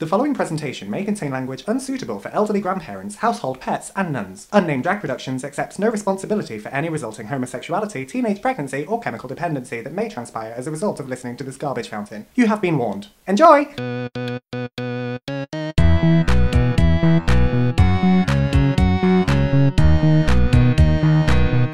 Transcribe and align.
The 0.00 0.06
following 0.06 0.32
presentation 0.32 0.88
may 0.88 1.02
contain 1.02 1.32
language 1.32 1.64
unsuitable 1.66 2.20
for 2.20 2.28
elderly 2.28 2.60
grandparents, 2.60 3.16
household 3.16 3.58
pets, 3.60 3.90
and 3.96 4.12
nuns. 4.12 4.46
Unnamed 4.52 4.84
Drag 4.84 5.00
Productions 5.00 5.42
accepts 5.42 5.76
no 5.76 5.90
responsibility 5.90 6.56
for 6.60 6.68
any 6.68 6.88
resulting 6.88 7.26
homosexuality, 7.26 8.06
teenage 8.06 8.40
pregnancy, 8.40 8.86
or 8.86 9.00
chemical 9.00 9.28
dependency 9.28 9.80
that 9.80 9.92
may 9.92 10.08
transpire 10.08 10.52
as 10.56 10.68
a 10.68 10.70
result 10.70 11.00
of 11.00 11.08
listening 11.08 11.36
to 11.38 11.42
this 11.42 11.56
garbage 11.56 11.88
fountain. 11.88 12.26
You 12.36 12.46
have 12.46 12.62
been 12.62 12.78
warned. 12.78 13.08
Enjoy! 13.26 13.74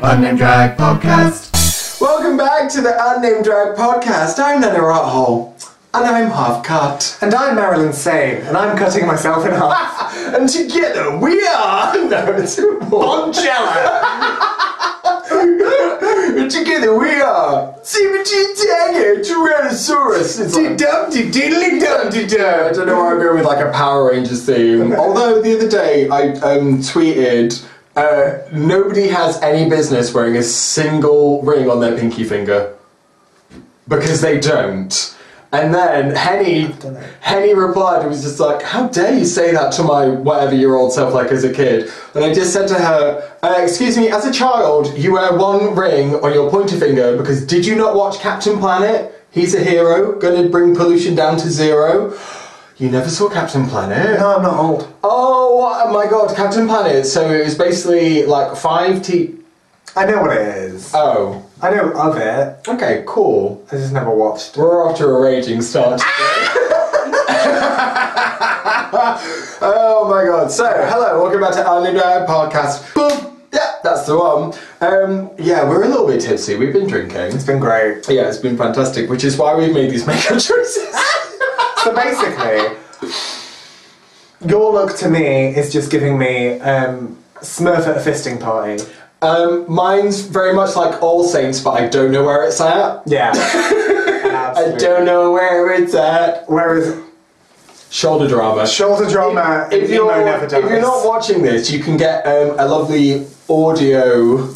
Unnamed 0.03 0.39
Drag 0.39 0.79
Podcast. 0.79 2.01
Welcome 2.01 2.39
back 2.39 2.71
to 2.71 2.81
the 2.81 2.97
Unnamed 2.99 3.45
Drag 3.45 3.77
Podcast. 3.77 4.39
I'm 4.39 4.63
Nana 4.63 4.79
Rothole, 4.79 5.74
and 5.95 6.05
I'm 6.05 6.31
half 6.31 6.65
cut. 6.65 7.17
And 7.21 7.33
I'm 7.35 7.55
Marilyn 7.55 7.93
Sane, 7.93 8.43
and 8.43 8.57
I'm 8.57 8.77
cutting 8.77 9.07
myself 9.07 9.47
in 9.47 9.53
half. 9.53 10.17
and 10.35 10.49
together 10.49 11.17
we 11.17 11.47
are. 11.47 11.95
No, 12.05 12.37
it's 12.37 12.57
Boncella. 12.57 13.71
together 16.51 16.99
we 16.99 17.21
are. 17.21 17.75
Seventeen 17.83 18.55
Tiger 18.57 19.17
Tyrannosaurus. 19.21 20.53
Dum 20.53 21.11
diddly 21.11 21.81
dum 21.81 22.11
dum. 22.11 22.67
I 22.67 22.73
don't 22.73 22.87
know 22.87 22.99
why 22.99 23.13
I'm 23.13 23.19
going 23.19 23.37
with 23.37 23.47
like 23.47 23.65
a 23.65 23.71
Power 23.71 24.11
Rangers 24.11 24.45
theme. 24.45 24.93
Although 24.93 25.41
the 25.41 25.57
other 25.57 25.69
day 25.69 26.09
I 26.09 26.33
um, 26.41 26.79
tweeted. 26.79 27.65
Uh, 27.97 28.43
nobody 28.53 29.07
has 29.07 29.41
any 29.41 29.71
business 29.71 30.13
wearing 30.13 30.37
a 30.37 30.43
single 30.43 31.41
ring 31.43 31.71
on 31.71 31.79
their 31.79 31.97
pinky 31.97 32.25
finger 32.25 32.75
because 33.87 34.21
they 34.21 34.41
don't. 34.41 35.15
And 35.55 35.73
then 35.73 36.17
Henny, 36.17 36.75
Henny 37.21 37.55
replied 37.55 38.01
and 38.01 38.11
was 38.11 38.23
just 38.23 38.41
like, 38.41 38.61
"How 38.61 38.89
dare 38.89 39.17
you 39.17 39.25
say 39.25 39.53
that 39.53 39.71
to 39.75 39.85
my 39.85 40.09
whatever 40.09 40.53
year 40.53 40.75
old 40.75 40.93
self 40.93 41.15
like 41.15 41.31
as 41.31 41.45
a 41.45 41.53
kid?" 41.53 41.89
And 42.15 42.25
I 42.25 42.35
just 42.35 42.53
said 42.53 42.67
to 42.69 42.75
her, 42.75 43.23
uh, 43.41 43.55
"Excuse 43.59 43.97
me, 43.97 44.11
as 44.11 44.27
a 44.27 44.33
child, 44.33 44.93
you 44.99 45.13
wear 45.13 45.33
one 45.33 45.77
ring 45.77 46.17
on 46.17 46.35
your 46.35 46.51
pointer 46.51 46.77
finger 46.77 47.17
because 47.17 47.47
did 47.47 47.65
you 47.65 47.77
not 47.77 47.95
watch 47.95 48.19
Captain 48.19 48.59
Planet? 48.59 49.13
He's 49.31 49.55
a 49.55 49.61
hero, 49.61 50.19
gonna 50.19 50.49
bring 50.49 50.75
pollution 50.75 51.15
down 51.15 51.37
to 51.37 51.49
zero. 51.49 52.13
You 52.77 52.91
never 52.91 53.09
saw 53.09 53.29
Captain 53.29 53.69
Planet? 53.69 54.19
No, 54.19 54.37
I'm 54.37 54.43
not 54.43 54.59
old. 54.59 54.89
Oh 55.05 55.89
my 55.93 56.11
god, 56.11 56.35
Captain 56.35 56.67
Planet. 56.67 57.07
So 57.07 57.31
it 57.31 57.45
was 57.45 57.55
basically 57.55 58.27
like 58.27 58.57
five 58.57 59.03
T. 59.03 59.37
I 59.95 60.07
know 60.07 60.21
what 60.21 60.37
it 60.37 60.49
is. 60.49 60.91
Oh, 60.93 61.44
I 61.65 61.71
know 61.71 61.93
of 61.93 62.19
it. 62.19 62.69
okay, 62.69 63.05
cool. 63.07 63.65
I 63.73 63.77
just 63.77 63.95
never 63.95 64.15
watched. 64.15 64.59
We're 64.59 64.87
off 64.87 64.99
to 64.99 65.07
a 65.07 65.19
raging 65.19 65.63
start 65.63 65.99
oh 69.63 70.07
my 70.11 70.27
god. 70.27 70.51
So, 70.51 70.67
hello, 70.67 71.23
welcome 71.23 71.41
back 71.41 71.55
to 71.55 71.67
our 71.67 71.83
new 71.83 71.99
Dad 71.99 72.29
podcast. 72.29 72.93
Boom! 72.95 73.41
Yeah, 73.51 73.77
that's 73.83 74.05
the 74.05 74.19
one. 74.19 74.53
Um, 74.83 75.31
yeah, 75.39 75.67
we're 75.67 75.85
a 75.85 75.89
little 75.89 76.07
bit 76.07 76.21
tipsy. 76.21 76.55
We've 76.55 76.75
been 76.75 76.87
drinking. 76.87 77.17
It's 77.19 77.45
been 77.45 77.61
great. 77.61 78.07
Yeah, 78.11 78.29
it's 78.29 78.37
been 78.37 78.59
fantastic, 78.59 79.09
which 79.09 79.25
is 79.25 79.39
why 79.39 79.55
we've 79.55 79.73
made 79.73 79.91
these 79.91 80.07
makeup 80.11 80.39
choices. 80.41 80.95
So 81.83 81.95
basically, 81.95 82.77
your 84.47 84.71
look 84.71 84.97
to 84.99 85.09
me 85.09 85.49
is 85.49 85.73
just 85.73 85.91
giving 85.91 86.19
me 86.19 86.61
um, 86.61 87.19
Smurf 87.37 87.87
at 87.87 87.97
a 87.97 88.01
fisting 88.01 88.39
party. 88.41 88.83
Um, 89.25 89.65
mine's 89.73 90.21
very 90.21 90.55
much 90.55 90.77
like 90.77 91.03
All 91.03 91.25
Saints, 91.25 91.61
but 91.61 91.73
I 91.73 91.89
don't 91.89 92.13
know 92.13 92.25
where 92.25 92.45
it's 92.45 92.61
at. 92.61 93.03
Yeah. 93.07 93.33
I 93.35 94.75
don't 94.79 95.05
know 95.05 95.33
where 95.33 95.73
it's 95.73 95.95
at. 95.95 96.49
Where 96.49 96.77
is 96.77 97.05
Shoulder 97.91 98.27
drama. 98.27 98.67
shoulder 98.67 99.09
drama, 99.09 99.69
if 99.71 99.89
emo 99.89 100.13
you're, 100.19 100.45
if 100.45 100.51
you're 100.51 100.81
not 100.81 101.07
watching 101.07 101.43
this, 101.43 101.71
you 101.71 101.79
can 101.79 101.97
get 101.97 102.27
um, 102.27 102.59
a 102.59 102.67
lovely 102.67 103.25
audio. 103.49 104.49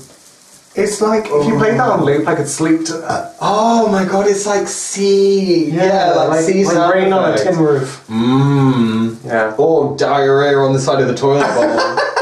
it's 0.75 1.01
like 1.01 1.27
if 1.27 1.47
you 1.47 1.57
play 1.57 1.71
that 1.71 1.89
on 1.89 2.05
loop, 2.05 2.27
I 2.27 2.35
could 2.35 2.49
sleep 2.49 2.85
to 2.87 2.95
that. 2.95 3.37
Oh 3.41 3.89
my 3.93 4.05
god, 4.05 4.27
it's 4.27 4.45
like 4.45 4.67
sea. 4.67 5.71
Yeah, 5.71 6.15
like, 6.15 6.45
sea 6.47 6.65
like 6.65 6.75
sound 6.75 6.95
rain 6.95 7.13
on 7.13 7.33
a 7.33 7.39
tin 7.39 7.57
roof. 7.57 8.05
Mmm. 8.09 9.25
Yeah. 9.25 9.55
Or 9.57 9.97
diarrhea 9.97 10.59
on 10.59 10.73
the 10.73 10.81
side 10.81 11.01
of 11.01 11.07
the 11.07 11.15
toilet 11.15 11.47
bowl. 11.55 12.05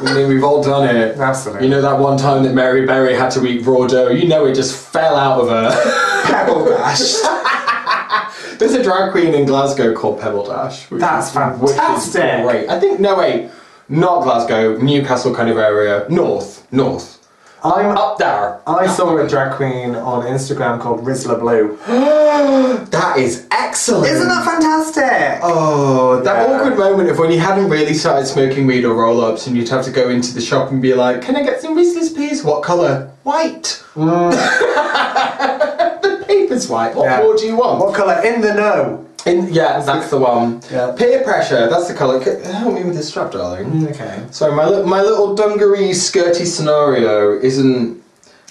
I 0.00 0.14
mean, 0.14 0.28
we've 0.28 0.44
all 0.44 0.62
done 0.62 0.94
it. 0.94 1.18
Absolutely. 1.18 1.66
You 1.66 1.70
know 1.70 1.82
that 1.82 1.98
one 1.98 2.16
time 2.18 2.44
that 2.44 2.54
Mary 2.54 2.86
Berry 2.86 3.14
had 3.14 3.30
to 3.32 3.44
eat 3.46 3.66
raw 3.66 3.86
dough? 3.86 4.08
You 4.10 4.28
know 4.28 4.46
it 4.46 4.54
just 4.54 4.76
fell 4.76 5.16
out 5.16 5.40
of 5.40 5.48
her. 5.48 6.22
Pebble 6.24 6.64
Dash. 6.66 7.14
There's 8.58 8.74
a 8.74 8.82
drag 8.82 9.12
queen 9.12 9.34
in 9.34 9.46
Glasgow 9.46 9.94
called 9.94 10.20
Pebble 10.20 10.46
Dash. 10.46 10.86
That's 10.90 11.30
fantastic. 11.32 12.42
Great. 12.42 12.68
I 12.68 12.78
think, 12.80 13.00
no 13.00 13.16
wait, 13.16 13.50
not 13.88 14.22
Glasgow, 14.22 14.76
Newcastle 14.78 15.34
kind 15.34 15.48
of 15.50 15.58
area. 15.58 16.06
North. 16.08 16.66
North. 16.72 17.17
I'm 17.64 17.96
Up 17.96 18.18
there. 18.18 18.60
I 18.66 18.86
saw 18.86 19.16
a 19.18 19.28
drag 19.28 19.52
queen 19.56 19.94
on 19.96 20.24
Instagram 20.24 20.80
called 20.80 21.04
Rizla 21.04 21.38
Blue. 21.40 21.76
That 22.90 23.18
is 23.18 23.46
excellent. 23.50 24.06
Isn't 24.06 24.28
that 24.28 24.44
fantastic? 24.44 25.40
Oh, 25.42 26.20
that 26.22 26.48
Yeah. 26.48 26.56
awkward 26.56 26.78
moment 26.78 27.10
of 27.10 27.18
when 27.18 27.30
you 27.32 27.38
hadn't 27.40 27.68
really 27.68 27.92
started 27.94 28.26
smoking 28.26 28.66
weed 28.66 28.84
or 28.84 28.94
roll 28.94 29.20
ups 29.24 29.46
and 29.46 29.56
you'd 29.56 29.68
have 29.68 29.84
to 29.84 29.90
go 29.90 30.08
into 30.08 30.32
the 30.34 30.40
shop 30.40 30.70
and 30.70 30.80
be 30.80 30.94
like, 30.94 31.20
Can 31.22 31.36
I 31.36 31.42
get 31.42 31.60
some 31.60 31.76
Rizla's 31.76 32.10
please? 32.10 32.42
What 32.44 32.62
colour? 32.62 33.10
White. 33.24 33.82
Mm. 33.94 34.30
the 36.02 36.24
paper's 36.26 36.68
white. 36.68 36.94
What 36.94 37.04
Yeah. 37.04 37.18
more 37.22 37.36
do 37.36 37.46
you 37.46 37.56
want? 37.56 37.80
What 37.80 37.94
colour? 37.94 38.20
In 38.24 38.40
the 38.40 38.54
know. 38.54 39.04
In, 39.26 39.52
yeah, 39.52 39.80
that's 39.80 40.10
the 40.10 40.18
one. 40.18 40.62
Yeah. 40.70 40.92
Peer 40.96 41.22
pressure, 41.22 41.68
that's 41.68 41.88
the 41.88 41.94
colour. 41.94 42.20
Help 42.20 42.74
me 42.74 42.84
with 42.84 42.94
this 42.94 43.08
strap, 43.08 43.32
darling. 43.32 43.66
Mm, 43.70 43.90
okay. 43.90 44.24
Sorry, 44.30 44.54
my, 44.54 44.66
li- 44.66 44.88
my 44.88 45.02
little 45.02 45.34
dungaree 45.34 45.90
skirty 45.90 46.46
scenario 46.46 47.38
isn't. 47.38 48.02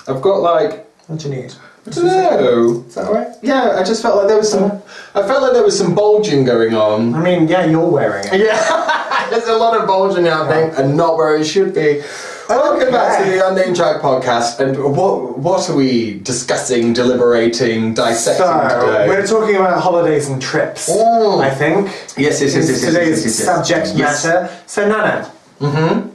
I've 0.08 0.22
got 0.22 0.42
like. 0.42 0.86
What 1.08 1.20
do 1.20 1.30
you 1.30 1.36
need? 1.36 1.54
I 1.88 1.90
don't 1.90 2.06
know. 2.06 2.84
Is 2.86 2.96
that 2.96 3.06
alright? 3.08 3.28
Yeah, 3.42 3.78
I 3.80 3.84
just 3.84 4.02
felt 4.02 4.18
like 4.18 4.28
there 4.28 4.38
was 4.38 4.52
some. 4.52 4.72
I 5.16 5.26
felt 5.26 5.42
like 5.42 5.54
there 5.54 5.64
was 5.64 5.78
some 5.78 5.96
bulging 5.96 6.44
going 6.44 6.76
on. 6.76 7.14
I 7.16 7.22
mean, 7.24 7.48
yeah, 7.48 7.66
you're 7.66 7.90
wearing 7.90 8.26
it. 8.28 8.42
Yeah, 8.42 9.28
there's 9.32 9.48
a 9.48 9.56
lot 9.56 9.80
of 9.80 9.88
bulging 9.88 10.26
happening 10.26 10.76
and 10.76 10.98
not 10.98 11.16
where 11.16 11.36
it 11.38 11.46
should 11.46 11.74
be. 11.74 12.04
Welcome 12.50 12.92
back 12.92 13.24
to 13.24 13.30
the 13.30 13.46
Unnamed 13.46 13.76
Drag 13.76 14.02
Podcast. 14.02 14.60
And 14.60 14.78
what 14.96 15.38
what 15.38 15.70
are 15.70 15.76
we 15.76 16.20
discussing, 16.20 16.94
deliberating, 16.94 17.94
dissecting 17.94 18.46
So, 18.46 18.86
today? 18.86 19.08
we're 19.08 19.28
talking 19.28 19.56
about 19.58 19.82
holidays 19.82 20.30
and 20.30 20.42
trips, 20.42 20.90
Mm. 20.90 21.42
I 21.44 21.50
think. 21.50 21.88
Yes, 22.18 22.42
yes, 22.42 22.56
yes, 22.56 22.56
yes, 22.56 22.70
yes, 22.70 22.82
Today's 22.82 23.26
yes, 23.26 23.40
yes, 23.40 23.46
subject 23.46 23.88
Yes. 23.96 24.26
matter. 24.26 24.50
So, 24.66 24.88
Nana. 24.88 25.30
Mm-hmm. 25.60 26.10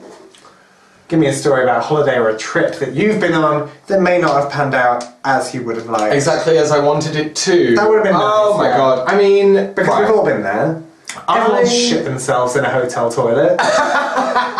Give 1.08 1.18
me 1.20 1.26
a 1.26 1.34
story 1.34 1.62
about 1.64 1.78
a 1.78 1.82
holiday 1.82 2.16
or 2.16 2.30
a 2.30 2.38
trip 2.38 2.76
that 2.78 2.92
you've 2.92 3.20
been 3.20 3.34
on 3.34 3.68
that 3.88 4.00
may 4.00 4.18
not 4.18 4.40
have 4.40 4.50
panned 4.50 4.74
out 4.74 5.04
as 5.26 5.52
you 5.54 5.62
would 5.64 5.76
have 5.76 5.86
liked. 5.90 6.14
exactly 6.14 6.56
as 6.56 6.72
I 6.72 6.78
wanted 6.78 7.16
it 7.16 7.36
to. 7.36 7.74
That 7.76 7.86
would've 7.88 8.04
been 8.04 8.14
Oh 8.16 8.50
nice, 8.52 8.58
my 8.58 8.68
yeah. 8.70 8.76
god! 8.78 9.08
I 9.08 9.16
mean, 9.18 9.52
Because 9.74 9.88
right. 9.88 10.00
we've 10.08 10.16
all 10.16 10.24
been 10.24 10.42
there. 10.42 10.82
I- 11.28 11.40
Everyone's 11.40 11.70
shit 11.70 12.04
themselves 12.04 12.56
in 12.56 12.64
a 12.64 12.70
hotel 12.70 13.10
toilet. 13.12 13.56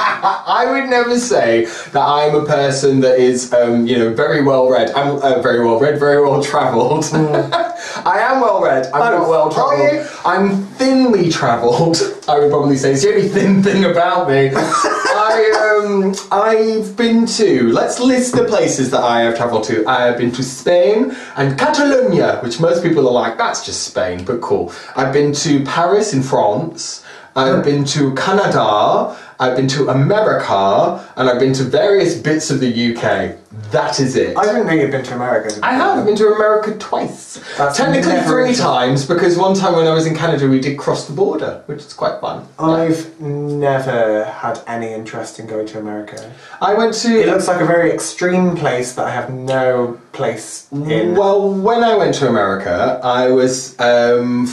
I 0.62 0.71
would 0.71 0.89
never 0.89 1.19
say 1.19 1.65
that 1.65 2.00
I'm 2.00 2.37
a 2.37 2.45
person 2.45 3.00
that 3.00 3.19
is, 3.19 3.53
um, 3.53 3.84
you 3.87 3.99
know, 3.99 4.15
very 4.15 4.43
well 4.45 4.69
read. 4.71 4.91
I'm 4.93 5.17
uh, 5.17 5.43
very 5.43 5.65
well 5.65 5.81
read, 5.81 5.99
very 5.99 6.23
well 6.23 6.43
travelled. 6.43 7.05
I 7.12 8.19
am 8.21 8.41
well 8.41 8.62
read. 8.62 8.87
I'm 8.95 9.03
Oh, 9.03 9.19
not 9.19 9.28
well 9.28 9.51
travelled. 9.51 10.09
I'm 10.25 10.65
thinly 10.77 11.31
travelled. 11.31 11.97
I 12.28 12.39
would 12.39 12.51
probably 12.51 12.77
say 12.77 12.93
it's 12.93 13.03
the 13.03 13.12
only 13.12 13.28
thin 13.28 13.61
thing 13.62 13.84
about 13.84 14.28
me. 14.28 14.51
I 14.55 15.81
um, 15.84 16.15
I've 16.31 16.97
been 16.97 17.27
to. 17.27 17.69
Let's 17.72 17.99
list 17.99 18.37
the 18.37 18.45
places 18.45 18.91
that 18.93 19.03
I 19.03 19.22
have 19.22 19.37
travelled 19.37 19.65
to. 19.65 19.84
I 19.87 20.06
have 20.06 20.17
been 20.17 20.31
to 20.33 20.43
Spain 20.45 21.17
and 21.37 21.59
Catalonia, 21.59 22.39
which 22.43 22.61
most 22.61 22.84
people 22.84 23.09
are 23.09 23.12
like, 23.12 23.37
that's 23.37 23.67
just 23.67 23.83
Spain, 23.83 24.25
but 24.25 24.41
cool. 24.41 24.72
I've 24.95 25.12
been 25.12 25.33
to 25.34 25.65
Paris 25.65 26.12
in 26.15 26.22
France. 26.22 27.05
I've 27.34 27.65
been 27.65 27.84
to 27.97 28.15
Canada. 28.15 29.16
I've 29.42 29.56
been 29.56 29.66
to 29.68 29.89
America, 29.89 31.04
and 31.16 31.28
I've 31.28 31.41
been 31.41 31.53
to 31.54 31.65
various 31.65 32.16
bits 32.16 32.53
of 32.53 32.60
the 32.60 32.71
UK. 32.71 33.36
That 33.72 33.98
is 33.98 34.15
it. 34.15 34.39
I 34.39 34.44
didn't 34.44 34.68
know 34.68 34.72
you'd 34.72 34.92
been 34.92 35.03
to 35.03 35.16
America. 35.16 35.59
I 35.65 35.74
have. 35.74 35.98
I've 35.98 36.06
been 36.06 36.15
to 36.15 36.28
America 36.28 36.78
twice. 36.78 37.42
That's 37.59 37.77
Technically 37.77 38.21
three 38.21 38.54
times 38.54 39.04
because 39.04 39.36
one 39.36 39.56
time 39.56 39.74
when 39.74 39.89
I 39.89 39.94
was 39.94 40.06
in 40.06 40.15
Canada 40.15 40.48
we 40.48 40.60
did 40.60 40.78
cross 40.78 41.09
the 41.09 41.12
border, 41.12 41.65
which 41.66 41.80
is 41.80 41.92
quite 41.92 42.21
fun. 42.21 42.47
I've 42.56 43.21
never 43.21 44.27
had 44.27 44.60
any 44.68 44.92
interest 44.92 45.41
in 45.41 45.48
going 45.48 45.66
to 45.66 45.80
America. 45.80 46.33
I 46.60 46.74
went 46.74 46.95
to. 47.03 47.09
It 47.09 47.27
looks 47.27 47.48
like 47.48 47.60
a 47.60 47.66
very 47.66 47.91
extreme 47.91 48.54
place 48.56 48.95
that 48.95 49.06
I 49.06 49.10
have 49.10 49.28
no 49.33 50.00
place 50.12 50.68
in. 50.71 51.16
Well, 51.16 51.53
when 51.53 51.83
I 51.83 51.97
went 51.97 52.15
to 52.16 52.28
America, 52.28 53.00
I 53.03 53.30
was 53.30 53.77
um, 53.80 54.47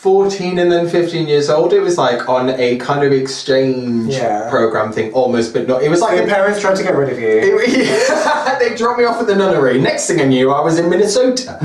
14 0.00 0.58
and 0.58 0.70
then 0.70 0.86
15 0.88 1.26
years 1.26 1.48
old. 1.48 1.72
It 1.72 1.80
was 1.80 1.96
like 1.98 2.28
on 2.28 2.50
a 2.50 2.76
kind 2.76 3.02
of 3.04 3.12
exchange 3.12 4.14
Yeah. 4.14 4.48
program 4.50 4.92
thing, 4.92 5.12
almost, 5.12 5.52
but 5.52 5.66
not. 5.66 5.82
It 5.82 5.88
was 5.88 6.00
like 6.00 6.18
Your 6.18 6.26
parents 6.28 6.60
tried 6.60 6.76
to 6.76 6.82
get 6.82 6.94
rid 6.94 7.08
of 7.10 7.18
you. 7.18 7.26
It- 7.28 8.58
they 8.60 8.74
dropped 8.76 8.98
me 8.98 9.04
off 9.04 9.20
at 9.20 9.26
the 9.26 9.34
nunnery. 9.34 9.80
Next 9.80 10.06
thing 10.06 10.20
I 10.20 10.24
knew, 10.26 10.50
I 10.52 10.60
was 10.60 10.78
in 10.78 10.90
Minnesota. 10.90 11.58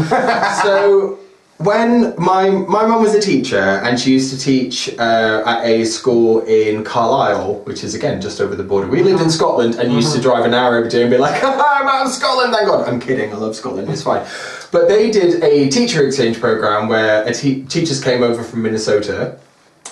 so 0.63 1.19
when 1.63 2.13
my 2.17 2.49
my 2.49 2.85
mum 2.85 3.01
was 3.01 3.13
a 3.13 3.21
teacher 3.21 3.59
and 3.59 3.99
she 3.99 4.11
used 4.11 4.31
to 4.33 4.39
teach 4.39 4.89
uh, 4.99 5.43
at 5.45 5.65
a 5.65 5.85
school 5.85 6.41
in 6.41 6.83
Carlisle, 6.83 7.55
which 7.65 7.83
is 7.83 7.95
again 7.95 8.21
just 8.21 8.41
over 8.41 8.55
the 8.55 8.63
border. 8.63 8.87
We 8.87 9.03
lived 9.03 9.21
in 9.21 9.29
Scotland 9.29 9.75
and 9.75 9.93
used 9.93 10.15
to 10.15 10.21
drive 10.21 10.45
an 10.45 10.53
hour 10.53 10.77
every 10.77 10.89
day 10.89 11.01
and 11.01 11.11
be 11.11 11.17
like, 11.17 11.43
"I'm 11.43 11.59
out 11.87 12.05
of 12.05 12.11
Scotland, 12.11 12.53
thank 12.53 12.67
God." 12.67 12.87
I'm 12.87 12.99
kidding. 12.99 13.31
I 13.31 13.37
love 13.37 13.55
Scotland. 13.55 13.89
It's 13.89 14.03
fine. 14.03 14.25
But 14.71 14.87
they 14.87 15.11
did 15.11 15.43
a 15.43 15.69
teacher 15.69 16.05
exchange 16.05 16.39
program 16.39 16.87
where 16.87 17.23
a 17.23 17.33
te- 17.33 17.63
teachers 17.63 18.01
came 18.03 18.23
over 18.23 18.43
from 18.43 18.61
Minnesota, 18.61 19.37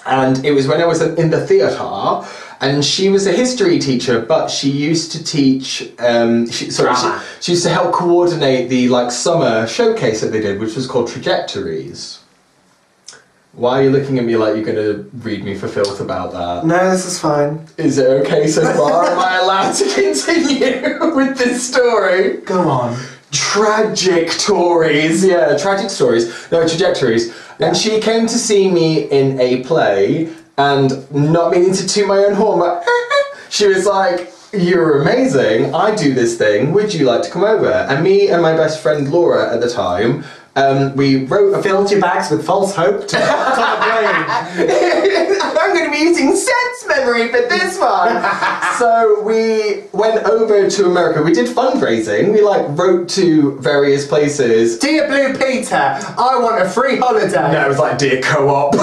and 0.05 0.43
it 0.45 0.51
was 0.51 0.67
when 0.67 0.81
I 0.81 0.85
was 0.85 1.01
in 1.01 1.29
the 1.29 1.45
theatre. 1.45 2.25
And 2.61 2.83
she 2.83 3.09
was 3.09 3.25
a 3.25 3.31
history 3.31 3.79
teacher, 3.79 4.19
but 4.19 4.49
she 4.49 4.69
used 4.69 5.13
to 5.13 5.23
teach. 5.23 5.89
Um, 5.97 6.49
she, 6.49 6.69
sorry, 6.71 6.93
she, 6.95 7.25
she 7.41 7.51
used 7.53 7.63
to 7.63 7.69
help 7.69 7.93
coordinate 7.93 8.69
the 8.69 8.89
like 8.89 9.11
summer 9.11 9.65
showcase 9.65 10.21
that 10.21 10.27
they 10.27 10.41
did, 10.41 10.59
which 10.59 10.75
was 10.75 10.85
called 10.85 11.07
Trajectories. 11.07 12.19
Why 13.53 13.79
are 13.79 13.83
you 13.83 13.89
looking 13.89 14.19
at 14.19 14.25
me 14.25 14.37
like 14.37 14.55
you're 14.55 14.63
going 14.63 14.75
to 14.77 15.09
read 15.19 15.43
me 15.43 15.55
for 15.55 15.67
filth 15.67 15.99
about 15.99 16.31
that? 16.33 16.65
No, 16.65 16.91
this 16.91 17.05
is 17.05 17.19
fine. 17.19 17.65
Is 17.77 17.97
it 17.97 18.07
okay 18.21 18.47
so 18.47 18.61
far? 18.73 19.05
Am 19.05 19.19
I 19.19 19.39
allowed 19.39 19.73
to 19.73 19.85
continue 19.85 21.15
with 21.15 21.37
this 21.37 21.67
story? 21.67 22.37
Go 22.41 22.69
on. 22.69 22.97
Tragic 23.31 24.31
stories, 24.31 25.25
yeah, 25.25 25.57
tragic 25.57 25.89
stories. 25.89 26.51
No, 26.51 26.67
trajectories. 26.67 27.35
And 27.59 27.75
she 27.75 27.99
came 27.99 28.27
to 28.27 28.37
see 28.37 28.69
me 28.69 29.09
in 29.09 29.39
a 29.39 29.63
play, 29.63 30.33
and 30.59 31.09
not 31.11 31.51
meaning 31.51 31.73
to 31.73 31.87
toot 31.87 32.05
my 32.05 32.17
own 32.17 32.33
horn, 32.33 32.59
but 32.59 32.85
she 33.49 33.65
was 33.67 33.85
like, 33.85 34.29
You're 34.51 35.01
amazing. 35.01 35.73
I 35.73 35.95
do 35.95 36.13
this 36.13 36.37
thing. 36.37 36.73
Would 36.73 36.93
you 36.93 37.05
like 37.05 37.21
to 37.23 37.31
come 37.31 37.45
over? 37.45 37.71
And 37.71 38.03
me 38.03 38.29
and 38.29 38.41
my 38.41 38.55
best 38.55 38.83
friend 38.83 39.09
Laura 39.09 39.53
at 39.53 39.61
the 39.61 39.69
time, 39.69 40.25
um, 40.57 40.93
we 40.97 41.25
wrote 41.25 41.53
a 41.53 41.63
Filled 41.63 41.89
your 41.89 42.01
bags 42.01 42.29
with 42.29 42.45
false 42.45 42.75
hope 42.75 43.07
to 43.07 43.15
brain. 43.15 43.25
I'm 45.41 45.73
going 45.73 45.85
to 45.85 45.91
be 45.91 46.03
using 46.03 46.35
sense 46.35 46.87
memory 46.87 47.29
for 47.29 47.39
this 47.47 47.79
one. 47.79 48.21
so 48.79 49.21
we 49.21 49.83
went 49.93 50.25
over 50.25 50.69
to 50.69 50.85
America. 50.85 51.21
We 51.21 51.31
did 51.31 51.55
fundraising. 51.55 52.33
We 52.33 52.41
like 52.41 52.65
wrote 52.77 53.07
to 53.09 53.57
various 53.59 54.07
places. 54.07 54.77
Dear 54.79 55.07
Blue 55.07 55.37
Peter, 55.37 55.75
I 55.75 56.37
want 56.41 56.61
a 56.61 56.69
free 56.69 56.97
holiday. 56.97 57.53
No, 57.53 57.65
it 57.65 57.69
was 57.69 57.79
like 57.79 57.97
dear 57.97 58.21
co-op. 58.21 58.75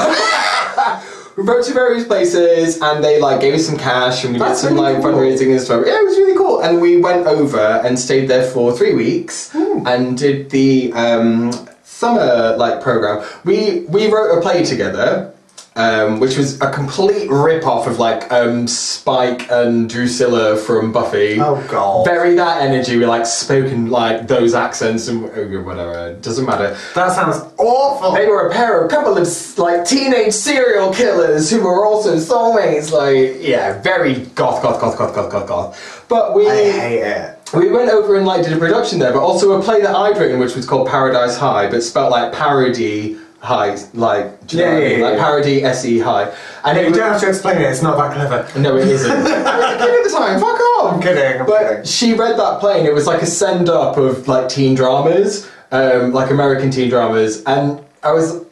We 1.36 1.42
wrote 1.44 1.64
to 1.66 1.72
various 1.74 2.04
places 2.06 2.80
and 2.80 3.02
they 3.04 3.20
like 3.20 3.40
gave 3.40 3.54
us 3.54 3.66
some 3.66 3.76
cash 3.76 4.24
and 4.24 4.32
we 4.32 4.38
That's 4.38 4.60
did 4.62 4.68
some 4.68 4.74
really 4.78 4.94
like 4.94 5.02
cool. 5.02 5.12
fundraising 5.12 5.50
and 5.52 5.60
stuff. 5.60 5.84
Yeah, 5.86 6.00
it 6.00 6.04
was 6.04 6.16
really 6.16 6.36
cool. 6.36 6.60
And 6.62 6.80
we 6.80 6.96
went 6.98 7.26
over 7.26 7.60
and 7.84 7.98
stayed 7.98 8.26
there 8.28 8.44
for 8.50 8.76
three 8.76 8.94
weeks 8.94 9.50
Hmm. 9.52 9.86
and 9.86 10.16
did 10.18 10.50
the 10.50 10.92
um, 10.94 11.52
summer 11.84 12.56
like 12.56 12.80
program. 12.82 13.24
We 13.44 13.80
we 13.88 14.10
wrote 14.10 14.36
a 14.38 14.40
play 14.40 14.64
together. 14.64 15.32
Um, 15.76 16.20
which 16.20 16.38
was 16.38 16.58
a 16.62 16.70
complete 16.70 17.28
rip-off 17.28 17.86
of 17.86 17.98
like 17.98 18.32
um, 18.32 18.66
Spike 18.66 19.50
and 19.50 19.90
Drusilla 19.90 20.56
from 20.56 20.90
Buffy. 20.90 21.38
Oh, 21.38 21.62
God. 21.68 22.06
Very 22.06 22.34
that 22.36 22.62
energy. 22.62 22.96
We 22.96 23.04
like 23.04 23.26
spoken 23.26 23.90
like 23.90 24.26
those 24.26 24.54
accents 24.54 25.06
and 25.08 25.24
whatever. 25.24 26.12
It 26.12 26.22
doesn't 26.22 26.46
matter. 26.46 26.78
That 26.94 27.12
sounds 27.12 27.36
awful. 27.58 28.12
They 28.12 28.26
were 28.26 28.48
a 28.48 28.52
pair, 28.52 28.82
of 28.82 28.90
couple 28.90 29.18
of 29.18 29.58
like 29.58 29.84
teenage 29.84 30.32
serial 30.32 30.94
killers 30.94 31.50
who 31.50 31.62
were 31.62 31.84
also 31.84 32.16
soulmates. 32.16 32.90
Like, 32.90 33.42
yeah, 33.46 33.78
very 33.82 34.14
goth, 34.34 34.62
goth, 34.62 34.80
goth, 34.80 34.96
goth, 34.96 35.14
goth, 35.14 35.30
goth, 35.30 35.46
goth. 35.46 36.06
But 36.08 36.34
we 36.34 36.48
I 36.48 36.54
hate 36.54 37.00
it. 37.00 37.38
we 37.52 37.68
went 37.70 37.90
over 37.90 38.16
and 38.16 38.24
like 38.24 38.44
did 38.44 38.54
a 38.54 38.58
production 38.58 38.98
there, 38.98 39.12
but 39.12 39.20
also 39.20 39.60
a 39.60 39.62
play 39.62 39.82
that 39.82 39.94
I'd 39.94 40.16
written, 40.16 40.40
which 40.40 40.56
was 40.56 40.64
called 40.64 40.88
Paradise 40.88 41.36
High, 41.36 41.68
but 41.70 41.82
spelled 41.82 42.12
like 42.12 42.32
parody 42.32 43.18
high, 43.40 43.76
like 43.94 44.46
do 44.46 44.56
you 44.58 44.64
know 44.64 44.72
what 44.74 44.82
I 44.82 44.88
mean? 44.88 45.00
like 45.02 45.18
parody 45.18 45.60
se 45.72 45.98
high. 45.98 46.34
And 46.64 46.78
it 46.78 46.82
You 46.84 46.88
was, 46.90 46.98
don't 46.98 47.12
have 47.12 47.20
to 47.20 47.28
explain 47.28 47.56
it, 47.58 47.62
it's 47.62 47.82
not 47.82 47.96
that 47.98 48.12
clever. 48.14 48.60
no, 48.60 48.76
it 48.76 48.88
isn't. 48.88 49.10
I 49.12 49.16
was 49.22 49.74
a 49.74 49.78
kid 49.78 49.94
at 49.98 50.04
the 50.04 50.10
time. 50.10 50.40
Fuck 50.40 50.60
off. 50.60 50.94
I'm 50.94 51.00
kidding, 51.02 51.40
I'm 51.40 51.46
but 51.46 51.68
kidding. 51.68 51.84
she 51.84 52.14
read 52.14 52.38
that 52.38 52.60
play, 52.60 52.78
and 52.78 52.86
it 52.88 52.94
was 52.94 53.06
like 53.06 53.22
a 53.22 53.26
send 53.26 53.68
up 53.68 53.96
of 53.96 54.26
like 54.26 54.48
teen 54.48 54.74
dramas, 54.74 55.48
um, 55.72 56.12
like 56.12 56.30
American 56.30 56.70
teen 56.70 56.88
dramas, 56.88 57.42
and 57.44 57.80
I 58.02 58.12
was 58.12 58.44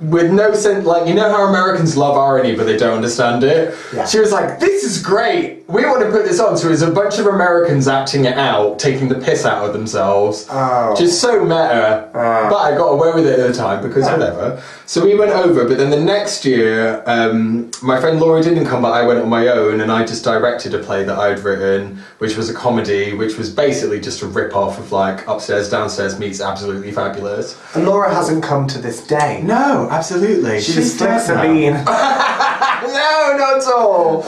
with 0.00 0.30
no 0.30 0.54
sense. 0.54 0.86
Like 0.86 1.08
you 1.08 1.14
know 1.14 1.28
how 1.30 1.48
Americans 1.48 1.96
love 1.96 2.16
irony, 2.16 2.54
but 2.54 2.64
they 2.64 2.76
don't 2.76 2.94
understand 2.96 3.42
it. 3.44 3.74
Yeah. 3.94 4.06
She 4.06 4.20
was 4.20 4.30
like, 4.32 4.60
"This 4.60 4.84
is 4.84 5.02
great. 5.02 5.57
We 5.68 5.84
want 5.84 6.00
to 6.02 6.10
put 6.10 6.24
this 6.24 6.40
on." 6.40 6.56
So 6.56 6.66
it 6.68 6.70
was 6.70 6.82
a 6.82 6.90
bunch 6.90 7.18
of 7.18 7.26
Americans 7.26 7.86
acting 7.88 8.24
it 8.24 8.36
out, 8.36 8.78
taking 8.78 9.08
the 9.08 9.16
piss 9.16 9.44
out 9.44 9.64
of 9.66 9.72
themselves. 9.74 10.46
Oh. 10.50 10.94
Just 10.96 11.20
so 11.20 11.42
meta. 11.44 12.08
Oh. 12.14 12.48
But 12.50 12.56
I 12.56 12.74
got 12.76 12.86
away 12.88 13.12
with 13.14 13.26
it 13.26 13.38
at 13.38 13.46
the 13.48 13.52
time 13.54 13.82
because 13.82 14.06
Yeah. 14.06 14.16
whatever. 14.16 14.58
So 14.86 15.04
we 15.04 15.14
went 15.14 15.32
over, 15.32 15.66
but 15.66 15.76
then 15.76 15.90
the 15.90 16.00
next 16.00 16.46
year, 16.46 17.02
um, 17.06 17.70
my 17.82 18.00
friend 18.00 18.18
Laura 18.18 18.42
didn't 18.42 18.64
come, 18.66 18.80
but 18.80 18.92
I 18.92 19.02
went 19.06 19.20
on 19.20 19.28
my 19.28 19.48
own 19.48 19.82
and 19.82 19.92
I 19.92 20.04
just 20.04 20.24
directed 20.24 20.72
a 20.74 20.78
play 20.78 21.04
that 21.04 21.18
I'd 21.18 21.40
written, 21.40 21.98
which 22.18 22.36
was 22.38 22.48
a 22.48 22.54
comedy, 22.54 23.12
which 23.14 23.36
was 23.36 23.50
basically 23.50 24.00
just 24.00 24.22
a 24.22 24.26
rip 24.26 24.56
off 24.56 24.78
of 24.78 24.90
like 24.90 25.28
Upstairs, 25.28 25.68
Downstairs 25.68 26.18
meets 26.18 26.40
Absolutely 26.40 26.90
Fabulous. 26.92 27.54
And 27.74 27.86
Laura 27.86 28.12
hasn't 28.12 28.42
come 28.42 28.66
to 28.68 28.78
this 28.78 29.06
day. 29.06 29.42
No, 29.44 29.88
absolutely. 29.90 30.60
She's, 30.62 30.74
just 30.76 30.96
flips 30.98 31.28
a 31.28 31.42
bean. 31.42 31.74
No, 32.82 33.36
not 33.38 33.58
at 33.58 33.72
all. 33.72 34.20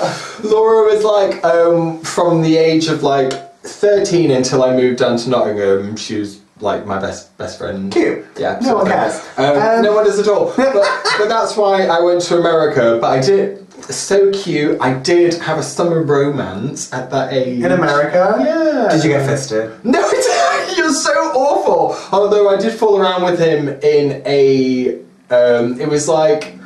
Laura 0.42 0.92
was 0.92 1.04
like, 1.04 1.44
um, 1.44 2.00
from 2.02 2.42
the 2.42 2.56
age 2.56 2.88
of 2.88 3.02
like 3.02 3.32
13 3.62 4.30
until 4.30 4.62
I 4.62 4.74
moved 4.74 4.98
down 4.98 5.16
to 5.18 5.30
Nottingham, 5.30 5.96
she 5.96 6.16
was 6.18 6.40
like 6.60 6.84
my 6.86 6.98
best 7.00 7.36
best 7.38 7.58
friend. 7.58 7.90
Cute. 7.92 8.24
Yeah. 8.38 8.58
No 8.62 8.76
one 8.76 8.86
cares. 8.86 9.14
Um, 9.38 9.56
Um, 9.56 9.82
no 9.82 9.94
one 9.94 10.04
does 10.04 10.18
at 10.18 10.28
all. 10.28 10.52
But, 10.56 10.74
but 11.18 11.28
that's 11.28 11.56
why 11.56 11.86
I 11.86 12.00
went 12.00 12.20
to 12.22 12.38
America. 12.38 12.98
But 13.00 13.10
I 13.18 13.20
did. 13.20 13.66
So 13.84 14.30
cute. 14.30 14.78
I 14.80 14.92
did 14.94 15.34
have 15.34 15.58
a 15.58 15.62
summer 15.62 16.02
romance 16.02 16.92
at 16.92 17.10
that 17.10 17.32
age. 17.32 17.64
In 17.64 17.72
America? 17.72 18.36
Yeah. 18.38 18.88
Did 18.94 19.04
you 19.04 19.10
get 19.10 19.26
fisted? 19.26 19.72
No, 19.84 20.00
you're 20.76 20.92
so 20.92 21.12
awful. 21.34 21.96
Although 22.12 22.50
I 22.50 22.56
did 22.58 22.74
fool 22.74 22.98
around 23.00 23.22
with 23.24 23.38
him 23.40 23.68
in 23.82 24.22
a, 24.26 24.96
um, 25.30 25.80
it 25.80 25.88
was 25.88 26.08
like 26.08 26.56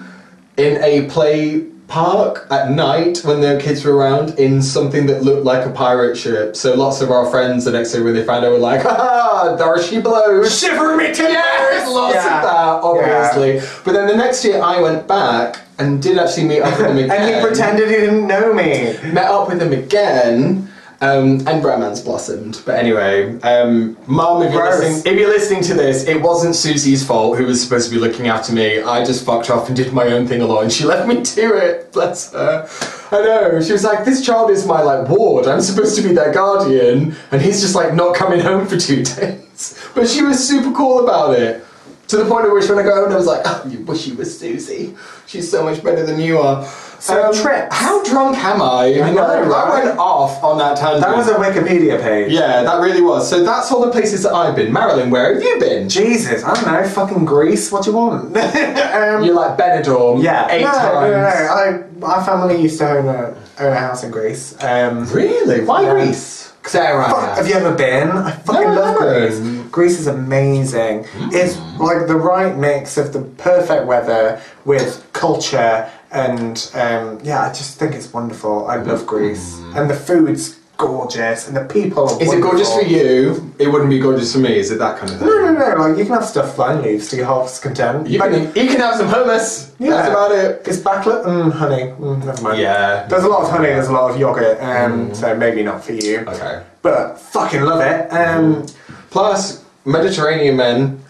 in 0.57 0.83
a 0.83 1.09
play 1.09 1.67
park 1.87 2.47
at 2.51 2.71
night 2.71 3.19
when 3.25 3.41
the 3.41 3.61
kids 3.63 3.85
were 3.85 3.95
around 3.97 4.39
in 4.39 4.63
something 4.63 5.07
that 5.07 5.23
looked 5.23 5.45
like 5.45 5.67
a 5.67 5.71
pirate 5.71 6.17
ship. 6.17 6.57
So 6.57 6.75
lots 6.75 7.01
of 7.01 7.11
our 7.11 7.27
friends 7.31 7.65
the 7.67 7.73
next 7.73 7.93
day 7.93 8.01
when 8.01 8.15
they 8.15 8.25
found 8.25 8.45
out 8.45 8.53
were 8.53 8.59
like, 8.59 8.83
ha, 8.85 9.55
there 9.57 9.83
she 9.83 10.01
blows. 10.01 10.59
Shiver 10.59 10.97
me 10.97 11.07
timbers! 11.13 11.35
Yes, 11.35 11.89
lots 11.89 12.15
Yeah. 12.15 12.37
of 12.39 12.43
that, 12.43 13.37
obviously. 13.37 13.61
But 13.85 13.93
then 13.93 14.09
the 14.09 14.17
next 14.17 14.45
year 14.45 14.61
I 14.63 14.81
went 14.81 15.07
back 15.07 15.61
and 15.79 16.03
did 16.03 16.19
actually 16.19 16.45
meet 16.49 16.61
up 16.63 16.71
with 16.79 16.87
them 16.89 16.97
again. 16.99 17.11
And 17.21 17.35
he 17.35 17.41
pretended 17.47 17.89
he 17.91 17.97
didn't 17.97 18.27
know 18.27 18.53
me. 18.55 18.97
met 19.13 19.27
up 19.27 19.49
with 19.49 19.61
him 19.61 19.73
again, 19.73 20.69
um, 21.01 21.47
and 21.47 21.63
romance 21.65 22.01
blossomed. 22.01 22.63
But 22.65 22.79
anyway, 22.79 23.39
um, 23.41 23.97
Mom, 24.07 24.43
if 24.43 24.53
you're, 24.53 24.65
listening, 24.65 25.13
if 25.13 25.19
you're 25.19 25.29
listening 25.29 25.63
to 25.65 25.75
this, 25.75 26.07
it 26.07 26.21
wasn't 26.21 26.55
Susie's 26.55 27.07
fault 27.07 27.37
who 27.39 27.47
was 27.47 27.63
supposed 27.63 27.89
to 27.89 27.95
be 27.95 28.01
looking 28.01 28.29
after 28.29 28.53
me. 28.53 28.83
I 28.83 29.05
just 29.05 29.25
fucked 29.25 29.51
off 29.51 29.69
and 29.69 29.77
did 29.77 29.93
my 29.93 30.07
own 30.07 30.27
thing 30.27 30.41
alone. 30.41 30.71
She 30.71 30.85
left 30.85 31.09
me 31.09 31.23
to 31.23 31.57
it. 31.57 31.93
Bless 31.93 32.33
her. 32.33 32.69
I 33.11 33.23
know. 33.23 33.61
She 33.61 33.73
was 33.73 33.85
like, 33.85 34.05
"This 34.05 34.25
child 34.25 34.51
is 34.51 34.67
my 34.67 34.83
like 34.83 35.09
ward. 35.09 35.47
I'm 35.47 35.61
supposed 35.61 35.97
to 35.97 36.03
be 36.03 36.15
their 36.15 36.33
guardian, 36.33 37.15
and 37.31 37.43
he's 37.43 37.61
just 37.61 37.75
like 37.75 37.95
not 37.95 38.15
coming 38.17 38.41
home 38.41 38.67
for 38.67 38.79
two 38.79 39.03
days." 39.05 39.91
But 39.95 40.09
she 40.09 40.23
was 40.23 40.47
super 40.47 40.73
cool 40.73 41.05
about 41.05 41.39
it. 41.39 41.65
To 42.09 42.19
the 42.19 42.27
point 42.27 42.45
at 42.45 42.53
which 42.53 42.69
when 42.69 42.79
I 42.79 42.83
got 42.83 43.03
home, 43.03 43.13
I 43.13 43.17
was 43.17 43.27
like, 43.27 43.41
oh, 43.47 43.65
you 43.67 43.81
wish 43.85 44.07
you 44.07 44.15
was 44.15 44.39
Susie. 44.39 44.95
She's 45.27 45.51
so 45.51 45.65
much 45.65 45.83
better 45.83 46.05
than 46.05 46.21
you 46.21 46.39
are. 46.39 46.65
So, 47.05 47.31
trips. 47.35 47.75
How 47.77 48.03
drunk 48.03 48.35
am 48.39 48.63
I? 48.63 48.87
I 49.03 49.11
know, 49.13 49.27
I 49.27 49.41
right? 49.43 49.85
went 49.85 49.99
off 49.99 50.43
on 50.43 50.57
that 50.57 50.79
tangent. 50.79 51.03
That 51.03 51.15
was 51.15 51.29
a 51.29 51.35
Wikipedia 51.35 52.01
page. 52.01 52.33
Yeah, 52.33 52.63
that 52.63 52.81
really 52.81 53.03
was. 53.03 53.29
So 53.29 53.45
that's 53.45 53.71
all 53.71 53.85
the 53.85 53.91
places 53.91 54.23
that 54.23 54.33
I've 54.33 54.57
been. 54.57 54.73
Marilyn, 54.73 55.11
where 55.11 55.35
have 55.35 55.43
you 55.43 55.59
been? 55.61 55.91
Jesus, 55.91 56.43
I 56.43 56.55
don't 56.55 56.67
know, 56.67 56.89
fucking 56.89 57.27
Greece, 57.27 57.71
what 57.71 57.85
do 57.85 57.91
you 57.91 57.97
want? 57.99 58.35
um, 58.39 59.23
You're 59.23 59.35
like 59.35 59.59
Benidorm. 59.59 60.23
yeah, 60.23 60.49
Eight 60.51 60.63
no, 60.63 60.71
times. 60.73 60.95
no, 60.95 61.11
no, 61.11 61.21
no. 61.21 62.07
I, 62.07 62.11
our 62.15 62.25
family 62.25 62.63
used 62.63 62.79
to 62.79 62.89
own 62.89 63.07
a, 63.07 63.37
own 63.63 63.73
a 63.75 63.79
house 63.79 64.03
in 64.03 64.11
Greece. 64.11 64.57
Um, 64.63 65.05
Really? 65.13 65.63
Why 65.63 65.83
Yeah. 65.83 65.93
Greece? 65.93 66.53
Sarah. 66.67 67.05
Fuck, 67.11 67.37
have 67.37 67.47
you 67.47 67.53
ever 67.53 67.75
been? 67.75 68.09
I 68.09 68.31
fucking 68.31 68.63
No, 68.63 68.83
I 68.83 68.93
love. 68.95 68.97
Greece. 69.29 69.71
Greece 69.71 70.01
is 70.01 70.07
amazing. 70.07 71.05
It's 71.33 71.59
like 71.79 72.07
the 72.07 72.17
right 72.17 72.57
mix 72.57 72.97
of 72.97 73.13
the 73.13 73.21
perfect 73.21 73.85
weather 73.85 74.41
with 74.65 75.07
culture 75.13 75.91
and 76.15 76.71
um, 76.75 77.19
yeah, 77.23 77.43
I 77.43 77.49
just 77.49 77.79
think 77.79 77.95
it's 77.95 78.13
wonderful. 78.13 78.67
I 78.67 78.77
love 78.77 79.07
Greece 79.07 79.59
and 79.75 79.91
the 79.91 79.95
food's 79.95 80.61
gorgeous 80.77 81.47
and 81.49 81.57
the 81.57 81.65
people. 81.65 82.09
Are 82.09 82.23
Is 82.23 82.33
it 82.33 82.41
gorgeous 82.41 82.73
for 82.73 82.83
you? 82.83 83.55
It 83.59 83.69
wouldn't 83.69 83.91
be 83.91 83.99
gorgeous 83.99 84.33
for 84.33 84.39
me. 84.39 84.59
Is 84.59 84.71
it 84.71 84.79
that 84.79 84.99
kind 84.99 85.13
of 85.13 85.19
thing? 85.19 85.29
No, 85.29 85.53
no, 85.53 85.53
no. 85.53 85.83
Like 85.83 85.99
you 85.99 86.05
can 86.05 86.15
have 86.15 86.25
stuffed 86.25 86.57
vine 86.57 86.83
leaves 86.83 87.09
to 87.11 87.17
your 87.17 87.27
heart's 87.27 87.59
content. 87.61 88.09
You 88.09 88.19
can, 88.19 88.47
you 88.55 88.67
can 88.69 88.81
have 88.81 88.97
some 88.97 89.09
hummus. 89.09 89.73
Yeah. 89.79 89.91
That's 89.91 90.09
about 90.09 90.33
it. 90.33 90.63
It's 90.67 90.79
backlit 90.79 91.27
and 91.27 91.53
honey. 91.53 91.93
Mm, 91.99 92.25
never 92.25 92.43
mind. 92.43 92.61
Yeah. 92.61 93.07
There's 93.07 93.25
a 93.25 93.29
lot 93.29 93.45
of 93.45 93.51
honey. 93.51 93.69
There's 93.69 93.89
a 93.89 93.93
lot 93.93 94.11
of 94.11 94.19
yogurt, 94.19 94.61
um, 94.61 95.15
so 95.15 95.37
maybe 95.37 95.63
not 95.63 95.85
for 95.85 95.93
you. 95.93 96.21
Okay. 96.21 96.63
But 96.83 97.19
fucking 97.19 97.63
love 97.63 97.81
it. 97.81 98.09
Um, 98.13 98.67
Plus, 99.11 99.65
Mediterranean 99.85 100.57
men. 100.57 101.05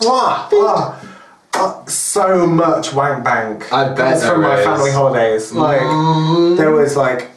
Mwah! 0.00 0.48
Ah, 0.50 1.09
so 1.86 2.46
much 2.46 2.92
wank 2.92 3.24
bank. 3.24 3.72
I 3.72 3.92
bet 3.92 4.22
from 4.22 4.42
my 4.42 4.58
is. 4.58 4.64
family 4.64 4.90
holidays. 4.90 5.52
Like 5.52 5.80
there 6.56 6.72
was 6.72 6.96
like 6.96 7.30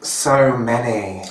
so 0.00 0.56
many. 0.56 1.24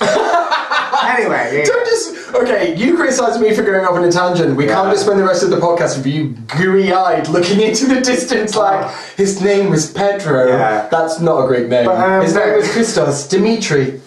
anyway. 1.02 1.62
Don't 1.64 1.86
just 1.86 2.34
okay. 2.34 2.76
You 2.76 2.96
criticise 2.96 3.38
me 3.40 3.54
for 3.54 3.62
going 3.62 3.84
off 3.84 3.92
on 3.92 4.04
a 4.04 4.12
tangent. 4.12 4.56
We 4.56 4.66
can't 4.66 4.90
just 4.90 5.04
spend 5.04 5.18
the 5.18 5.24
rest 5.24 5.42
of 5.42 5.50
the 5.50 5.56
podcast 5.56 5.96
with 5.96 6.06
you 6.06 6.30
gooey-eyed 6.56 7.28
looking 7.28 7.60
into 7.60 7.86
the 7.86 8.00
distance 8.00 8.56
like 8.56 8.94
his 9.16 9.40
name 9.40 9.70
was 9.70 9.92
Pedro. 9.92 10.48
Yeah. 10.48 10.88
That's 10.90 11.20
not 11.20 11.44
a 11.44 11.46
Greek 11.46 11.68
name. 11.68 11.86
But, 11.86 11.98
um, 11.98 12.22
his 12.22 12.34
name 12.34 12.56
was 12.56 12.70
Christos 12.72 13.28
Dimitri. 13.28 14.00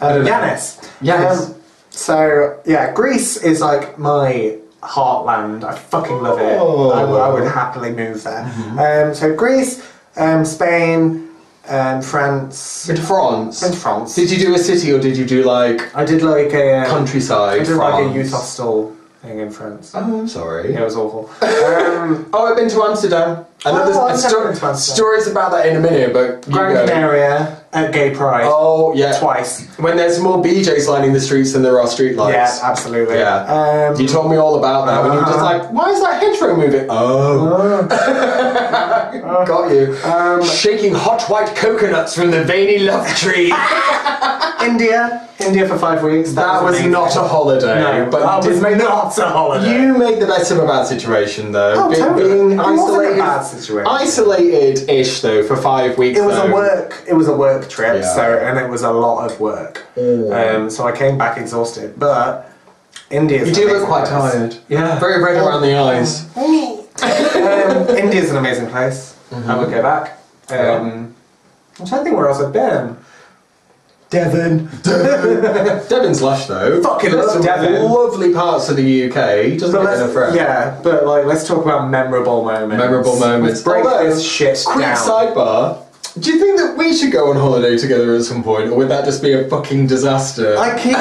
I 0.00 0.08
don't 0.14 0.24
know. 0.24 0.30
Yanis. 0.30 0.90
Yanis. 1.00 1.50
Um, 1.50 1.62
so 1.90 2.60
yeah, 2.66 2.92
Greece 2.92 3.36
is 3.36 3.60
like 3.60 3.98
my 3.98 4.58
heartland. 4.82 5.64
I 5.64 5.74
fucking 5.76 6.20
love 6.22 6.38
it. 6.38 6.58
Oh. 6.60 6.90
I, 6.90 7.04
would- 7.04 7.20
I 7.20 7.28
would 7.28 7.44
happily 7.50 7.92
move 7.92 8.22
there. 8.24 8.44
Um, 8.78 9.14
so 9.14 9.34
Greece, 9.34 9.86
um, 10.16 10.44
Spain, 10.44 11.28
um, 11.68 12.02
France, 12.02 12.88
In 12.88 12.96
France. 12.96 13.62
and 13.62 13.74
France. 13.74 14.14
Did 14.14 14.30
you 14.30 14.38
do 14.38 14.54
a 14.54 14.58
city 14.58 14.92
or 14.92 14.98
did 14.98 15.16
you 15.16 15.24
do 15.24 15.44
like 15.44 15.94
I 15.94 16.04
did 16.04 16.22
like 16.22 16.52
a 16.52 16.80
um, 16.80 16.86
countryside? 16.86 17.54
I 17.60 17.64
did 17.64 17.76
France? 17.76 17.80
like 18.06 18.10
a 18.10 18.14
youth 18.14 18.32
hostel 18.32 18.96
thing 19.22 19.38
in 19.38 19.50
France. 19.50 19.92
Oh, 19.94 20.00
I'm 20.20 20.26
sorry. 20.28 20.72
Yeah, 20.72 20.80
it 20.80 20.84
was 20.84 20.96
awful. 20.96 21.30
Um, 21.42 22.28
Oh, 22.32 22.46
I've 22.50 22.56
been 22.56 22.68
to 22.70 22.82
Amsterdam. 22.82 23.46
I 23.64 23.70
know 23.70 23.82
Oh, 23.82 23.84
there's 23.84 23.96
I've 23.96 24.18
sto- 24.18 24.44
been 24.48 24.56
to 24.56 24.66
Amsterdam. 24.66 24.76
stories 24.96 25.26
about 25.28 25.52
that 25.52 25.66
in 25.66 25.76
a 25.76 25.80
minute, 25.80 26.12
but 26.12 26.44
you 26.48 26.52
Gran 26.52 26.74
go. 26.74 26.86
Canaria 26.92 27.61
at 27.72 27.92
Gay 27.92 28.14
Pride. 28.14 28.44
Oh 28.46 28.92
yeah, 28.94 29.18
Twice. 29.18 29.66
When 29.78 29.96
there's 29.96 30.20
more 30.20 30.42
BJs 30.42 30.88
lining 30.88 31.12
the 31.12 31.20
streets 31.20 31.52
than 31.54 31.62
there 31.62 31.80
are 31.80 31.86
street 31.86 32.16
lights. 32.16 32.34
Yeah, 32.60 32.70
absolutely. 32.70 33.16
Yeah. 33.16 33.44
Um, 33.94 34.00
You 34.00 34.06
told 34.06 34.30
me 34.30 34.36
all 34.36 34.56
about 34.58 34.84
that 34.86 35.02
when 35.02 35.12
you 35.12 35.18
were 35.18 35.24
just 35.24 35.40
like, 35.40 35.70
why 35.72 35.90
is 35.90 36.00
that 36.02 36.22
hedgerow 36.22 36.56
moving? 36.56 36.86
Oh. 36.90 37.86
Got 39.46 39.70
you. 39.72 39.96
Um, 40.04 40.44
Shaking 40.44 40.94
hot 40.94 41.22
white 41.30 41.54
coconuts 41.56 42.14
from 42.14 42.30
the 42.30 42.44
veiny 42.44 42.78
love 42.80 43.06
tree. 43.16 43.52
India. 44.62 45.28
India 45.40 45.66
for 45.68 45.76
five 45.78 46.02
weeks. 46.02 46.32
that 46.32 46.62
was 46.62 46.74
amazing. 46.74 46.92
not 46.92 47.14
a 47.16 47.22
holiday. 47.22 47.80
No, 47.80 48.08
but 48.10 48.20
that 48.20 48.44
you 48.44 48.50
was 48.50 48.60
did 48.60 48.78
not 48.78 49.18
a 49.18 49.28
holiday. 49.28 49.72
You 49.82 49.98
made 49.98 50.20
the 50.20 50.26
best 50.26 50.50
of 50.52 50.58
a 50.58 50.66
bad 50.66 50.86
situation 50.86 51.52
though. 51.52 51.74
Oh, 51.76 51.90
Be- 51.90 51.96
totally. 51.96 52.24
Being 52.34 52.52
It 52.52 52.56
wasn't 52.58 52.78
a 52.78 52.82
isolated. 52.82 53.18
bad 53.18 53.42
situation. 53.42 53.86
Isolated-ish 53.88 55.20
though 55.20 55.42
for 55.42 55.56
five 55.56 55.98
weeks. 55.98 56.18
It 56.18 56.24
was 56.24 56.38
a 56.38 56.50
work. 56.52 57.02
It 57.08 57.14
was 57.14 57.28
a 57.28 57.36
work 57.36 57.68
trip. 57.68 58.02
Yeah. 58.02 58.14
So 58.14 58.38
and 58.38 58.58
it 58.58 58.68
was 58.70 58.82
a 58.82 58.90
lot 58.92 59.30
of 59.30 59.40
work. 59.40 59.84
Um, 59.96 60.70
so 60.70 60.86
I 60.86 60.92
came 60.92 61.18
back 61.18 61.38
exhausted. 61.38 61.98
But 61.98 62.50
India's. 63.10 63.48
You 63.56 63.64
an 63.64 63.68
do 63.70 63.78
look 63.78 63.88
quite 63.88 64.06
place. 64.06 64.32
tired. 64.32 64.56
Yeah. 64.68 64.98
Very 65.00 65.22
red 65.22 65.36
around 65.36 65.62
the 65.62 65.76
eyes. 65.76 66.24
um, 66.36 67.96
India's 67.96 68.30
an 68.30 68.36
amazing 68.36 68.68
place. 68.68 69.16
I 69.32 69.58
would 69.58 69.70
go 69.70 69.82
back. 69.82 70.18
Um, 70.50 71.14
I'm 71.80 71.86
trying 71.86 72.00
to 72.00 72.04
think 72.04 72.16
where 72.16 72.28
else 72.28 72.40
I've 72.40 72.52
been. 72.52 72.96
Devon. 74.12 74.66
Devon's 75.88 76.20
lush 76.20 76.46
though. 76.46 76.82
Fucking 76.82 77.12
love 77.12 77.42
Devon. 77.42 77.82
lovely 77.82 78.32
parts 78.34 78.68
of 78.68 78.76
the 78.76 79.04
UK. 79.10 79.58
Doesn't 79.58 79.82
get 79.82 79.94
enough 79.94 80.14
rep. 80.14 80.34
yeah, 80.34 80.78
but 80.82 81.06
like, 81.06 81.24
let's 81.24 81.48
talk 81.48 81.64
about 81.64 81.88
memorable 81.90 82.44
moments. 82.44 82.76
Memorable 82.76 83.18
moments. 83.18 83.48
Let's 83.48 83.62
break 83.62 83.84
Although, 83.86 84.04
this 84.14 84.22
shit 84.22 84.62
Quick 84.66 84.84
down. 84.84 84.96
sidebar. 84.96 85.82
Do 86.20 86.30
you 86.30 86.38
think 86.38 86.58
that 86.58 86.76
we 86.76 86.94
should 86.94 87.10
go 87.10 87.30
on 87.30 87.36
holiday 87.36 87.78
together 87.78 88.14
at 88.14 88.22
some 88.24 88.44
point, 88.44 88.68
or 88.70 88.76
would 88.76 88.90
that 88.90 89.06
just 89.06 89.22
be 89.22 89.32
a 89.32 89.48
fucking 89.48 89.86
disaster? 89.86 90.58
I 90.58 90.78
keep. 90.82 90.92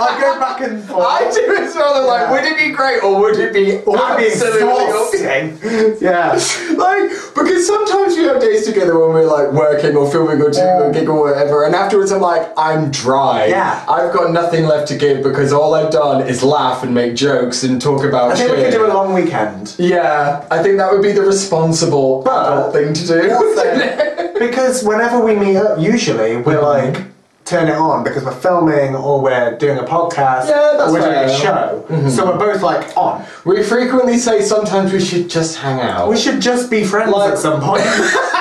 I 0.00 0.20
go 0.20 0.38
back 0.40 0.60
and 0.60 0.82
forth. 0.84 1.06
I 1.06 1.30
do 1.30 1.56
as 1.56 1.74
well. 1.74 1.94
I'm 1.94 2.04
Yeah. 2.04 2.10
Like, 2.10 2.30
would 2.30 2.44
it 2.44 2.56
be 2.56 2.70
great, 2.72 3.02
or 3.02 3.20
would 3.20 3.36
it 3.38 3.52
be 3.52 3.76
Would 3.86 4.00
it 4.00 4.18
be 4.18 4.26
absolutely 4.32 4.84
exhausting? 4.84 5.98
yeah. 6.00 6.32
like 6.76 7.10
because 7.34 7.66
sometimes 7.66 8.16
we 8.16 8.24
have 8.24 8.40
days 8.40 8.64
together 8.66 8.98
when 8.98 9.10
we're 9.10 9.24
like 9.26 9.52
working 9.52 9.96
or 9.96 10.10
filming 10.10 10.40
or 10.40 10.50
doing 10.50 10.82
a 10.82 10.92
gig 10.92 11.08
or 11.08 11.20
whatever, 11.20 11.64
and 11.64 11.74
afterwards 11.74 12.12
I'm 12.12 12.20
like, 12.20 12.50
I'm 12.56 12.90
dry. 12.90 13.46
Yeah. 13.46 13.84
I've 13.88 14.12
got 14.12 14.30
nothing 14.32 14.66
left 14.66 14.88
to 14.88 14.96
give 14.96 15.22
because 15.22 15.52
all 15.52 15.74
I've 15.74 15.90
done 15.92 16.26
is 16.28 16.42
laugh 16.42 16.82
and 16.82 16.94
make 16.94 17.14
jokes 17.14 17.64
and 17.64 17.80
talk 17.80 18.04
about 18.04 18.32
I 18.32 18.34
think 18.36 18.48
shit. 18.50 18.58
we 18.58 18.64
could 18.64 18.70
do 18.72 18.86
a 18.86 18.92
long 18.92 19.12
weekend. 19.14 19.74
Yeah, 19.78 20.46
I 20.50 20.62
think 20.62 20.78
that 20.78 20.92
would 20.92 21.02
be 21.02 21.12
the 21.12 21.22
responsible 21.22 22.22
But- 22.22 22.52
adult 22.52 22.72
thing 22.72 22.92
to 22.94 23.06
do. 23.06 23.30
Also, 23.32 24.38
because 24.38 24.82
whenever 24.84 25.20
we 25.24 25.34
meet 25.36 25.56
up, 25.56 25.78
usually 25.78 26.36
we're 26.36 26.54
Mm-hmm. 26.54 26.96
like 26.96 27.13
turn 27.44 27.68
it 27.68 27.74
on 27.76 28.02
because 28.04 28.24
we're 28.24 28.32
filming 28.40 28.94
or 28.96 29.20
we're 29.20 29.56
doing 29.58 29.78
a 29.78 29.82
podcast 29.82 30.48
Yeah, 30.48 30.76
that's 30.78 30.90
or 30.90 30.92
we're 30.92 31.00
doing 31.00 31.12
a 31.12 31.28
fair. 31.28 31.48
Mm-hmm. 31.82 32.04
show. 32.04 32.08
So 32.10 32.26
we're 32.26 32.38
both 32.38 32.62
like 32.62 32.96
on. 32.96 33.24
we 33.44 33.62
frequently 33.62 34.16
say 34.18 34.40
sometimes 34.42 34.92
we 34.92 35.00
should 35.00 35.28
just 35.28 35.56
hang 35.56 35.80
out. 35.80 36.08
We 36.08 36.16
should 36.16 36.40
just 36.40 36.70
be 36.70 36.84
friends 36.84 37.12
Like- 37.12 37.32
at 37.32 37.38
some 37.38 37.60
point. 37.60 37.82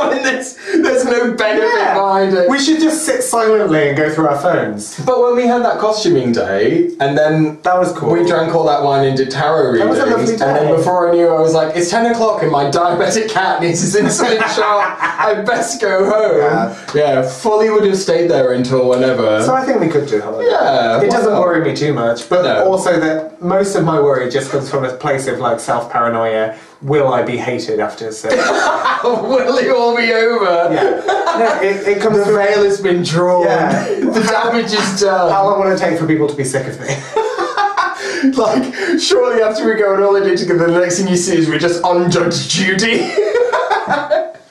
and 0.12 0.24
there's, 0.24 0.56
there's 0.56 1.04
no 1.04 1.32
benefit 1.34 1.94
behind 1.94 2.34
it. 2.34 2.48
We 2.48 2.58
should 2.58 2.80
just 2.80 3.04
sit 3.04 3.22
silently 3.22 3.88
and 3.88 3.96
go 3.96 4.12
through 4.12 4.28
our 4.28 4.38
phones. 4.40 4.98
But 5.04 5.20
when 5.22 5.36
we 5.36 5.46
had 5.46 5.62
that 5.64 5.78
costuming 5.78 6.32
day, 6.32 6.90
and 7.00 7.16
then 7.16 7.60
That 7.62 7.78
was 7.78 7.92
cool. 7.92 8.12
we 8.12 8.26
drank 8.26 8.54
all 8.54 8.64
that 8.66 8.82
wine 8.82 9.04
and 9.06 9.16
did 9.16 9.30
tarot 9.30 9.64
That 9.64 9.84
readings, 9.84 9.90
was 9.90 9.98
a 9.98 10.06
lovely 10.06 10.32
and 10.32 10.40
then 10.56 10.74
before 10.76 11.08
I 11.08 11.12
knew, 11.12 11.28
I 11.28 11.40
was 11.40 11.54
like, 11.54 11.76
"It's 11.76 11.90
ten 11.90 12.06
o'clock, 12.12 12.42
and 12.42 12.50
my 12.50 12.64
diabetic 12.64 13.28
cat 13.30 13.60
needs 13.60 13.80
his 13.80 13.94
insulin 13.96 14.38
shot. 14.56 14.96
I 15.00 15.42
best 15.42 15.80
go 15.80 16.08
home." 16.10 16.38
Yeah. 16.38 16.78
Yeah, 16.94 17.22
fully 17.28 17.70
would 17.70 17.84
have 17.84 17.96
stayed 17.96 18.30
there 18.30 18.52
until 18.52 18.88
whenever. 18.88 19.42
So 19.42 19.54
I 19.54 19.64
think 19.64 19.80
we 19.80 19.88
could 19.88 20.06
do 20.08 20.20
holiday. 20.20 20.50
Yeah, 20.50 20.98
It 21.00 21.08
why 21.08 21.16
doesn't 21.16 21.32
not? 21.32 21.40
worry 21.42 21.64
me 21.64 21.74
too 21.76 21.92
much, 21.92 22.28
but 22.28 22.42
No. 22.42 22.64
also 22.70 22.98
that 23.00 23.40
most 23.42 23.74
of 23.74 23.84
my 23.84 23.98
worry 24.00 24.30
just 24.30 24.50
comes 24.50 24.70
from 24.70 24.84
a 24.84 24.92
place 24.92 25.26
of 25.26 25.38
like 25.38 25.58
self 25.60 25.90
paranoia. 25.90 26.54
Will 26.82 27.12
I 27.12 27.22
be 27.22 27.36
hated 27.36 27.78
after 27.78 28.06
yeah. 28.06 29.02
Will 29.04 29.56
it 29.56 29.70
all 29.70 29.96
be 29.96 30.12
over? 30.12 30.74
No, 30.74 31.60
it, 31.62 31.86
it 31.86 32.02
comes 32.02 32.18
The 32.18 32.24
from 32.24 32.34
veil 32.34 32.64
has 32.64 32.80
been 32.80 33.04
drawn. 33.04 33.44
Yeah. 33.44 33.84
the 34.00 34.20
damage 34.20 34.72
is 34.72 35.00
done. 35.00 35.30
how 35.30 35.48
long 35.48 35.60
will 35.60 35.70
it 35.70 35.78
take 35.78 35.96
for 35.96 36.08
people 36.08 36.28
to 36.28 36.34
be 36.34 36.42
sick 36.42 36.66
of 36.66 36.80
me? 36.80 36.88
like, 38.32 38.98
shortly 38.98 39.42
after 39.42 39.64
we 39.64 39.78
go 39.78 39.94
on 39.94 40.02
holiday 40.02 40.34
together, 40.34 40.72
the 40.72 40.80
next 40.80 40.98
thing 40.98 41.06
you 41.06 41.16
see 41.16 41.36
is 41.36 41.48
we're 41.48 41.60
just 41.60 41.84
on 41.84 42.10
Judge 42.10 42.48
Judy. 42.48 43.12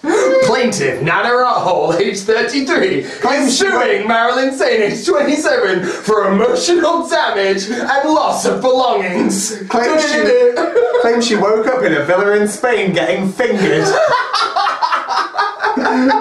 Plaintiff 0.62 1.01
Nana 1.01 1.30
Rothole, 1.30 1.96
age 2.00 2.20
33, 2.20 3.00
is 3.00 3.58
suing 3.58 4.08
Marilyn 4.08 4.53
Sane, 4.53 4.84
age 4.91 5.03
27, 5.08 5.84
for 5.84 6.27
emotional 6.32 7.08
damage 7.08 7.63
and 7.68 8.10
loss 8.10 8.46
of 8.46 8.62
belongings. 8.62 9.58
Claims 9.70 10.03
she, 10.12 10.20
claims 11.01 11.25
she 11.27 11.36
woke 11.36 11.65
up 11.65 11.82
in 11.84 11.94
a 11.94 12.03
villa 12.06 12.36
in 12.39 12.48
Spain 12.48 12.94
getting 12.94 13.32
fingered. 13.32 13.88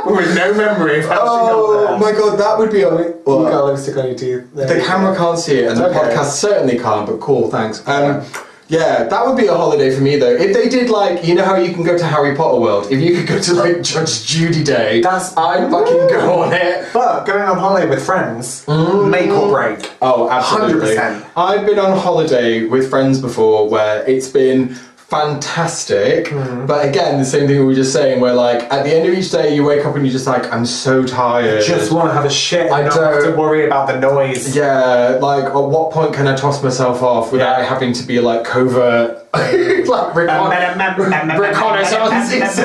With 0.06 0.35
no 0.35 0.54
memory 0.54 1.00
of 1.00 1.04
how 1.06 1.18
Oh 1.20 1.26
she 1.26 1.87
got 1.87 2.00
there. 2.00 2.12
my 2.12 2.18
god, 2.18 2.38
that 2.38 2.59
would 2.59 2.73
be 2.73 2.82
on 2.85 2.99
it. 3.00 3.16
You 3.26 3.42
got 3.50 3.66
lipstick 3.66 3.97
on 3.99 4.06
your 4.06 4.14
teeth. 4.14 4.49
There 4.54 4.66
The 4.66 4.78
you 4.78 4.85
camera 4.85 5.12
go. 5.12 5.18
can't 5.18 5.38
see 5.38 5.59
it, 5.59 5.70
and 5.70 5.78
the 5.78 5.88
podcast 5.90 6.30
certainly 6.30 6.78
can't. 6.78 7.06
But 7.06 7.20
cool, 7.20 7.50
thanks. 7.50 7.87
Um, 7.87 8.25
yeah, 8.71 9.03
that 9.03 9.27
would 9.27 9.37
be 9.37 9.49
a 9.49 9.55
holiday 9.55 9.93
for 9.93 10.00
me 10.00 10.15
though. 10.17 10.31
If 10.31 10.55
they 10.55 10.69
did 10.69 10.91
like, 10.91 11.25
you 11.25 11.35
know 11.35 11.45
how 11.45 11.57
you 11.57 11.75
can 11.75 11.83
go 11.83 11.99
to 11.99 12.05
Harry 12.05 12.37
Potter 12.37 12.61
World. 12.61 12.87
If 12.91 13.00
you 13.00 13.17
could 13.17 13.27
go 13.27 13.41
to 13.41 13.55
like 13.55 13.83
Judge 13.83 14.25
Judy 14.25 14.62
Day, 14.62 15.00
That's- 15.00 15.37
I'd 15.37 15.69
fucking 15.71 16.07
go 16.09 16.43
on 16.43 16.53
it. 16.53 16.87
But 16.93 17.27
going 17.27 17.43
on 17.43 17.59
holiday 17.59 17.89
with 17.89 18.07
friends, 18.07 18.65
mm. 18.67 19.11
make 19.11 19.31
or 19.31 19.49
break. 19.50 19.91
Oh, 20.00 20.31
absolutely. 20.31 20.95
100%. 20.95 21.27
I've 21.37 21.67
been 21.67 21.81
on 21.81 21.99
holiday 21.99 22.65
with 22.65 22.89
friends 22.89 23.21
before 23.21 23.69
where 23.69 24.09
it's 24.09 24.29
been 24.29 24.79
fantastic. 25.11 26.26
Mm-hmm. 26.26 26.67
But 26.67 26.88
again, 26.88 27.19
the 27.19 27.25
same 27.25 27.47
thing 27.49 27.59
we 27.59 27.64
were 27.64 27.75
just 27.75 27.93
saying, 27.93 28.21
where 28.21 28.33
like 28.33 28.62
at 28.73 28.85
the 28.85 28.95
end 28.95 29.07
of 29.09 29.14
each 29.14 29.31
day 29.31 29.55
you 29.55 29.64
wake 29.64 29.85
up 29.85 29.95
and 29.97 30.07
you're 30.07 30.12
just 30.12 30.26
like, 30.26 30.50
I'm 30.52 30.64
so 30.64 31.05
tired. 31.05 31.64
Just 31.64 31.90
want 31.93 32.09
to 32.11 32.14
have 32.14 32.25
a 32.25 32.31
shit 32.31 32.71
I 32.71 32.83
don't 32.88 33.12
have 33.14 33.25
to 33.25 33.33
worry 33.38 33.67
about 33.67 33.88
the 33.88 33.99
noise. 33.99 34.55
Yeah, 34.57 35.19
like 35.21 35.45
at 35.47 35.55
what 35.55 35.93
point 35.93 36.14
can 36.14 36.26
I 36.29 36.37
toss 36.37 36.62
myself 36.62 37.02
off 37.02 37.33
without 37.33 37.59
Yeah. 37.59 37.67
having 37.69 37.93
to 37.95 38.05
be 38.07 38.21
like 38.21 38.45
covert, 38.45 39.26
like 39.35 40.14
recon- 40.14 40.50
reconnaissances? 40.50 42.59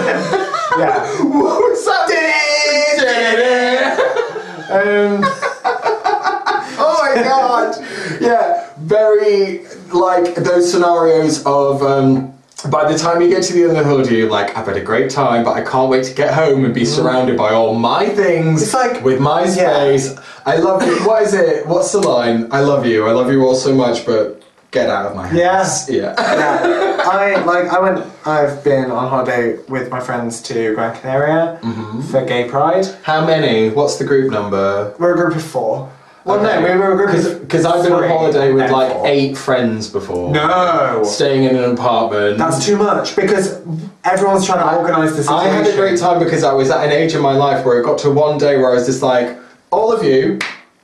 yeah. 0.77 1.23
what 1.33 1.59
was 1.61 1.85
that? 1.85 2.05
Um, 4.65 5.21
oh 6.77 6.97
my 6.99 7.13
god! 7.23 7.75
Yeah, 8.19 8.67
very 8.79 9.63
like 9.93 10.33
those 10.35 10.71
scenarios 10.71 11.43
of. 11.45 11.83
Um, 11.83 12.33
by 12.69 12.91
the 12.91 12.97
time 12.97 13.21
you 13.21 13.29
get 13.29 13.43
to 13.43 13.53
the 13.53 13.61
end 13.63 13.71
of 13.71 13.77
the 13.77 13.83
holiday, 13.83 14.17
you're 14.17 14.29
like, 14.29 14.55
I've 14.57 14.65
had 14.67 14.77
a 14.77 14.81
great 14.81 15.09
time, 15.11 15.43
but 15.43 15.51
I 15.53 15.61
can't 15.61 15.89
wait 15.89 16.03
to 16.05 16.13
get 16.13 16.33
home 16.33 16.65
and 16.65 16.73
be 16.73 16.85
surrounded 16.85 17.37
by 17.37 17.51
all 17.53 17.73
my 17.75 18.07
things. 18.09 18.59
Mm. 18.61 18.63
It's 18.63 18.73
like- 18.73 19.03
with 19.03 19.19
my 19.19 19.43
Yeah. 19.43 19.75
space. 19.75 20.15
I 20.45 20.57
love 20.57 20.85
you. 20.85 20.95
What 21.07 21.23
is 21.23 21.33
it? 21.33 21.65
What's 21.67 21.91
the 21.91 21.99
line? 21.99 22.47
I 22.51 22.61
love 22.61 22.85
you. 22.85 23.07
I 23.07 23.11
love 23.11 23.31
you 23.31 23.43
all 23.45 23.55
so 23.55 23.73
much, 23.73 24.05
but 24.05 24.41
get 24.71 24.89
out 24.89 25.05
of 25.05 25.15
my 25.15 25.27
house. 25.27 25.89
Yeah. 25.89 26.13
yeah. 26.17 27.01
I 27.05 27.35
like. 27.43 27.67
I 27.71 27.79
went. 27.79 28.05
I've 28.25 28.63
been 28.63 28.89
on 28.91 29.09
holiday 29.09 29.57
with 29.69 29.89
my 29.89 29.99
friends 29.99 30.41
to 30.43 30.73
Gran 30.75 30.95
Canaria 30.99 31.59
Mm-hmm. 31.63 32.01
for 32.01 32.25
Gay 32.25 32.49
Pride. 32.49 32.85
How 33.03 33.25
many? 33.25 33.69
What's 33.69 33.97
the 33.97 34.03
group 34.05 34.31
number? 34.31 34.93
We're 34.99 35.13
a 35.13 35.15
group 35.15 35.35
of 35.35 35.43
four. 35.43 35.91
Well, 36.25 36.39
Okay. 36.43 36.59
no, 36.59 36.73
we 36.73 36.77
were 36.79 36.93
a 36.93 36.95
group 37.13 37.41
because 37.41 37.65
I've 37.65 37.83
been 37.83 37.93
on 37.93 38.07
holiday 38.09 38.51
with 38.51 38.71
like 38.71 38.91
four. 38.91 39.07
eight 39.07 39.37
friends 39.37 39.87
before. 39.87 40.31
No. 40.31 41.03
Staying 41.05 41.43
in 41.43 41.55
an 41.55 41.71
apartment. 41.73 42.39
That's 42.39 42.65
too 42.65 42.77
much 42.77 43.15
because 43.15 43.61
everyone's 44.03 44.45
trying 44.45 44.67
to 44.67 44.75
organise 44.75 45.15
the 45.23 45.31
I 45.31 45.47
had 45.47 45.67
a 45.67 45.75
great 45.75 45.99
time 45.99 46.17
because 46.17 46.43
I 46.43 46.51
was 46.53 46.71
at 46.71 46.83
an 46.83 46.91
age 46.91 47.13
in 47.13 47.21
my 47.21 47.33
life 47.33 47.63
where 47.63 47.79
it 47.79 47.83
got 47.85 47.99
to 47.99 48.09
one 48.11 48.39
day 48.39 48.57
where 48.57 48.71
I 48.71 48.73
was 48.73 48.87
just 48.87 49.03
like, 49.03 49.37
all 49.71 49.91
of 49.93 50.03
you, 50.03 50.39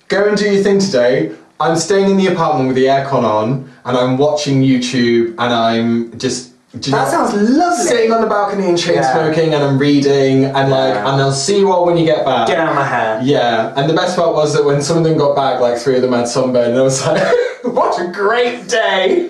go 0.10 0.28
and 0.28 0.38
do 0.38 0.46
your 0.54 0.62
thing 0.64 0.80
today. 0.80 1.32
I'm 1.60 1.76
staying 1.76 2.10
in 2.12 2.18
the 2.18 2.28
apartment 2.28 2.68
with 2.68 2.76
the 2.76 2.86
aircon 2.86 3.24
on 3.24 3.68
and 3.86 3.98
I'm 3.98 4.18
watching 4.20 4.62
YouTube 4.62 5.30
and 5.40 5.54
I'm 5.54 6.18
just. 6.20 6.51
That 6.74 6.88
know- 6.90 7.06
sounds 7.12 7.34
lovely. 7.34 7.86
Sitting 7.86 8.12
on 8.14 8.22
the 8.22 8.28
balcony 8.28 8.70
and 8.70 8.78
chain 8.78 8.96
Yeah. 8.96 9.12
smoking 9.14 9.54
and 9.54 9.62
I'm 9.64 9.78
reading 9.78 10.46
and 10.46 10.72
like, 10.72 10.96
and 10.96 11.22
I'll 11.22 11.32
see 11.34 11.58
you 11.60 11.72
all 11.72 11.86
when 11.86 11.98
you 11.98 12.06
get 12.06 12.24
back. 12.24 12.48
Get 12.48 12.60
out 12.60 12.70
of 12.70 12.76
my 12.76 12.86
hair. 12.86 13.20
Yeah, 13.24 13.74
and 13.76 13.90
the 13.90 13.94
best 13.94 14.16
part 14.16 14.34
was 14.34 14.54
that 14.54 14.64
when 14.64 14.82
some 14.82 14.98
of 14.98 15.04
them 15.04 15.18
got 15.18 15.36
back, 15.36 15.60
like 15.60 15.78
three 15.78 15.98
of 15.98 16.02
them 16.02 16.14
had 16.14 16.28
sunburn, 16.30 16.72
and 16.72 16.80
I 16.80 16.82
was 16.82 17.06
like, 17.06 17.22
"What 17.64 18.00
a 18.02 18.08
great 18.08 18.70
day!" 18.70 19.30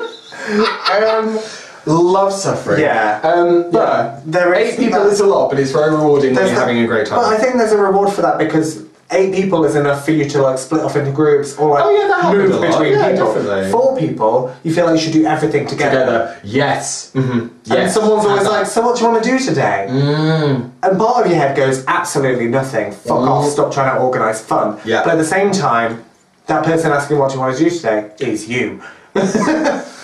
um, 0.92 1.40
love 1.88 2.32
suffering. 2.34 2.82
Yeah. 2.82 3.20
Um, 3.24 3.72
But 3.72 3.88
yeah. 3.88 4.20
there 4.26 4.54
is 4.54 4.74
eight 4.74 4.80
people 4.80 5.04
that- 5.04 5.12
is 5.12 5.20
a 5.20 5.26
lot, 5.26 5.50
but 5.50 5.60
it's 5.60 5.72
very 5.72 5.92
rewarding 5.92 6.36
when 6.36 6.46
you're 6.46 6.54
that- 6.56 6.60
having 6.60 6.80
a 6.80 6.88
great 6.88 7.08
time. 7.08 7.20
But 7.20 7.34
I 7.34 7.38
think 7.38 7.56
there's 7.56 7.72
a 7.72 7.78
reward 7.78 8.12
for 8.14 8.22
that 8.22 8.38
because 8.38 8.84
eight 9.12 9.34
people 9.34 9.66
is 9.66 9.76
enough 9.76 10.06
for 10.06 10.12
you 10.12 10.26
to 10.30 10.42
like 10.42 10.58
split 10.58 10.82
off 10.82 10.96
into 10.96 11.12
groups 11.12 11.58
or 11.58 11.72
like 11.72 11.84
Oh, 11.86 11.90
yeah, 11.92 12.32
move 12.34 12.62
between 12.62 12.94
Yeah, 12.94 13.12
people. 13.12 13.34
definitely. 13.34 13.72
Four 13.72 13.98
people, 13.98 14.56
you 14.64 14.74
feel 14.74 14.86
like 14.86 14.96
you 14.96 15.02
should 15.02 15.14
do 15.14 15.26
everything 15.26 15.68
together. 15.68 16.00
Together, 16.06 16.40
yes. 16.44 17.12
Mm-hmm. 17.14 17.40
And 17.40 17.52
Yes. 17.66 17.94
someone's 17.94 18.26
always 18.26 18.48
like, 18.48 18.66
so 18.66 18.82
what 18.82 18.98
do 18.98 19.04
you 19.04 19.12
want 19.12 19.24
to 19.24 19.30
do 19.30 19.38
today? 19.40 19.88
Mm. 19.90 20.72
And 20.84 20.98
part 20.98 21.26
of 21.26 21.32
your 21.32 21.40
head 21.40 21.56
goes, 21.56 21.84
absolutely 21.88 22.48
nothing. 22.48 22.92
Fuck 22.92 23.12
off, 23.34 23.46
stop 23.50 23.74
trying 23.74 23.96
to 23.96 24.02
organise 24.02 24.42
fun. 24.42 24.80
Yeah. 24.86 25.04
But 25.04 25.14
at 25.14 25.18
the 25.18 25.26
same 25.26 25.52
time, 25.52 26.04
that 26.48 26.64
person 26.66 26.92
asking 26.92 27.18
what 27.20 27.30
do 27.30 27.36
you 27.36 27.42
want 27.42 27.58
to 27.58 27.64
do 27.64 27.70
today 27.70 28.12
is 28.20 28.50
you. 28.50 28.82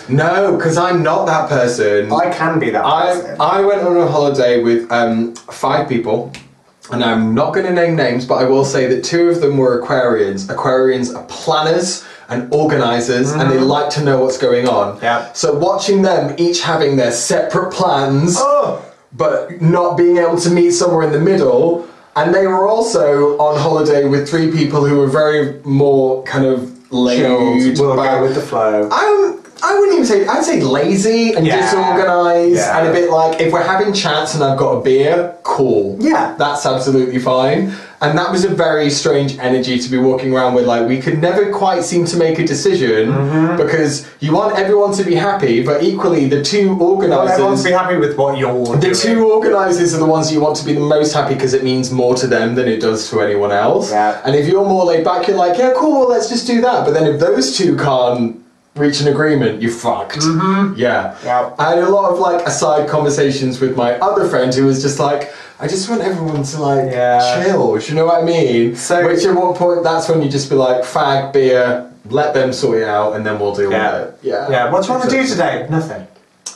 no, 0.09 0.55
because 0.57 0.77
I'm 0.77 1.03
not 1.03 1.25
that 1.25 1.49
person. 1.49 2.11
I 2.11 2.29
can 2.31 2.59
be 2.59 2.69
that 2.71 2.83
person. 2.83 3.39
I, 3.39 3.59
I 3.59 3.61
went 3.61 3.81
on 3.81 3.97
a 3.97 4.07
holiday 4.07 4.61
with 4.61 4.91
um, 4.91 5.35
five 5.35 5.87
people, 5.89 6.31
and 6.91 7.03
I'm 7.03 7.34
not 7.36 7.53
going 7.53 7.65
to 7.65 7.74
name 7.74 7.96
names, 7.96 8.25
but 8.25 8.36
I 8.36 8.46
will 8.46 8.65
say 8.65 8.88
that 8.88 9.03
two 9.03 9.29
of 9.29 9.41
them 9.41 9.58
were 9.58 9.82
Aquarians. 9.82 10.48
Aquarians 10.48 11.15
are 11.15 11.24
planners 11.25 12.06
and 12.29 12.53
organisers, 12.53 13.32
and 13.32 13.50
they 13.51 13.60
like 13.60 13.89
to 13.91 14.03
know 14.03 14.22
what's 14.22 14.38
going 14.38 14.67
on. 14.67 14.96
Mm-hmm. 14.96 15.03
Yeah. 15.06 15.32
So 15.34 15.58
watching 15.58 16.01
them 16.01 16.36
each 16.38 16.62
having 16.62 16.96
their 16.98 17.12
separate 17.12 17.72
plans, 17.74 18.36
Oh! 18.38 18.84
but 19.13 19.62
not 19.62 19.98
being 19.98 20.17
able 20.17 20.38
to 20.39 20.50
meet 20.50 20.72
somewhere 20.72 21.03
in 21.06 21.12
the 21.13 21.20
middle. 21.20 21.88
And 22.15 22.34
they 22.34 22.48
were 22.48 22.67
also 22.67 23.38
on 23.38 23.60
holiday 23.60 24.06
with 24.06 24.27
three 24.27 24.51
people 24.51 24.84
who 24.86 24.98
were 24.98 25.08
very 25.08 25.62
more 25.63 26.24
kind 26.24 26.46
of 26.46 26.91
laid 26.91 27.22
we'll 27.22 27.96
back. 27.96 28.17
go 28.17 28.24
with 28.24 28.34
the 28.34 28.41
flow. 28.41 28.89
I'm, 28.91 29.44
I 29.63 29.73
wouldn't 29.79 29.93
even 29.93 30.05
say, 30.05 30.27
I'd 30.27 30.43
say 30.43 30.61
lazy 30.61 31.33
and 31.33 31.45
Yeah. 31.45 31.61
disorganised 31.61 32.55
Yeah. 32.57 32.77
and 32.79 32.87
a 32.89 32.91
bit 32.91 33.09
like, 33.11 33.41
if 33.41 33.51
we're 33.51 33.63
having 33.63 33.93
chats 33.93 34.35
and 34.35 34.43
I've 34.43 34.57
got 34.57 34.71
a 34.73 34.81
beer, 34.81 35.33
cool. 35.43 35.95
Yeah. 35.99 36.33
That's 36.37 36.65
absolutely 36.65 37.19
fine. 37.19 37.73
And 37.99 38.15
that 38.19 38.31
was 38.31 38.43
a 38.45 38.49
very 38.49 38.91
strange 38.91 39.39
energy 39.39 39.79
to 39.79 39.89
be 39.89 39.97
walking 39.97 40.31
around 40.31 40.53
with. 40.53 40.65
Like, 40.67 40.87
we 40.87 41.01
could 41.01 41.19
never 41.19 41.51
quite 41.51 41.83
seem 41.83 42.05
to 42.05 42.17
make 42.17 42.37
a 42.37 42.45
decision 42.45 43.09
Mm-hmm. 43.11 43.57
because 43.57 44.05
you 44.19 44.31
want 44.33 44.55
everyone 44.55 44.93
to 44.93 45.03
be 45.03 45.15
happy, 45.15 45.63
but 45.63 45.81
equally, 45.81 46.27
the 46.29 46.43
two 46.43 46.59
everyone 46.59 46.81
organisers. 47.11 47.63
to 47.63 47.69
be 47.69 47.73
happy 47.73 47.97
with 47.97 48.15
what 48.15 48.37
you're 48.37 48.65
The 48.75 48.77
doing. 48.77 48.93
two 48.93 49.31
organisers 49.31 49.95
are 49.95 49.97
the 49.97 50.05
ones 50.05 50.31
you 50.31 50.39
want 50.39 50.57
to 50.57 50.65
be 50.65 50.73
the 50.73 50.79
most 50.79 51.13
happy 51.13 51.33
because 51.33 51.55
it 51.55 51.63
means 51.63 51.89
more 51.91 52.13
to 52.15 52.27
them 52.27 52.53
than 52.53 52.67
it 52.67 52.79
does 52.79 53.09
to 53.09 53.19
anyone 53.21 53.51
else. 53.51 53.89
Yeah. 53.91 54.21
And 54.23 54.35
if 54.35 54.47
you're 54.47 54.65
more 54.65 54.85
laid 54.85 55.03
back, 55.03 55.27
you're 55.27 55.35
like, 55.37 55.57
yeah, 55.57 55.71
cool, 55.75 56.01
well, 56.01 56.09
let's 56.09 56.29
just 56.29 56.45
do 56.45 56.61
that. 56.61 56.85
But 56.85 56.93
then 56.93 57.07
if 57.07 57.19
those 57.19 57.57
two 57.57 57.75
can't 57.77 58.37
reach 58.77 59.01
an 59.01 59.07
agreement, 59.07 59.62
you're 59.62 59.72
fucked. 59.72 60.17
Mm-hmm. 60.19 60.75
Yeah. 60.77 61.17
Yeah. 61.24 61.53
I 61.60 61.69
had 61.75 61.79
a 61.79 61.89
lot 61.89 62.12
of 62.12 62.19
like 62.19 62.46
aside 62.48 62.88
conversations 62.89 63.60
with 63.60 63.75
my 63.75 63.93
other 64.00 64.27
friend 64.27 64.53
who 64.53 64.65
was 64.65 64.81
just 64.81 65.00
like, 65.00 65.34
I 65.60 65.67
just 65.67 65.89
want 65.89 66.01
everyone 66.01 66.43
to 66.43 66.62
like 66.62 66.91
Yeah. 66.91 67.43
chill. 67.43 67.77
Do 67.77 67.86
you 67.86 67.96
know 67.96 68.05
what 68.05 68.22
I 68.22 68.25
mean? 68.25 68.75
So- 68.75 69.05
Which 69.07 69.25
at 69.25 69.36
one 69.36 69.55
point, 69.55 69.84
that's 69.84 70.08
when 70.10 70.21
you 70.21 70.30
just 70.30 70.49
be 70.49 70.56
like, 70.56 70.84
fag, 70.84 71.34
beer, 71.34 71.91
let 72.10 72.34
them 72.34 72.54
sort 72.54 72.78
it 72.80 72.88
out, 72.88 73.15
and 73.15 73.25
then 73.25 73.39
we'll 73.39 73.56
deal 73.56 73.71
Yeah. 73.71 73.99
with 73.99 74.10
it. 74.10 74.19
Yeah. 74.23 74.49
Yeah, 74.49 74.71
what 74.71 74.82
do 74.84 74.88
you 74.93 74.97
want 74.99 75.10
to 75.10 75.15
do 75.15 75.25
today? 75.28 75.67
Nothing. 75.69 76.08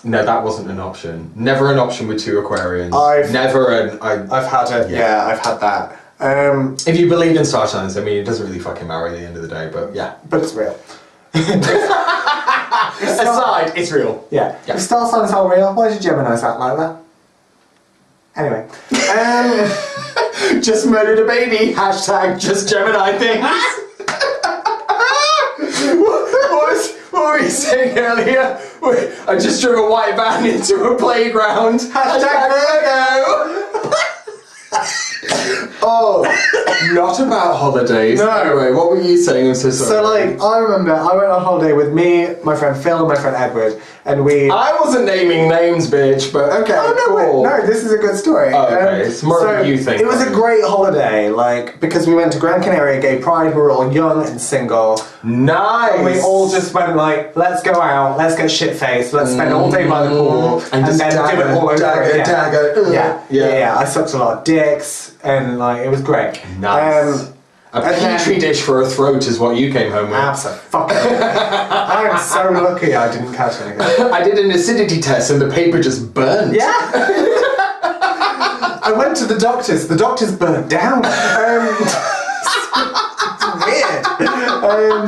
No, 0.03 0.25
that 0.25 0.43
wasn't 0.43 0.69
an 0.71 0.79
option. 0.79 1.31
Never 1.35 1.71
an 1.71 1.77
option 1.77 2.07
with 2.07 2.19
two 2.23 2.41
Aquarians. 2.41 2.93
I've- 2.95 3.31
Never 3.33 3.69
an. 3.71 3.99
I, 4.01 4.13
I've 4.35 4.47
had 4.47 4.71
it. 4.71 4.89
Yeah. 4.89 4.99
Yeah, 4.99 5.25
I've 5.27 5.39
had 5.39 5.59
that. 5.59 5.97
Um, 6.19 6.77
if 6.85 6.99
you 6.99 7.09
believe 7.09 7.35
in 7.35 7.43
star 7.45 7.67
signs, 7.67 7.97
I 7.97 8.01
mean, 8.01 8.17
it 8.17 8.23
doesn't 8.25 8.45
really 8.45 8.59
fucking 8.59 8.87
matter 8.87 9.07
at 9.07 9.13
the 9.13 9.25
end 9.25 9.35
of 9.35 9.41
the 9.41 9.47
day, 9.47 9.69
but 9.73 9.95
yeah. 9.95 10.13
but 10.29 10.41
it's 10.43 10.53
real. 10.53 10.77
Aside, 13.01 13.73
it's 13.75 13.91
real. 13.91 14.27
Yeah. 14.31 14.57
Yeah. 14.67 14.75
If 14.75 14.81
star 14.81 15.09
signs 15.09 15.31
are 15.31 15.49
real, 15.49 15.73
why 15.73 15.89
did 15.89 16.01
Gemini's 16.01 16.43
act 16.43 16.59
like 16.59 16.77
that? 16.77 16.97
Anyway. 18.35 18.67
Um, 19.09 19.71
Just 20.61 20.87
murdered 20.87 21.19
a 21.19 21.25
baby. 21.25 21.73
Hashtag 21.73 22.39
just 22.39 22.67
Gemini 22.69 23.17
things. 23.17 23.41
what, 25.97 26.31
was, 26.51 26.95
what 27.11 27.23
were 27.23 27.39
you 27.39 27.49
saying 27.49 27.97
earlier? 27.97 28.59
I 29.27 29.35
just 29.35 29.61
drove 29.61 29.85
a 29.85 29.89
white 29.89 30.15
van 30.15 30.45
into 30.45 30.83
a 30.83 30.97
playground. 30.97 31.79
Hashtag 31.79 32.49
Virgo. 32.51 33.67
oh, 35.83 36.23
not 36.93 37.19
about 37.19 37.55
holidays. 37.57 38.19
No. 38.19 38.29
Anyway, 38.29 38.71
what 38.71 38.89
were 38.89 39.01
you 39.01 39.17
saying? 39.17 39.49
I'm 39.49 39.55
so 39.55 39.69
sorry. 39.69 39.89
so, 39.89 40.03
like, 40.03 40.41
I 40.41 40.57
remember 40.59 40.93
I 40.95 41.15
went 41.15 41.29
on 41.29 41.41
holiday 41.43 41.73
with 41.73 41.93
me, 41.93 42.35
my 42.43 42.55
friend 42.55 42.81
Phil, 42.81 42.97
and 42.99 43.07
my 43.07 43.15
friend 43.15 43.35
Edward, 43.35 43.79
and 44.05 44.25
we. 44.25 44.49
I 44.49 44.75
wasn't 44.79 45.05
naming 45.05 45.47
names, 45.49 45.89
bitch, 45.89 46.33
but 46.33 46.51
okay, 46.63 46.73
Oh, 46.75 46.93
no, 46.97 47.15
cool. 47.31 47.43
no, 47.43 47.65
this 47.65 47.83
is 47.83 47.91
a 47.91 47.97
good 47.97 48.15
story. 48.17 48.53
Um, 48.53 48.61
Oh, 48.61 48.75
okay, 48.75 49.01
it's 49.07 49.21
more 49.23 49.45
of 49.47 49.65
a 49.65 49.67
you 49.69 49.77
thing, 49.77 49.99
It 49.99 50.05
was 50.07 50.21
a 50.21 50.31
great 50.31 50.63
holiday, 50.63 51.29
like, 51.29 51.79
because 51.79 52.07
we 52.07 52.15
went 52.15 52.31
to 52.33 52.39
Gran 52.39 52.61
Canaria 52.63 52.99
Gay 53.01 53.19
Pride, 53.19 53.53
we 53.55 53.61
were 53.61 53.71
all 53.71 53.91
young 53.93 54.25
and 54.25 54.41
single. 54.41 54.99
Nice. 55.23 55.93
And 55.95 56.05
we 56.05 56.19
all 56.21 56.49
just 56.49 56.73
went 56.73 56.95
like, 56.95 57.35
let's 57.35 57.61
go 57.61 57.79
out, 57.79 58.17
let's 58.17 58.35
get 58.35 58.49
shit 58.49 58.75
faced, 58.75 59.13
let's 59.13 59.31
spend 59.31 59.53
all 59.53 59.69
day 59.69 59.87
by 59.87 60.03
the 60.03 60.09
pool, 60.09 60.61
Mm, 60.61 60.69
and 60.73 60.85
just 60.85 60.97
then 60.97 61.11
dagger, 61.11 61.43
do 61.43 61.49
it 61.49 61.51
all 61.53 61.69
over 61.69 61.77
dagger, 61.77 62.01
again. 62.11 62.25
dagger. 62.25 62.73
Yeah, 62.91 63.21
Yeah. 63.29 63.47
yeah, 63.47 63.57
yeah, 63.59 63.77
I 63.77 63.85
sucked 63.85 64.13
a 64.13 64.17
lot 64.17 64.37
of 64.39 64.43
dicks, 64.43 65.10
and 65.23 65.57
like 65.59 65.85
it 65.85 65.89
was 65.89 66.01
great. 66.01 66.41
Nice. 66.59 67.27
Um, 67.27 67.33
a 67.73 67.81
petri 67.81 68.37
dish 68.37 68.61
for 68.61 68.81
a 68.81 68.85
throat 68.89 69.25
is 69.27 69.39
what 69.39 69.55
you 69.55 69.71
came 69.71 69.93
home 69.93 70.09
with. 70.09 70.19
Absolutely. 70.19 70.93
I 70.93 72.09
am 72.11 72.19
so 72.19 72.51
lucky 72.51 72.95
I 72.95 73.09
didn't 73.09 73.33
catch 73.33 73.61
anything. 73.61 73.79
I 74.11 74.21
did 74.23 74.37
an 74.39 74.51
acidity 74.51 74.99
test 74.99 75.31
and 75.31 75.39
the 75.39 75.49
paper 75.49 75.79
just 75.81 76.13
burnt. 76.13 76.53
Yeah. 76.53 76.67
I 78.83 78.91
went 78.97 79.15
to 79.17 79.25
the 79.25 79.37
doctors. 79.39 79.87
The 79.87 79.95
doctors 79.95 80.35
burnt 80.35 80.67
down. 80.69 81.05
Um, 81.05 81.77
weird. 83.63 84.05
Um, 84.63 85.07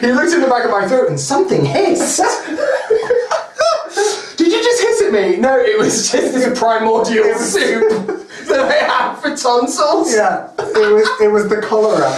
He 0.00 0.12
looked 0.12 0.32
in 0.32 0.40
the 0.40 0.46
back 0.48 0.64
of 0.64 0.70
my 0.70 0.86
throat 0.88 1.08
and 1.10 1.20
something 1.20 1.64
hissed. 1.64 2.20
Did 4.38 4.46
you 4.52 4.62
just 4.62 4.80
hiss 4.82 5.02
at 5.02 5.12
me? 5.12 5.36
No, 5.36 5.58
it 5.58 5.76
was 5.78 6.10
just 6.10 6.32
this 6.32 6.58
primordial 6.58 7.34
soup 7.34 8.08
that 8.48 8.70
I 8.70 8.92
had 8.92 9.14
for 9.16 9.36
tonsils. 9.36 10.14
yeah, 10.14 10.50
it 10.58 10.92
was 10.92 11.08
it 11.20 11.30
was 11.30 11.48
the 11.48 11.60
cholera. 11.60 12.08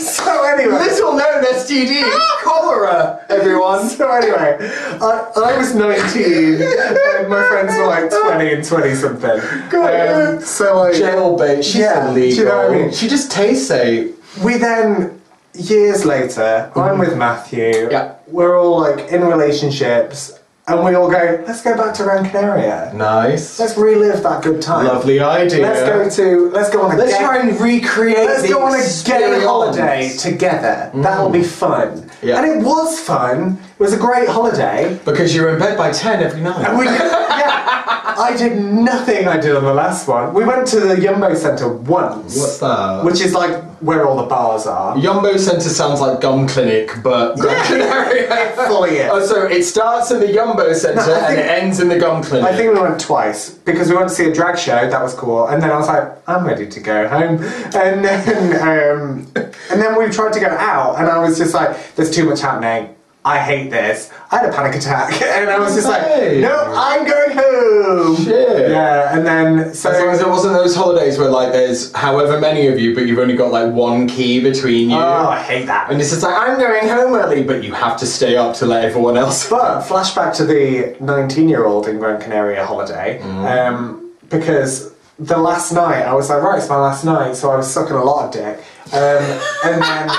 so 0.00 0.44
anyway. 0.44 0.72
Little 0.72 1.14
known 1.14 1.44
STD, 1.44 2.02
cholera, 2.42 3.24
everyone. 3.28 3.88
So 4.00 4.10
anyway, 4.10 4.56
I, 5.00 5.30
I 5.36 5.58
was 5.58 5.74
19 5.74 6.62
and 6.62 7.28
my 7.28 7.46
friends 7.48 7.76
were 7.76 7.86
like 7.86 8.10
20 8.10 8.52
and 8.54 8.64
20 8.64 8.94
something. 8.94 9.30
Um, 9.30 10.40
so 10.40 10.78
like, 10.78 10.94
Jailbait, 10.94 11.62
she's 11.62 11.76
Yeah, 11.76 12.14
do 12.14 12.20
you 12.20 12.44
know 12.44 12.68
what 12.68 12.70
I 12.70 12.74
mean? 12.74 12.92
She 12.92 13.08
just 13.08 13.30
tastes 13.30 13.68
safe. 13.68 14.14
we 14.42 14.56
then, 14.56 15.20
years 15.54 16.04
later, 16.04 16.72
I'm 16.74 16.98
with 16.98 17.16
Matthew. 17.16 17.90
Yeah. 17.90 18.14
We're 18.26 18.58
all 18.58 18.80
like 18.80 19.10
in 19.12 19.22
relationships 19.22 20.39
and 20.70 20.84
we 20.84 20.94
all 20.94 21.10
go, 21.10 21.42
let's 21.46 21.62
go 21.62 21.76
back 21.76 21.94
to 21.94 22.04
Gran 22.04 22.28
Canaria. 22.30 22.92
Nice. 22.94 23.58
Let's 23.58 23.76
relive 23.76 24.22
that 24.22 24.42
good 24.42 24.62
time. 24.62 24.86
Lovely 24.86 25.20
idea. 25.20 25.62
Let's 25.62 25.80
go 25.80 26.08
to, 26.08 26.50
let's 26.50 26.70
go 26.70 26.82
on 26.82 26.94
a 26.94 26.98
Let's 26.98 27.12
gay- 27.12 27.18
try 27.18 27.38
and 27.38 27.60
recreate 27.60 28.26
Let's 28.26 28.42
the 28.42 28.48
go 28.48 28.62
on 28.62 28.74
a 28.74 28.84
gay 29.04 29.44
holiday 29.44 30.16
together. 30.16 30.90
That'll 30.94 31.30
be 31.30 31.40
mm. 31.40 31.46
fun. 31.46 32.10
Yeah. 32.22 32.40
And 32.40 32.50
it 32.50 32.64
was 32.64 33.00
fun. 33.00 33.58
It 33.78 33.82
was 33.82 33.92
a 33.92 33.98
great 33.98 34.28
holiday. 34.28 34.98
Because 35.04 35.34
you're 35.34 35.52
in 35.52 35.58
bed 35.58 35.76
by 35.76 35.90
10 35.90 36.22
every 36.22 36.40
night. 36.40 36.68
And 36.68 36.78
we, 36.78 36.84
yeah, 36.84 38.14
I 38.18 38.34
did 38.36 38.62
nothing 38.62 39.26
I 39.26 39.38
did 39.38 39.56
on 39.56 39.64
the 39.64 39.74
last 39.74 40.06
one. 40.06 40.34
We 40.34 40.44
went 40.44 40.66
to 40.68 40.80
the 40.80 40.94
Yumbo 40.94 41.36
Centre 41.36 41.68
once. 41.68 42.38
What's 42.38 42.58
that? 42.58 43.04
Which 43.04 43.20
is 43.20 43.32
like 43.32 43.69
where 43.80 44.06
all 44.06 44.16
the 44.16 44.26
bars 44.26 44.66
are. 44.66 44.94
Yumbo 44.96 45.38
Centre 45.38 45.68
sounds 45.68 46.00
like 46.00 46.20
Gum 46.20 46.46
Clinic, 46.46 46.90
but 47.02 47.36
Gran 47.38 47.64
Canaria. 47.66 48.52
Fully. 48.68 49.00
Oh, 49.02 49.24
so 49.24 49.46
it 49.46 49.62
starts 49.64 50.10
in 50.10 50.20
the 50.20 50.26
Yumbo 50.26 50.74
Centre 50.74 50.96
No, 51.06 51.12
I 51.14 51.16
and 51.18 51.26
think- 51.26 51.38
it 51.38 51.50
ends 51.50 51.80
in 51.80 51.88
the 51.88 51.98
Gum 51.98 52.22
Clinic. 52.22 52.46
I 52.48 52.56
think 52.56 52.74
we 52.74 52.80
went 52.80 53.00
twice 53.00 53.50
because 53.50 53.88
we 53.88 53.96
went 53.96 54.08
to 54.08 54.14
see 54.14 54.28
a 54.28 54.34
drag 54.34 54.58
show. 54.58 54.88
That 54.90 55.02
was 55.02 55.14
cool, 55.14 55.46
and 55.48 55.62
then 55.62 55.70
I 55.70 55.76
was 55.78 55.88
like, 55.88 56.12
I'm 56.28 56.46
ready 56.46 56.66
to 56.68 56.80
go 56.80 57.08
home. 57.08 57.42
And 57.74 58.04
then, 58.04 58.54
um, 58.60 59.26
and 59.34 59.80
then 59.80 59.98
we 59.98 60.08
tried 60.10 60.32
to 60.34 60.40
go 60.40 60.48
out, 60.48 60.98
and 60.98 61.08
I 61.08 61.18
was 61.18 61.38
just 61.38 61.54
like, 61.54 61.94
there's 61.96 62.10
too 62.10 62.24
much 62.28 62.40
happening. 62.40 62.94
I 63.22 63.38
hate 63.38 63.70
this. 63.70 64.10
I 64.30 64.38
had 64.38 64.48
a 64.48 64.52
panic 64.52 64.76
attack, 64.76 65.20
and 65.22 65.50
I 65.50 65.58
was 65.58 65.74
just 65.74 65.86
Hey. 65.86 66.40
like, 66.40 66.50
no, 66.50 66.72
I'm 66.74 67.06
going 67.06 67.36
home. 67.36 68.16
Shit. 68.24 68.70
Yeah, 68.70 69.14
and 69.14 69.26
then 69.26 69.74
so 69.74 69.90
As 69.90 69.98
long 70.00 70.08
as 70.08 70.20
it 70.20 70.28
wasn't 70.28 70.54
those 70.54 70.74
holidays 70.74 71.18
where 71.18 71.28
like 71.28 71.52
there's 71.52 71.92
however 71.94 72.40
many 72.40 72.68
of 72.68 72.78
you, 72.80 72.94
but 72.94 73.06
you've 73.06 73.18
only 73.18 73.36
got 73.36 73.52
like 73.52 73.72
one 73.74 74.06
key 74.08 74.40
between 74.40 74.88
you. 74.88 74.96
oh, 74.96 75.28
I 75.28 75.42
hate 75.42 75.66
that. 75.66 75.90
And 75.90 76.00
it's 76.00 76.10
just 76.10 76.22
like, 76.22 76.34
I'm 76.34 76.58
going 76.58 76.88
home 76.88 77.12
early, 77.14 77.42
but 77.42 77.62
you 77.62 77.74
have 77.74 77.98
to 77.98 78.06
stay 78.06 78.36
up 78.36 78.56
to 78.56 78.66
let 78.66 78.84
everyone 78.84 79.16
else. 79.18 79.48
But 79.50 79.82
flashback 79.88 80.34
to 80.36 80.44
the 80.46 80.96
19 81.00 81.48
year 81.48 81.66
old 81.66 81.88
in 81.88 81.98
Gran 81.98 82.20
Canaria 82.22 82.64
holiday, 82.64 83.20
um, 83.20 84.12
because 84.30 84.94
the 85.18 85.36
last 85.36 85.72
night 85.72 86.02
I 86.04 86.14
was 86.14 86.30
like, 86.30 86.42
right, 86.42 86.58
it's 86.58 86.68
my 86.70 86.76
last 86.76 87.04
night, 87.04 87.36
so 87.36 87.50
I 87.50 87.56
was 87.56 87.70
sucking 87.70 87.94
a 87.96 88.02
lot 88.02 88.26
of 88.26 88.32
dick, 88.32 88.64
um, 88.94 89.40
and 89.64 89.82
then 89.82 90.10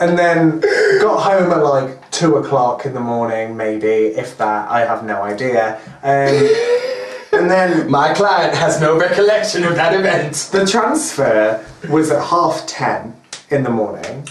and 0.00 0.18
then 0.18 0.60
got 1.00 1.22
home 1.22 1.52
at 1.52 1.62
like 1.62 2.03
two 2.14 2.36
o'clock 2.36 2.86
in 2.86 2.94
the 2.94 3.00
morning, 3.00 3.56
maybe 3.56 3.86
if 4.22 4.38
that. 4.38 4.70
I 4.70 4.80
have 4.80 5.04
no 5.04 5.22
idea. 5.22 5.78
Um, 6.02 6.34
and 7.40 7.50
then 7.50 7.90
My 7.90 8.14
client 8.14 8.54
has 8.54 8.80
no 8.80 8.96
recollection 8.98 9.64
of 9.64 9.74
that 9.74 9.94
event. 9.94 10.34
the 10.52 10.64
transfer 10.64 11.64
was 11.90 12.10
at 12.10 12.22
half 12.24 12.66
ten 12.66 13.16
in 13.50 13.64
the 13.64 13.70
morning. 13.70 14.28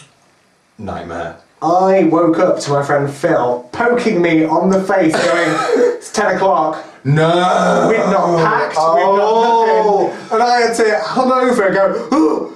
Nightmare. 0.78 1.38
I 1.62 2.04
woke 2.06 2.40
up 2.40 2.60
to 2.62 2.72
my 2.72 2.84
friend 2.84 3.12
Phil 3.14 3.70
poking 3.72 4.22
me 4.22 4.44
on 4.46 4.70
the 4.70 4.84
face, 4.84 5.14
going, 5.14 5.50
"It's 5.98 6.12
ten 6.12 6.36
o'clock." 6.36 6.84
No. 7.06 7.88
We'd 7.90 7.98
not 7.98 8.38
packed, 8.40 8.76
Oh. 8.78 8.96
we'd 8.96 9.18
not 9.18 10.10
nothing. 10.10 10.34
And 10.34 10.44
I 10.44 10.62
had 10.62 10.76
to 10.78 11.00
hung 11.04 11.32
over 11.32 11.64
and 11.68 11.76
go, 11.76 12.10
"Ooh," 12.16 12.56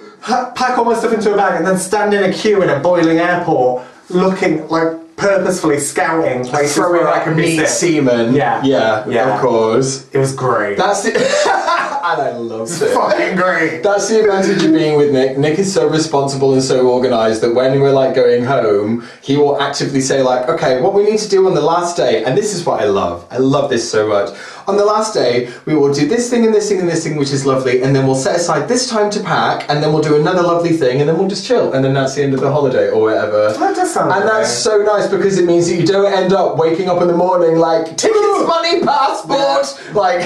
pack 0.55 0.77
all 0.77 0.85
my 0.85 0.95
stuff 0.97 1.13
into 1.13 1.33
a 1.33 1.37
bag 1.37 1.55
and 1.57 1.67
then 1.67 1.77
stand 1.77 2.13
in 2.13 2.23
a 2.29 2.33
queue 2.33 2.61
in 2.63 2.69
a 2.69 2.79
boiling 2.79 3.19
airport 3.19 3.83
looking 4.09 4.65
like 4.69 4.93
purposefully 5.17 5.80
scouting 5.80 6.45
places 6.45 6.75
Throwing 6.75 7.01
where 7.01 7.08
I 7.08 7.12
like 7.17 7.23
could 7.25 7.36
be 7.36 7.58
sick. 7.58 7.67
semen. 7.67 8.34
Yeah. 8.34 8.63
Yeah. 8.63 9.08
Yeah. 9.10 9.36
Of 9.36 9.41
course. 9.41 10.08
It 10.13 10.19
was 10.19 10.34
great. 10.34 10.77
That's 10.77 11.03
the. 11.03 11.12
and 12.13 12.21
I 12.21 12.31
loved 12.37 12.81
it. 12.81 12.93
fucking 12.93 13.35
great. 13.35 13.83
That's 13.83 14.07
the 14.09 14.21
advantage 14.21 14.63
of 14.63 14.71
being 14.71 14.97
with 14.97 15.11
Nick. 15.11 15.37
Nick 15.37 15.59
is 15.59 15.73
so 15.73 15.87
responsible 15.87 16.53
and 16.53 16.63
so 16.63 16.89
organised 16.89 17.41
that 17.41 17.53
when 17.53 17.79
we're 17.79 17.91
like 17.91 18.15
going 18.15 18.43
home, 18.45 19.05
he 19.21 19.37
will 19.37 19.59
actively 19.61 20.01
say 20.01 20.21
like, 20.21 20.47
"Okay, 20.47 20.81
what 20.81 20.93
we 20.93 21.03
need 21.03 21.19
to 21.19 21.29
do 21.29 21.47
on 21.47 21.53
the 21.53 21.61
last 21.61 21.97
day," 21.97 22.23
and 22.23 22.37
this 22.37 22.53
is 22.53 22.65
what 22.65 22.81
I 22.81 22.85
love. 22.85 23.25
I 23.31 23.37
love 23.37 23.69
this 23.69 23.89
so 23.89 24.07
much. 24.07 24.29
On 24.67 24.75
the 24.75 24.83
last 24.85 25.13
day, 25.13 25.49
we 25.65 25.75
will 25.75 25.93
do 25.93 26.07
this 26.07 26.29
thing 26.29 26.45
and 26.45 26.53
this 26.53 26.67
thing 26.67 26.79
and 26.79 26.89
this 26.89 27.03
thing, 27.03 27.15
which 27.15 27.31
is 27.31 27.45
lovely, 27.45 27.81
and 27.83 27.95
then 27.95 28.05
we'll 28.05 28.15
set 28.15 28.35
aside 28.35 28.67
this 28.67 28.89
time 28.89 29.09
to 29.11 29.21
pack, 29.21 29.65
and 29.69 29.81
then 29.81 29.93
we'll 29.93 30.03
do 30.03 30.17
another 30.19 30.41
lovely 30.41 30.73
thing, 30.73 30.99
and 30.99 31.07
then 31.07 31.17
we'll 31.17 31.29
just 31.29 31.45
chill, 31.45 31.71
and 31.73 31.83
then 31.83 31.93
that's 31.93 32.15
the 32.15 32.23
end 32.23 32.33
of 32.33 32.41
the 32.41 32.51
holiday 32.51 32.89
or 32.89 33.01
whatever. 33.01 33.53
That 33.53 33.75
does 33.75 33.93
sound 33.93 34.11
And 34.11 34.27
that's 34.27 34.51
so 34.51 34.79
nice 34.79 35.07
because 35.07 35.37
it 35.37 35.45
means 35.45 35.69
that 35.69 35.75
you 35.75 35.85
don't 35.85 36.11
end 36.11 36.33
up 36.33 36.57
waking 36.57 36.89
up 36.89 37.01
in 37.01 37.07
the 37.07 37.15
morning 37.15 37.57
like 37.57 37.95
tickets, 37.95 38.47
money, 38.47 38.81
passport. 38.81 39.65
Like 39.93 40.19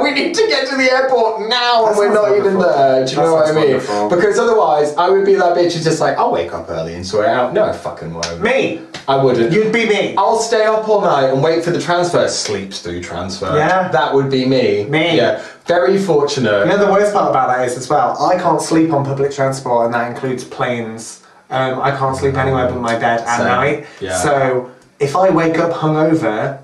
we 0.02 0.12
need 0.12 0.34
to 0.34 0.46
get 0.46 0.68
to 0.68 0.76
the 0.76 0.90
airport 0.90 1.19
now, 1.48 1.86
and 1.88 1.96
we're 1.96 2.12
not 2.12 2.36
even 2.36 2.58
there. 2.58 3.04
Do 3.04 3.10
you 3.10 3.16
That 3.16 3.22
know 3.24 3.34
what 3.34 3.48
I 3.48 3.52
mean? 3.52 3.64
wonderful. 3.72 4.08
Because 4.10 4.38
otherwise, 4.38 4.94
I 4.96 5.08
would 5.08 5.24
be 5.24 5.34
that 5.34 5.56
bitch 5.56 5.74
who's 5.74 5.84
just 5.84 6.00
like, 6.00 6.16
I'll 6.18 6.32
wake 6.32 6.52
up 6.52 6.68
early 6.70 6.94
and 6.94 7.06
sort 7.06 7.24
it 7.26 7.30
out. 7.30 7.52
No, 7.52 7.64
I 7.64 7.72
fucking 7.72 8.12
won't. 8.12 8.40
Me. 8.40 8.80
I 9.08 9.16
wouldn't. 9.22 9.52
You'd 9.52 9.72
be 9.72 9.88
me. 9.88 10.14
I'll 10.16 10.38
stay 10.38 10.64
up 10.64 10.88
all 10.88 11.00
night 11.00 11.30
and 11.32 11.42
wait 11.42 11.64
for 11.64 11.70
the 11.70 11.80
transfer. 11.80 12.28
Sleeps 12.28 12.80
through 12.80 13.02
transfer. 13.02 13.56
Yeah. 13.56 13.88
that 13.88 14.14
would 14.14 14.30
be 14.30 14.44
me. 14.44 14.84
Me. 14.84 15.16
Yeah, 15.16 15.44
very 15.66 15.98
fortunate. 15.98 16.60
You 16.60 16.66
know 16.66 16.78
the 16.78 16.92
worst 16.92 17.12
part 17.12 17.28
about 17.30 17.48
that 17.48 17.66
is 17.66 17.76
as 17.76 17.88
well, 17.88 18.16
I 18.22 18.36
can't 18.38 18.60
sleep 18.62 18.92
on 18.92 19.04
public 19.04 19.32
transport 19.32 19.86
and 19.86 19.94
that 19.94 20.10
includes 20.12 20.44
planes. 20.44 21.22
Um, 21.50 21.80
I 21.80 21.90
can't 21.96 22.16
sleep 22.16 22.34
anywhere 22.36 22.68
but 22.68 22.78
my 22.80 22.96
bed 22.96 23.22
at 23.22 23.36
Same. 23.38 23.46
night. 23.46 23.86
Yeah. 24.00 24.16
So 24.18 24.70
if 25.00 25.16
I 25.16 25.30
wake 25.30 25.58
up 25.58 25.72
hungover, 25.72 26.59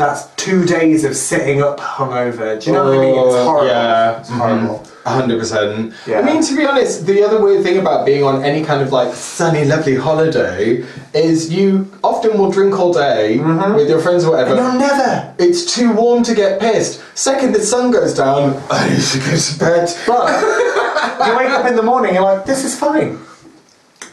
that's 0.00 0.26
two 0.36 0.64
days 0.64 1.04
of 1.04 1.14
sitting 1.14 1.62
up 1.62 1.78
hungover. 1.78 2.58
Do 2.58 2.66
you 2.70 2.72
know 2.72 2.84
what 2.86 2.94
I 2.94 3.00
mean? 3.00 3.14
It's 3.14 3.34
Oh, 3.34 3.44
horrible. 3.44 3.68
Yeah, 3.68 4.20
It's 4.20 4.30
mm-hmm. 4.30 4.38
horrible. 4.38 4.86
A 5.04 5.10
hundred 5.10 5.38
percent. 5.38 5.94
Yeah. 6.06 6.20
I 6.20 6.22
mean, 6.22 6.42
to 6.42 6.56
be 6.56 6.66
honest, 6.66 7.06
the 7.06 7.22
other 7.22 7.40
weird 7.40 7.62
thing 7.62 7.78
about 7.78 8.04
being 8.04 8.22
on 8.22 8.44
any 8.44 8.64
kind 8.64 8.82
of 8.82 8.92
like 8.92 9.14
sunny, 9.14 9.64
lovely 9.64 9.96
holiday 9.96 10.84
is 11.14 11.50
you 11.52 11.90
often 12.04 12.36
will 12.38 12.50
drink 12.50 12.78
all 12.78 12.92
day 12.92 13.38
mm-hmm. 13.38 13.74
with 13.74 13.88
your 13.88 14.00
friends 14.00 14.24
or 14.24 14.32
whatever. 14.32 14.56
You'll 14.56 14.78
never. 14.78 15.34
It's 15.38 15.74
too 15.74 15.92
warm 15.92 16.22
to 16.24 16.34
get 16.34 16.60
pissed. 16.60 17.02
Second, 17.14 17.54
the 17.54 17.60
sun 17.60 17.90
goes 17.90 18.14
down. 18.14 18.62
I 18.70 18.88
need 18.90 19.02
to 19.02 19.18
go 19.18 19.36
to 19.36 19.58
bed. 19.58 19.88
But 20.06 20.26
you 21.26 21.36
wake 21.36 21.50
up 21.50 21.66
in 21.66 21.76
the 21.76 21.82
morning, 21.82 22.14
you're 22.14 22.22
like, 22.22 22.44
this 22.44 22.64
is 22.64 22.78
fine. 22.78 23.18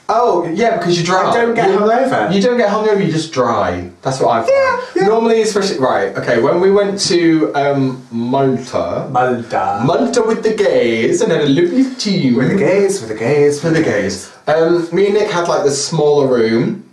Oh, 0.09 0.47
yeah, 0.53 0.77
because 0.77 0.97
you're 0.97 1.05
dry. 1.05 1.29
I 1.29 1.33
don't 1.33 1.53
get 1.53 1.69
you, 1.69 1.79
hungover. 1.79 2.33
You 2.33 2.41
don't 2.41 2.57
get 2.57 2.69
hungover, 2.69 2.99
you're 2.99 3.11
just 3.11 3.33
dry. 3.33 3.89
That's 4.01 4.19
what 4.21 4.29
I 4.29 4.39
find. 4.39 4.51
Yeah, 4.51 5.01
yeah. 5.01 5.07
Normally, 5.07 5.41
especially. 5.41 5.79
Right, 5.79 6.15
okay, 6.17 6.39
when 6.41 6.61
we 6.61 6.71
went 6.71 6.99
to 7.01 7.53
um, 7.55 8.05
Malta. 8.11 9.09
Malta. 9.11 9.81
Malta 9.85 10.23
with 10.25 10.43
the 10.43 10.53
gays 10.53 11.21
and 11.21 11.31
had 11.31 11.41
a 11.41 11.49
lovely 11.49 11.93
team. 11.95 12.35
with 12.35 12.49
the 12.49 12.57
gays, 12.57 13.01
with 13.01 13.09
the 13.09 13.15
gays, 13.15 13.63
with 13.63 13.73
the 13.75 13.83
gays. 13.83 14.31
Um, 14.47 14.87
me 14.95 15.07
and 15.07 15.15
Nick 15.15 15.29
had 15.29 15.49
like 15.49 15.63
the 15.63 15.71
smaller 15.71 16.27
room, 16.27 16.86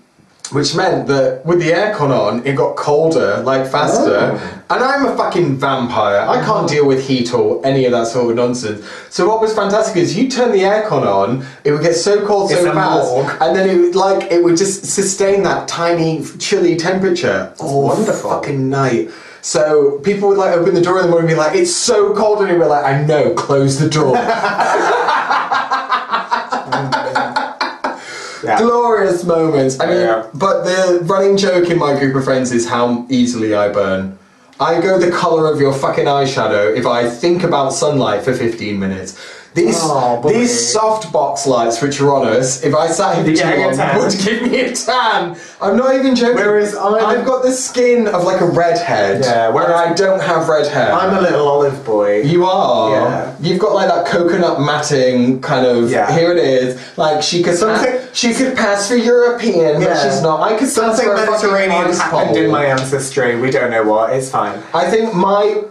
which 0.52 0.74
meant 0.74 1.06
that 1.06 1.44
with 1.44 1.58
the 1.58 1.70
aircon 1.70 2.10
on, 2.10 2.46
it 2.46 2.54
got 2.54 2.76
colder, 2.76 3.38
like 3.38 3.66
faster. 3.70 4.38
Oh. 4.38 4.64
And 4.70 4.84
I'm 4.84 5.06
a 5.06 5.16
fucking 5.16 5.56
vampire. 5.56 6.20
I 6.20 6.44
can't 6.44 6.68
deal 6.68 6.86
with 6.86 7.06
heat 7.06 7.32
or 7.32 7.64
any 7.64 7.86
of 7.86 7.92
that 7.92 8.08
sort 8.08 8.30
of 8.30 8.36
nonsense. 8.36 8.86
So 9.08 9.26
what 9.26 9.40
was 9.40 9.54
fantastic 9.54 9.96
is 9.96 10.16
you 10.16 10.28
turn 10.28 10.52
the 10.52 10.60
aircon 10.60 11.06
on, 11.06 11.46
it 11.64 11.72
would 11.72 11.82
get 11.82 11.94
so 11.94 12.26
cold 12.26 12.50
so 12.50 12.72
fast, 12.72 13.40
and 13.40 13.56
then 13.56 13.68
it 13.68 13.80
would 13.80 13.94
like 13.94 14.30
it 14.30 14.44
would 14.44 14.56
just 14.56 14.84
sustain 14.84 15.42
that 15.44 15.66
tiny 15.66 16.22
chilly 16.38 16.76
temperature 16.76 17.54
all 17.58 17.84
wonderful. 17.84 18.30
fucking 18.30 18.68
night. 18.68 19.10
So 19.40 19.98
people 19.98 20.28
would 20.28 20.38
like 20.38 20.56
open 20.56 20.74
the 20.74 20.80
door 20.80 20.98
in 20.98 21.04
the 21.04 21.10
morning 21.10 21.28
and 21.28 21.36
be 21.36 21.38
like, 21.38 21.54
"It's 21.54 21.74
so 21.74 22.14
cold," 22.14 22.40
and 22.40 22.48
we'd 22.48 22.58
be 22.58 22.64
like, 22.64 22.84
"I 22.84 23.02
know, 23.04 23.34
close 23.34 23.78
the 23.78 23.90
door." 23.90 24.16
Yeah. 28.44 28.58
glorious 28.58 29.24
moments. 29.24 29.80
I 29.80 29.86
mean, 29.86 30.00
Yeah. 30.00 30.24
but 30.34 30.64
the 30.64 31.00
running 31.04 31.36
joke 31.36 31.70
in 31.70 31.78
my 31.78 31.98
group 31.98 32.14
of 32.14 32.24
friends 32.24 32.52
is 32.52 32.66
how 32.68 33.04
easily 33.08 33.54
I 33.54 33.68
burn. 33.68 34.18
I 34.60 34.80
go 34.80 34.98
the 34.98 35.10
colour 35.10 35.50
of 35.52 35.60
your 35.60 35.72
fucking 35.72 36.04
eyeshadow 36.06 36.76
if 36.76 36.86
I 36.86 37.08
think 37.08 37.42
about 37.42 37.72
sunlight 37.72 38.22
for 38.22 38.32
15 38.32 38.78
minutes. 38.78 39.16
These 39.54 39.78
Oh, 39.82 40.20
these 40.28 40.72
soft 40.72 41.12
box 41.12 41.46
lights 41.46 41.80
which 41.80 42.00
are 42.00 42.12
on 42.12 42.26
us, 42.26 42.64
if 42.64 42.74
I 42.74 42.88
sat 42.88 43.18
in 43.18 43.24
get 43.24 43.46
between 43.46 43.80
a 43.80 43.98
would 43.98 44.12
give 44.24 44.42
me 44.42 44.60
a 44.60 44.72
tan. 44.74 45.36
I'm 45.62 45.76
not 45.76 45.94
even 45.94 46.16
joking. 46.16 46.34
Whereas 46.36 46.74
I'm- 46.74 46.94
I've 47.06 47.24
got 47.24 47.44
the 47.44 47.52
skin 47.52 48.08
of 48.08 48.24
like 48.24 48.40
a 48.40 48.46
redhead. 48.46 49.20
Yeah, 49.24 49.50
where 49.50 49.74
I 49.76 49.92
don't 49.92 50.20
have 50.20 50.48
red 50.48 50.66
hair. 50.66 50.92
I'm 50.92 51.16
a 51.16 51.20
little 51.20 51.46
olive 51.46 51.84
boy. 51.84 52.22
You 52.22 52.46
are. 52.46 52.90
Yeah. 52.90 53.30
You've 53.40 53.60
got 53.60 53.74
like 53.74 53.88
that 53.88 54.06
coconut 54.06 54.60
matting 54.60 55.40
kind 55.40 55.64
of. 55.66 55.88
Yeah. 55.88 56.10
Here 56.12 56.32
it 56.32 56.38
is. 56.38 56.80
Like 56.98 57.22
she 57.22 57.42
could. 57.44 57.56
Something- 57.56 57.92
pass, 57.92 58.08
she 58.12 58.34
could 58.34 58.56
pass 58.56 58.88
for 58.88 58.96
European, 58.96 59.80
but 59.82 60.02
she's 60.02 60.20
not. 60.20 60.40
I 60.40 60.50
could 60.50 60.60
pass 60.66 60.72
Something 60.74 61.06
for 61.06 61.14
Mediterranean 61.14 61.92
happened 61.92 62.28
pole. 62.30 62.36
in 62.36 62.50
my 62.50 62.64
ancestry. 62.66 63.36
We 63.40 63.52
don't 63.52 63.70
know 63.70 63.84
what. 63.84 64.12
It's 64.12 64.30
fine. 64.30 64.58
I 64.74 64.90
think 64.90 65.14
my 65.14 65.62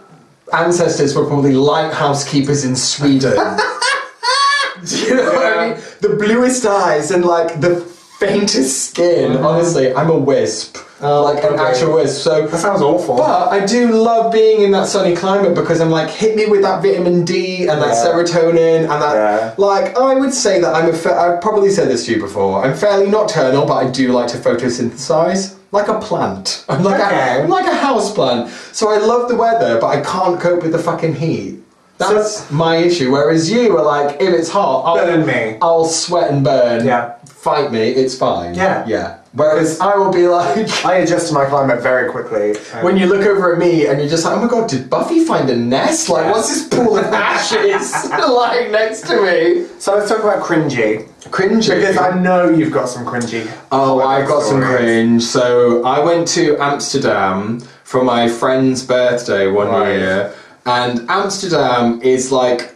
ancestors 0.52 1.16
were 1.16 1.26
probably 1.26 1.54
lighthouse 1.54 2.28
keepers 2.30 2.66
in 2.66 2.76
Sweden. 2.76 3.34
Do 4.86 4.98
you 5.00 5.16
know 5.16 5.32
what 5.34 5.58
I 5.58 5.70
mean? 5.70 5.84
The 6.02 6.10
bluest 6.10 6.66
eyes 6.66 7.12
and 7.12 7.24
like 7.24 7.62
the 7.62 7.80
faintest 8.20 8.90
skin. 8.90 9.32
Mm-hmm. 9.34 9.46
Honestly, 9.46 9.94
I'm 9.94 10.10
a 10.10 10.18
wisp. 10.18 10.78
Oh, 11.02 11.24
like 11.24 11.44
an 11.44 11.54
okay. 11.54 11.64
actual 11.64 11.96
wisp. 11.96 12.22
So 12.22 12.48
That 12.48 12.60
sounds 12.60 12.82
awful. 12.82 13.18
But 13.18 13.50
I 13.50 13.66
do 13.66 13.92
love 13.92 14.32
being 14.32 14.62
in 14.62 14.72
that 14.72 14.88
sunny 14.88 15.16
climate 15.16 15.54
because 15.54 15.82
I'm 15.82 15.90
like, 15.90 16.10
hit 16.10 16.36
me 16.36 16.46
with 16.46 16.62
that 16.62 16.82
vitamin 16.82 17.26
D 17.26 17.68
and 17.68 17.82
that 17.82 17.90
Yeah. 17.90 18.06
serotonin 18.06 18.82
and 18.84 19.02
that. 19.02 19.16
Yeah. 19.16 19.56
Like, 19.58 19.98
I 19.98 20.16
would 20.16 20.34
say 20.34 20.62
that 20.62 20.74
I'm 20.74 20.90
a. 20.90 20.94
Fa- 20.94 21.16
I've 21.20 21.42
probably 21.42 21.70
said 21.72 21.90
this 21.90 22.06
to 22.06 22.14
you 22.14 22.22
before. 22.22 22.64
I'm 22.64 22.76
fairly 22.76 23.10
nocturnal, 23.10 23.66
but 23.66 23.86
I 23.86 23.92
do 23.92 24.12
like 24.14 24.28
to 24.30 24.38
photosynthesize. 24.38 25.58
Like 25.74 25.88
a 25.88 26.00
plant. 26.00 26.64
I'm 26.70 26.84
like, 26.90 27.02
Okay. 27.02 27.40
a, 27.40 27.44
I'm 27.44 27.50
like 27.50 27.66
a 27.66 27.76
house 27.76 28.14
plant. 28.14 28.50
So 28.72 28.90
I 28.90 29.00
love 29.00 29.28
the 29.28 29.36
weather, 29.36 29.80
but 29.82 29.88
I 29.88 30.02
can't 30.02 30.40
cope 30.40 30.62
with 30.62 30.72
the 30.72 30.78
fucking 30.80 31.16
heat. 31.16 31.60
That's 31.98 32.50
my 32.52 32.78
issue. 32.78 33.12
Whereas 33.12 33.50
you 33.52 33.76
are 33.78 33.84
like, 33.84 34.22
if 34.22 34.30
it's 34.34 34.50
hot, 34.50 34.84
I'll, 34.86 35.26
me. 35.26 35.58
I'll 35.62 35.86
sweat 35.86 36.32
and 36.32 36.44
burn. 36.44 36.86
Yeah. 36.86 37.16
Fight 37.44 37.72
me, 37.72 37.90
it's 37.90 38.16
fine. 38.18 38.56
Yeah. 38.56 38.86
Yeah. 38.88 39.20
Whereas 39.34 39.80
I 39.80 39.96
will 39.98 40.12
be 40.14 40.28
like, 40.28 40.86
I 40.86 40.98
adjust 40.98 41.28
to 41.28 41.34
my 41.34 41.46
climate 41.46 41.82
very 41.82 42.10
quickly. 42.10 42.52
Um, 42.74 42.84
when 42.86 42.98
you 42.98 43.08
look 43.08 43.26
over 43.26 43.52
at 43.54 43.60
me 43.60 43.88
and 43.88 44.00
you're 44.00 44.10
just 44.10 44.24
like, 44.26 44.38
oh 44.38 44.42
my 44.42 44.48
god, 44.48 44.70
did 44.70 44.90
Buffy 44.90 45.26
find 45.26 45.50
a 45.50 45.56
nest? 45.56 46.08
Like, 46.08 46.26
Yeah. 46.26 46.32
what's 46.32 46.50
this 46.50 46.68
pool 46.70 46.98
of 46.98 47.06
ashes 47.14 47.92
lying 48.10 48.72
next 48.72 49.02
to 49.08 49.22
me? 49.22 49.68
so 49.80 49.96
let's 49.96 50.10
talk 50.10 50.20
about 50.24 50.42
cringy. 50.44 51.10
Cringy. 51.24 51.76
Because 51.76 51.98
I 51.98 52.18
know 52.20 52.50
you've 52.50 52.72
got 52.72 52.88
some 52.88 53.06
cringy. 53.06 53.52
Oh, 53.72 54.02
I've 54.02 54.28
got 54.28 54.44
some 54.44 54.62
cringe. 54.62 55.24
So 55.24 55.84
I 55.84 56.00
went 56.00 56.28
to 56.30 56.58
Amsterdam 56.60 57.60
for 57.84 58.04
my 58.04 58.28
friend's 58.30 58.86
birthday 58.86 59.48
one 59.48 59.68
Right. 59.68 59.94
year, 59.98 60.34
and 60.66 61.06
Amsterdam 61.10 62.02
is 62.02 62.32
like. 62.32 62.73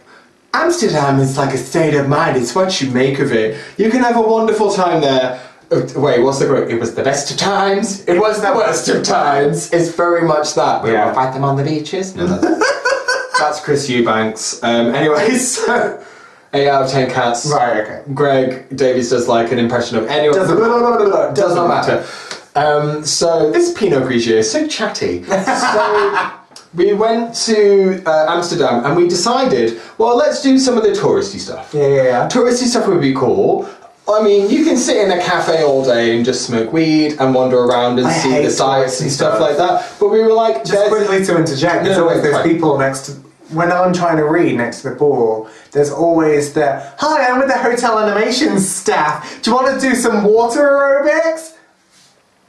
Amsterdam 0.54 1.18
is 1.20 1.36
like 1.36 1.54
a 1.54 1.58
state 1.58 1.94
of 1.94 2.08
mind. 2.08 2.36
It's 2.36 2.54
what 2.54 2.80
you 2.80 2.90
make 2.90 3.18
of 3.18 3.32
it. 3.32 3.58
You 3.76 3.90
can 3.90 4.02
have 4.02 4.16
a 4.16 4.20
wonderful 4.22 4.72
time 4.72 5.00
there. 5.00 5.40
Uh, 5.70 5.82
Wait, 5.96 6.20
what's 6.22 6.38
the 6.38 6.46
quote? 6.46 6.70
It 6.70 6.80
was 6.80 6.94
the 6.94 7.02
best 7.02 7.30
of 7.30 7.36
times. 7.36 8.06
It 8.08 8.18
was 8.18 8.40
the 8.40 8.52
worst 8.52 8.88
of 8.88 9.02
times. 9.04 9.70
It's 9.72 9.90
very 9.94 10.22
much 10.26 10.54
that. 10.54 10.82
We 10.82 10.92
Yeah. 10.92 11.06
will 11.06 11.14
fight 11.14 11.34
them 11.34 11.44
on 11.44 11.56
the 11.56 11.64
beaches. 11.64 12.16
No, 12.16 12.26
that's, 12.26 12.42
that's 13.38 13.60
Chris 13.60 13.88
Eubanks. 13.90 14.62
Um, 14.62 14.94
anyway, 14.94 15.30
so 15.36 16.02
eight 16.54 16.68
out 16.68 16.84
of 16.84 16.90
ten 16.90 17.10
cats. 17.10 17.44
Right, 17.46 17.82
okay. 17.82 18.02
Greg 18.14 18.74
Davies 18.74 19.10
does 19.10 19.28
like 19.28 19.52
an 19.52 19.58
impression 19.58 19.98
of 19.98 20.06
anyone. 20.06 20.38
Doesn't- 20.38 21.34
does 21.34 21.54
not 21.54 21.68
matter. 21.68 22.06
Um, 22.54 23.04
so 23.04 23.52
this 23.52 23.72
Pinot 23.78 24.02
Grigio 24.04 24.36
is 24.38 24.50
so 24.50 24.66
chatty. 24.66 25.24
So 25.28 26.37
we 26.78 26.94
went 26.94 27.34
to 27.46 28.02
uh, 28.06 28.26
Amsterdam 28.34 28.84
and 28.86 28.96
we 28.96 29.08
decided, 29.08 29.80
well, 29.98 30.16
let's 30.16 30.40
do 30.42 30.58
some 30.58 30.76
of 30.78 30.84
the 30.84 30.90
touristy 30.90 31.38
stuff. 31.38 31.74
Yeah, 31.74 31.88
yeah, 31.88 32.02
yeah. 32.04 32.28
Touristy 32.28 32.64
stuff 32.66 32.86
would 32.88 33.00
be 33.00 33.12
cool. 33.14 33.68
I 34.08 34.22
mean, 34.22 34.48
you 34.48 34.64
can 34.64 34.78
sit 34.78 34.96
in 34.96 35.10
a 35.10 35.22
cafe 35.22 35.62
all 35.64 35.84
day 35.84 36.16
and 36.16 36.24
just 36.24 36.46
smoke 36.46 36.72
weed 36.72 37.16
and 37.20 37.34
wander 37.34 37.58
around 37.58 37.98
and 37.98 38.06
I 38.06 38.12
see 38.12 38.42
the 38.42 38.50
sights 38.50 39.00
and 39.02 39.10
stuff, 39.10 39.34
stuff. 39.34 39.40
like 39.46 39.56
that. 39.58 39.96
But 40.00 40.08
we 40.08 40.20
were 40.22 40.32
like, 40.32 40.64
Just 40.64 40.88
quickly 40.88 41.22
to 41.26 41.36
interject, 41.36 41.84
there's 41.84 41.98
No, 41.98 42.08
always 42.08 42.22
those 42.22 42.32
fine. 42.32 42.48
people 42.48 42.78
next 42.78 43.00
to. 43.06 43.12
When 43.50 43.72
I'm 43.72 43.92
trying 43.94 44.18
to 44.18 44.24
read 44.24 44.56
next 44.56 44.82
to 44.82 44.90
the 44.90 44.96
ball, 44.96 45.48
there's 45.72 45.90
always 45.90 46.52
the 46.52 46.80
Hi, 46.98 47.28
I'm 47.28 47.38
with 47.38 47.48
the 47.48 47.56
hotel 47.58 47.98
animation 47.98 48.58
staff. 48.60 49.42
Do 49.42 49.50
you 49.50 49.56
want 49.56 49.80
to 49.80 49.88
do 49.88 49.94
some 49.94 50.24
water 50.24 50.60
aerobics? 50.68 51.54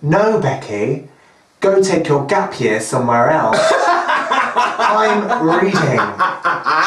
No, 0.02 0.40
Becky. 0.42 1.08
Go 1.62 1.82
take 1.82 2.08
your 2.08 2.26
gap 2.26 2.60
year 2.60 2.80
somewhere 2.80 3.30
else. 3.30 3.58
I'm 4.62 5.48
reading. 5.48 6.20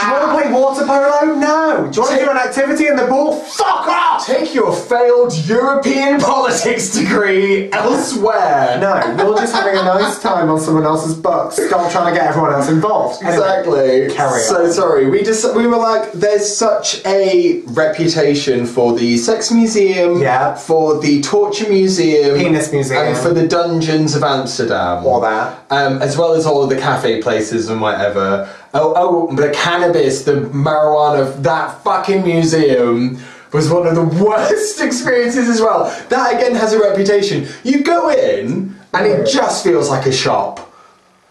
Do 0.02 0.08
you 0.08 0.12
want 0.14 0.24
to 0.24 0.42
play 0.42 0.52
water 0.52 0.84
polo? 0.86 1.34
No. 1.38 1.88
Do 1.90 1.96
you 2.00 2.02
want 2.02 2.18
to 2.18 2.24
do 2.24 2.30
an 2.30 2.36
activity 2.36 2.86
in 2.88 2.96
the 2.96 3.06
pool? 3.06 3.36
Fuck 3.40 3.86
off! 3.88 4.26
Take 4.26 4.52
your 4.54 4.74
failed 4.74 5.32
European 5.46 6.20
politics 6.32 6.90
degree 6.92 7.70
elsewhere. 7.72 8.78
No, 8.80 8.94
you're 9.24 9.36
just 9.36 9.54
having 9.54 9.78
a 9.78 9.82
nice 9.84 10.20
time 10.20 10.50
on 10.50 10.60
someone 10.60 10.84
else's 10.84 11.14
butt. 11.14 11.52
Stop 11.52 11.90
trying 11.92 12.12
to 12.12 12.18
get 12.18 12.28
everyone 12.28 12.52
else 12.52 12.68
involved. 12.68 13.22
Anyway, 13.22 13.36
Exactly. 13.36 14.14
carry 14.14 14.40
so 14.42 14.70
sorry. 14.70 15.08
We 15.08 15.22
just 15.22 15.54
we 15.54 15.66
were 15.66 15.76
like, 15.76 16.12
there's 16.12 16.54
such 16.54 17.04
a 17.06 17.60
reputation 17.66 18.66
for 18.66 18.96
the 18.96 19.16
sex 19.18 19.50
museum, 19.50 20.20
Yeah. 20.20 20.54
for 20.54 20.98
the 21.00 21.22
torture 21.22 21.68
museum, 21.68 22.38
Penis 22.38 22.72
museum. 22.72 23.06
and 23.06 23.16
for 23.18 23.30
the 23.32 23.46
dungeons 23.46 24.14
of 24.16 24.22
Amsterdam, 24.24 25.06
Or 25.06 25.20
that. 25.20 25.64
um, 25.70 26.02
as 26.02 26.16
well 26.18 26.32
as 26.34 26.46
all 26.46 26.62
of 26.62 26.70
the 26.70 26.76
cafe 26.76 27.22
places 27.22 27.68
and 27.68 27.80
whatever. 27.80 28.48
Oh, 28.74 28.94
oh, 28.96 29.37
the 29.37 29.50
cannabis, 29.50 30.24
the 30.24 30.32
marijuana, 30.32 31.42
that 31.42 31.82
fucking 31.85 32.24
museum. 32.24 33.18
Was 33.52 33.68
one 33.68 33.87
of 33.87 33.94
the 33.94 34.24
worst 34.24 34.80
experiences 34.80 35.46
as 35.46 35.61
well. 35.61 35.85
That 36.08 36.35
again 36.35 36.54
has 36.54 36.72
a 36.72 36.80
reputation. 36.80 37.46
You 37.64 37.82
go 37.82 38.08
in 38.08 38.74
and 38.94 39.06
it 39.06 39.28
just 39.30 39.62
feels 39.62 39.90
like 39.90 40.06
a 40.06 40.12
shop. 40.12 40.72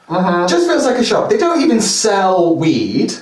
Uh-huh. 0.07 0.47
Just 0.47 0.67
feels 0.67 0.85
like 0.85 0.97
a 0.97 1.03
shop. 1.03 1.31
They 1.31 1.37
don't 1.37 1.61
even 1.61 1.81
sell 1.81 2.55
weed, 2.55 3.13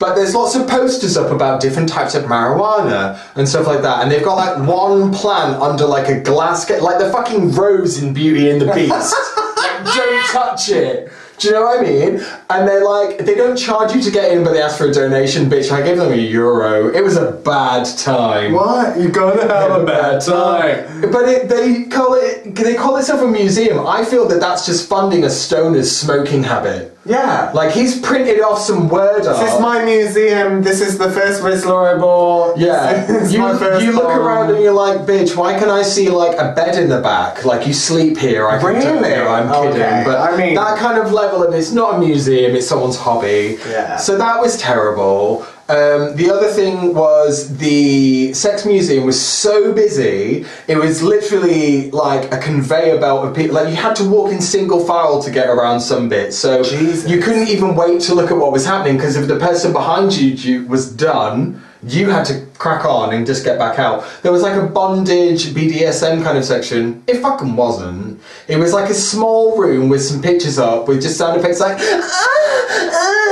but 0.00 0.14
there's 0.14 0.34
lots 0.34 0.56
of 0.56 0.66
posters 0.66 1.16
up 1.16 1.30
about 1.30 1.60
different 1.60 1.88
types 1.88 2.14
of 2.14 2.24
marijuana 2.24 3.20
and 3.36 3.48
stuff 3.48 3.66
like 3.66 3.82
that. 3.82 4.02
And 4.02 4.10
they've 4.10 4.24
got 4.24 4.34
like 4.34 4.68
one 4.68 5.12
plant 5.12 5.60
under 5.62 5.86
like 5.86 6.08
a 6.08 6.20
glass, 6.20 6.68
like 6.68 6.98
the 6.98 7.12
fucking 7.12 7.52
rose 7.52 8.02
in 8.02 8.14
Beauty 8.14 8.50
and 8.50 8.60
the 8.60 8.72
Beast. 8.72 8.90
like, 8.90 9.84
don't 9.94 10.24
touch 10.26 10.70
it. 10.70 11.12
Do 11.38 11.48
you 11.48 11.54
know 11.54 11.62
what 11.62 11.80
I 11.80 11.82
mean? 11.82 12.24
And 12.48 12.68
they're 12.68 12.84
like, 12.84 13.18
they 13.18 13.34
don't 13.34 13.56
charge 13.56 13.92
you 13.92 14.00
to 14.02 14.10
get 14.10 14.32
in, 14.32 14.44
but 14.44 14.52
they 14.52 14.62
ask 14.62 14.78
for 14.78 14.88
a 14.88 14.92
donation. 14.92 15.46
Bitch, 15.46 15.72
I 15.72 15.82
gave 15.82 15.96
them 15.96 16.12
a 16.12 16.16
euro. 16.16 16.94
It 16.94 17.02
was 17.02 17.16
a 17.16 17.32
bad 17.32 17.86
time. 17.98 18.52
What? 18.52 18.98
You're 18.98 19.10
gonna 19.10 19.42
have 19.48 19.80
a 19.80 19.84
bad 19.84 20.20
time. 20.20 21.10
But 21.10 21.28
it, 21.28 21.48
they 21.48 21.84
call 21.84 22.14
it 22.14 22.54
they 22.54 22.74
call 22.74 22.96
itself 22.96 23.22
a 23.22 23.26
museum. 23.26 23.84
I 23.86 24.04
feel 24.04 24.28
that 24.28 24.40
that's 24.40 24.64
just 24.64 24.88
funding 24.88 25.24
a 25.24 25.30
stoner's 25.30 25.94
smoking 25.94 26.44
habit. 26.44 26.93
Yeah. 27.06 27.50
Like 27.54 27.72
he's 27.72 28.00
printed 28.00 28.40
off 28.40 28.58
some 28.60 28.88
word 28.88 29.26
art. 29.26 29.38
this 29.44 29.54
is 29.54 29.60
my 29.60 29.84
museum. 29.84 30.62
This 30.62 30.80
is 30.80 30.96
the 30.98 31.10
first 31.10 31.42
Rizla 31.42 31.94
I 31.94 31.98
bought. 31.98 32.56
yeah, 32.58 33.06
you, 33.28 33.38
you 33.86 33.92
look 33.92 34.06
around 34.08 34.50
and 34.54 34.62
you're 34.62 34.72
like, 34.72 35.00
bitch, 35.00 35.36
why 35.36 35.58
can 35.58 35.68
I 35.68 35.82
see 35.82 36.08
like 36.08 36.38
a 36.38 36.52
bed 36.54 36.80
in 36.82 36.88
the 36.88 37.00
back? 37.00 37.44
Like 37.44 37.66
you 37.66 37.74
sleep 37.74 38.16
here. 38.16 38.48
I 38.48 38.58
can 38.58 38.66
Really? 38.74 39.10
No, 39.10 39.28
I'm 39.28 39.48
kidding. 39.52 39.82
Okay, 39.82 40.02
But 40.06 40.20
I 40.32 40.36
mean- 40.36 40.54
that 40.54 40.78
kind 40.78 40.98
of 40.98 41.12
level 41.12 41.42
of 41.42 41.52
it's 41.54 41.72
not 41.72 41.96
a 41.96 41.98
museum, 41.98 42.54
it's 42.56 42.66
someone's 42.66 42.96
hobby. 42.96 43.58
Yeah. 43.68 43.96
So 43.96 44.16
that 44.18 44.40
was 44.40 44.56
terrible. 44.56 45.46
Um, 45.66 46.14
the 46.16 46.30
other 46.30 46.48
thing 46.48 46.94
was 46.94 47.56
the 47.56 48.34
sex 48.34 48.66
museum 48.66 49.06
was 49.06 49.20
so 49.20 49.72
busy. 49.72 50.44
It 50.68 50.76
was 50.76 51.02
literally 51.02 51.90
like 51.90 52.30
a 52.32 52.38
conveyor 52.38 52.98
belt 53.00 53.26
of 53.26 53.34
people. 53.34 53.54
Like 53.54 53.70
you 53.70 53.76
had 53.76 53.96
to 53.96 54.04
walk 54.04 54.30
in 54.30 54.42
single 54.42 54.84
file 54.84 55.22
to 55.22 55.30
get 55.30 55.48
around 55.48 55.80
some 55.80 56.10
bits. 56.10 56.36
So 56.36 56.62
Jesus. 56.62 57.10
you 57.10 57.18
couldn't 57.20 57.48
even 57.48 57.74
wait 57.74 58.02
to 58.02 58.14
look 58.14 58.30
at 58.30 58.36
what 58.36 58.52
was 58.52 58.66
happening 58.66 58.96
because 58.98 59.16
if 59.16 59.26
the 59.26 59.38
person 59.38 59.72
behind 59.72 60.14
you, 60.14 60.32
you 60.32 60.66
was 60.66 60.92
done, 60.92 61.62
you 61.82 62.10
had 62.10 62.24
to 62.26 62.46
crack 62.58 62.84
on 62.84 63.14
and 63.14 63.26
just 63.26 63.42
get 63.42 63.58
back 63.58 63.78
out. 63.78 64.04
There 64.22 64.32
was 64.32 64.42
like 64.42 64.60
a 64.60 64.66
bondage 64.66 65.46
BDSM 65.46 66.22
kind 66.22 66.36
of 66.36 66.44
section. 66.44 67.02
It 67.06 67.20
fucking 67.20 67.56
wasn't. 67.56 68.20
It 68.48 68.58
was 68.58 68.74
like 68.74 68.90
a 68.90 68.94
small 68.94 69.58
room 69.58 69.88
with 69.88 70.02
some 70.02 70.20
pictures 70.20 70.58
up 70.58 70.88
with 70.88 71.00
just 71.00 71.16
sound 71.16 71.40
effects 71.40 71.60
like. 71.60 71.78
"Ah, 71.80 72.10
ah, 72.10 72.90
ah," 72.92 73.23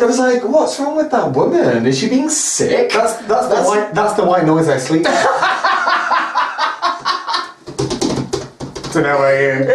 And 0.00 0.06
I 0.06 0.08
was 0.08 0.18
like, 0.18 0.42
what's 0.44 0.80
wrong 0.80 0.96
with 0.96 1.10
that 1.10 1.32
woman? 1.32 1.84
Is 1.84 1.98
she 1.98 2.08
being 2.08 2.30
sick? 2.30 2.90
That's 2.90 3.18
that's, 3.26 3.48
the 3.48 3.62
white 3.64 3.92
that's 3.92 4.14
the 4.14 4.24
white 4.24 4.46
noise 4.46 4.66
I 4.66 4.78
sleep. 4.78 5.02
Don't 8.94 9.02
know 9.02 9.18
where 9.18 9.58
you. 9.58 9.66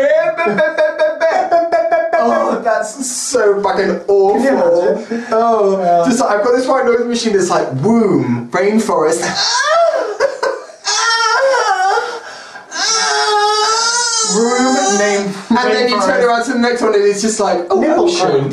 oh, 2.15 2.59
that's 2.63 3.05
so 3.05 3.61
fucking 3.61 4.01
awful. 4.07 4.41
you 4.41 4.47
imagine? 4.47 5.25
Oh, 5.29 6.03
just 6.07 6.23
I've 6.23 6.43
got 6.43 6.53
this 6.53 6.67
white 6.67 6.85
noise 6.85 7.05
machine 7.05 7.33
that's 7.33 7.51
like 7.51 7.71
womb, 7.83 8.49
rainforest. 8.49 9.21
Room 14.33 14.97
name. 14.97 15.33
And 15.51 15.71
then 15.71 15.87
you 15.87 16.01
turn 16.01 16.23
around 16.23 16.45
to 16.45 16.53
the 16.53 16.59
next 16.59 16.81
one 16.81 16.95
and 16.95 17.03
it's 17.03 17.21
just 17.21 17.39
like, 17.39 17.67
oh, 17.69 17.79
Nipple 17.79 18.05
ocean. 18.05 18.51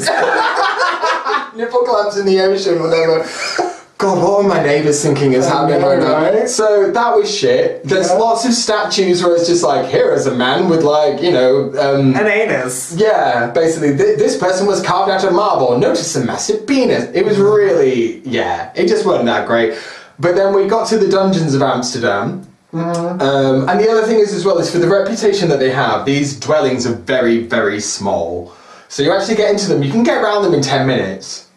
Nipple 1.54 1.80
clamps 1.80 2.16
in 2.16 2.26
the 2.26 2.40
ocean, 2.40 2.80
whatever. 2.80 3.28
God, 3.98 4.20
what 4.20 4.44
are 4.44 4.48
my 4.48 4.60
neighbours 4.60 5.00
thinking 5.00 5.32
is 5.34 5.46
happening 5.46 5.80
know, 5.80 5.88
right 5.90 5.98
now? 6.00 6.14
right? 6.40 6.48
So 6.48 6.90
that 6.90 7.14
was 7.14 7.32
shit. 7.32 7.84
There's 7.84 8.08
Yeah. 8.08 8.14
lots 8.16 8.44
of 8.44 8.52
statues 8.52 9.22
where 9.22 9.36
it's 9.36 9.46
just 9.46 9.62
like, 9.62 9.86
here 9.86 10.12
is 10.12 10.26
a 10.26 10.34
man 10.34 10.68
with 10.68 10.82
like, 10.82 11.22
you 11.22 11.30
know, 11.30 11.72
um, 11.78 12.16
An 12.16 12.26
anus. 12.26 12.94
yeah, 12.96 13.48
basically, 13.52 13.96
th- 13.96 14.18
this 14.18 14.36
person 14.36 14.66
was 14.66 14.82
carved 14.82 15.08
out 15.10 15.22
of 15.22 15.32
marble. 15.32 15.78
Notice 15.78 16.14
the 16.14 16.24
massive 16.24 16.66
penis. 16.66 17.10
It 17.14 17.24
was 17.24 17.38
really, 17.38 18.20
yeah, 18.28 18.72
it 18.74 18.88
just 18.88 19.06
wasn't 19.06 19.26
that 19.26 19.46
great. 19.46 19.74
But 20.18 20.34
then 20.34 20.52
we 20.52 20.66
got 20.66 20.88
to 20.88 20.98
the 20.98 21.08
dungeons 21.08 21.54
of 21.54 21.62
Amsterdam. 21.62 22.44
Um, 22.72 23.68
and 23.68 23.78
the 23.78 23.88
other 23.88 24.02
thing 24.02 24.18
is, 24.18 24.32
as 24.32 24.44
well, 24.44 24.58
is 24.58 24.70
for 24.72 24.78
the 24.78 24.88
reputation 24.88 25.48
that 25.50 25.60
they 25.60 25.70
have, 25.70 26.06
these 26.06 26.40
dwellings 26.40 26.86
are 26.86 26.94
very, 26.94 27.46
very 27.46 27.80
small. 27.80 28.52
So 28.92 29.02
you 29.02 29.10
actually 29.10 29.36
get 29.36 29.50
into 29.50 29.68
them, 29.68 29.82
you 29.82 29.90
can 29.90 30.02
get 30.02 30.22
around 30.22 30.42
them 30.42 30.52
in 30.52 30.60
10 30.60 30.86
minutes. 30.86 31.48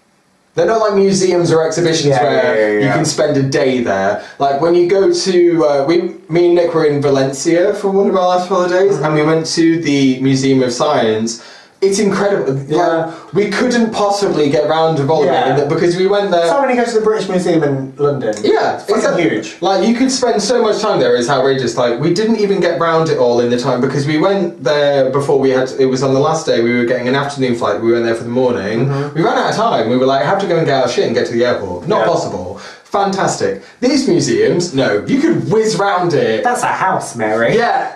They're 0.54 0.66
not 0.66 0.80
like 0.80 0.96
museums 0.96 1.52
or 1.52 1.68
exhibitions 1.68 2.06
Yeah, 2.06 2.24
where 2.24 2.56
yeah, 2.56 2.80
yeah, 2.80 2.88
you 2.88 2.94
can 2.94 3.04
spend 3.04 3.36
a 3.36 3.44
day 3.44 3.84
there. 3.84 4.26
Like 4.40 4.62
when 4.62 4.74
you 4.74 4.88
go 4.88 5.14
to, 5.14 5.66
uh, 5.66 5.86
we, 5.86 6.16
me 6.30 6.46
and 6.46 6.56
Nick 6.56 6.74
were 6.74 6.86
in 6.86 7.02
Valencia 7.02 7.74
for 7.74 7.92
one 7.92 8.10
of 8.10 8.16
our 8.16 8.26
last 8.26 8.48
holidays, 8.48 9.00
and 9.00 9.14
we 9.14 9.22
went 9.22 9.48
to 9.48 9.82
the 9.82 10.18
Museum 10.22 10.64
of 10.64 10.72
Science. 10.72 11.44
It's 11.86 12.00
incredible. 12.00 12.58
Yeah. 12.68 12.78
Like, 13.06 13.34
we 13.34 13.50
couldn't 13.50 13.92
possibly 13.94 14.50
get 14.50 14.68
round 14.70 15.00
of 15.00 15.10
all 15.10 15.22
of 15.24 15.28
Yeah. 15.28 15.58
it 15.58 15.70
because 15.70 15.98
we 15.98 16.08
went 16.08 16.32
there. 16.32 16.48
So 16.48 16.60
when 16.62 16.70
you 16.72 16.76
go 16.76 16.86
to 16.86 16.98
the 17.00 17.06
British 17.10 17.28
Museum 17.30 17.64
in 17.64 17.94
London. 17.98 18.34
Yeah, 18.44 18.76
it's 18.80 18.90
exactly. 18.90 19.24
huge. 19.30 19.58
Like 19.62 19.88
you 19.88 19.96
could 19.96 20.12
spend 20.12 20.42
so 20.42 20.62
much 20.62 20.78
time 20.82 21.00
there. 21.00 21.16
It's 21.16 21.30
outrageous. 21.30 21.78
Like 21.78 22.00
we 22.00 22.14
didn't 22.14 22.38
even 22.46 22.60
get 22.60 22.80
round 22.80 23.10
it 23.10 23.18
all 23.18 23.40
in 23.40 23.50
the 23.50 23.60
time 23.60 23.82
because 23.82 24.06
we 24.08 24.18
went 24.18 24.64
there 24.64 25.10
before 25.12 25.40
we 25.40 25.50
had. 25.52 25.70
It 25.80 25.86
was 25.88 26.02
on 26.04 26.14
the 26.14 26.20
last 26.20 26.46
day. 26.46 26.62
We 26.62 26.74
were 26.78 26.86
getting 26.86 27.08
an 27.08 27.16
afternoon 27.16 27.56
flight. 27.56 27.82
We 27.82 27.92
went 27.92 28.06
there 28.06 28.16
for 28.16 28.24
the 28.24 28.30
morning. 28.44 28.88
Mm-hmm. 28.88 29.16
We 29.18 29.22
ran 29.24 29.38
out 29.38 29.50
of 29.52 29.56
time. 29.56 29.90
We 29.90 29.98
were 29.98 30.06
like, 30.06 30.24
have 30.26 30.40
to 30.42 30.48
go 30.48 30.58
and 30.58 30.66
get 30.66 30.82
our 30.84 30.90
shit 30.90 31.06
and 31.06 31.14
get 31.16 31.28
to 31.28 31.34
the 31.34 31.46
airport. 31.46 31.88
Not 31.88 32.00
Yeah. 32.02 32.06
possible. 32.14 32.60
fantastic. 32.84 33.62
These 33.82 34.08
museums, 34.08 34.74
no, 34.74 35.04
you 35.06 35.20
could 35.20 35.52
whiz 35.52 35.76
round 35.78 36.14
it. 36.14 36.46
That's 36.46 36.64
a 36.64 36.68
house, 36.68 37.14
Mary. 37.18 37.54
yeah, 37.58 37.92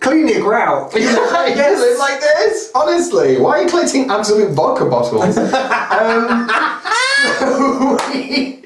Clean 0.00 0.26
your 0.28 0.40
grout. 0.42 0.92
Yeah, 1.00 1.76
you 1.84 1.98
like 1.98 2.20
this. 2.20 2.70
Honestly, 2.74 3.38
why 3.38 3.58
are 3.58 3.62
you 3.64 3.68
collecting 3.68 4.08
absolute 4.10 4.52
vodka 4.52 4.84
bottles? 4.86 5.36
um, 5.38 6.48
we, 8.12 8.62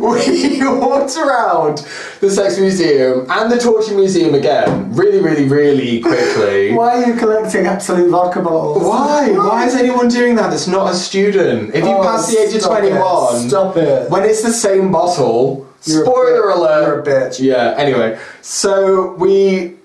we 0.00 0.66
walked 0.78 1.16
around 1.16 1.78
the 2.20 2.30
sex 2.30 2.58
museum 2.58 3.26
and 3.30 3.50
the 3.50 3.58
torture 3.58 3.94
museum 3.94 4.34
again, 4.34 4.92
really, 4.94 5.20
really, 5.20 5.44
really 5.48 6.00
quickly. 6.00 6.72
Why 6.72 7.02
are 7.02 7.06
you 7.12 7.16
collecting 7.18 7.66
absolute 7.66 8.10
vodka 8.10 8.40
bottles? 8.42 8.82
Why? 8.82 9.30
Why 9.32 9.66
is 9.66 9.74
anyone 9.74 10.08
doing 10.08 10.34
that 10.36 10.50
that's 10.50 10.66
not 10.66 10.90
a 10.92 10.94
student? 10.94 11.74
If 11.74 11.84
you 11.84 11.90
Oh, 11.90 12.02
pass 12.02 12.30
the 12.32 12.40
age 12.40 12.54
of 12.54 12.62
stop 12.62 12.82
it. 12.82 12.90
21, 12.90 13.48
Stop 13.48 13.76
it. 13.76 14.10
when 14.10 14.24
it's 14.24 14.42
the 14.42 14.52
same 14.52 14.90
bottle, 14.92 15.66
You're 15.84 16.04
spoiler 16.04 16.50
alert. 16.50 16.86
You're 16.86 17.00
a 17.00 17.04
bitch. 17.04 17.40
Yeah, 17.40 17.74
anyway, 17.76 18.18
so 18.42 19.14
we 19.14 19.76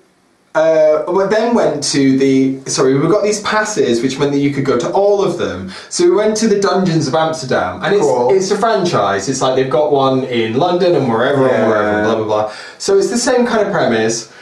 uh, 0.56 1.04
we 1.08 1.24
then 1.28 1.54
went 1.54 1.84
to 1.84 2.18
the 2.18 2.60
sorry 2.70 2.98
we 2.98 3.08
got 3.08 3.24
these 3.24 3.42
passes 3.42 4.02
which 4.02 4.18
meant 4.18 4.32
that 4.32 4.40
you 4.40 4.52
could 4.52 4.66
go 4.66 4.78
to 4.80 4.92
all 4.92 5.24
of 5.24 5.38
them 5.38 5.70
so 5.90 6.04
we 6.10 6.16
went 6.16 6.36
to 6.36 6.48
the 6.48 6.60
dungeons 6.60 7.08
of 7.08 7.14
amsterdam 7.14 7.84
and 7.84 7.94
it's, 7.96 8.04
Cool. 8.04 8.34
it's 8.34 8.50
a 8.52 8.58
franchise 8.58 9.30
it's 9.30 9.42
like 9.42 9.56
they've 9.56 9.70
got 9.70 9.92
one 9.92 10.24
in 10.26 10.58
london 10.58 10.96
and 10.96 11.08
wherever 11.08 11.44
and 11.48 11.52
Yeah. 11.64 11.68
wherever 11.68 12.04
blah 12.04 12.16
blah 12.16 12.26
blah 12.26 12.54
so 12.80 12.98
it's 12.98 13.10
the 13.12 13.18
same 13.18 13.46
kind 13.46 13.66
of 13.66 13.72
premise 13.72 14.34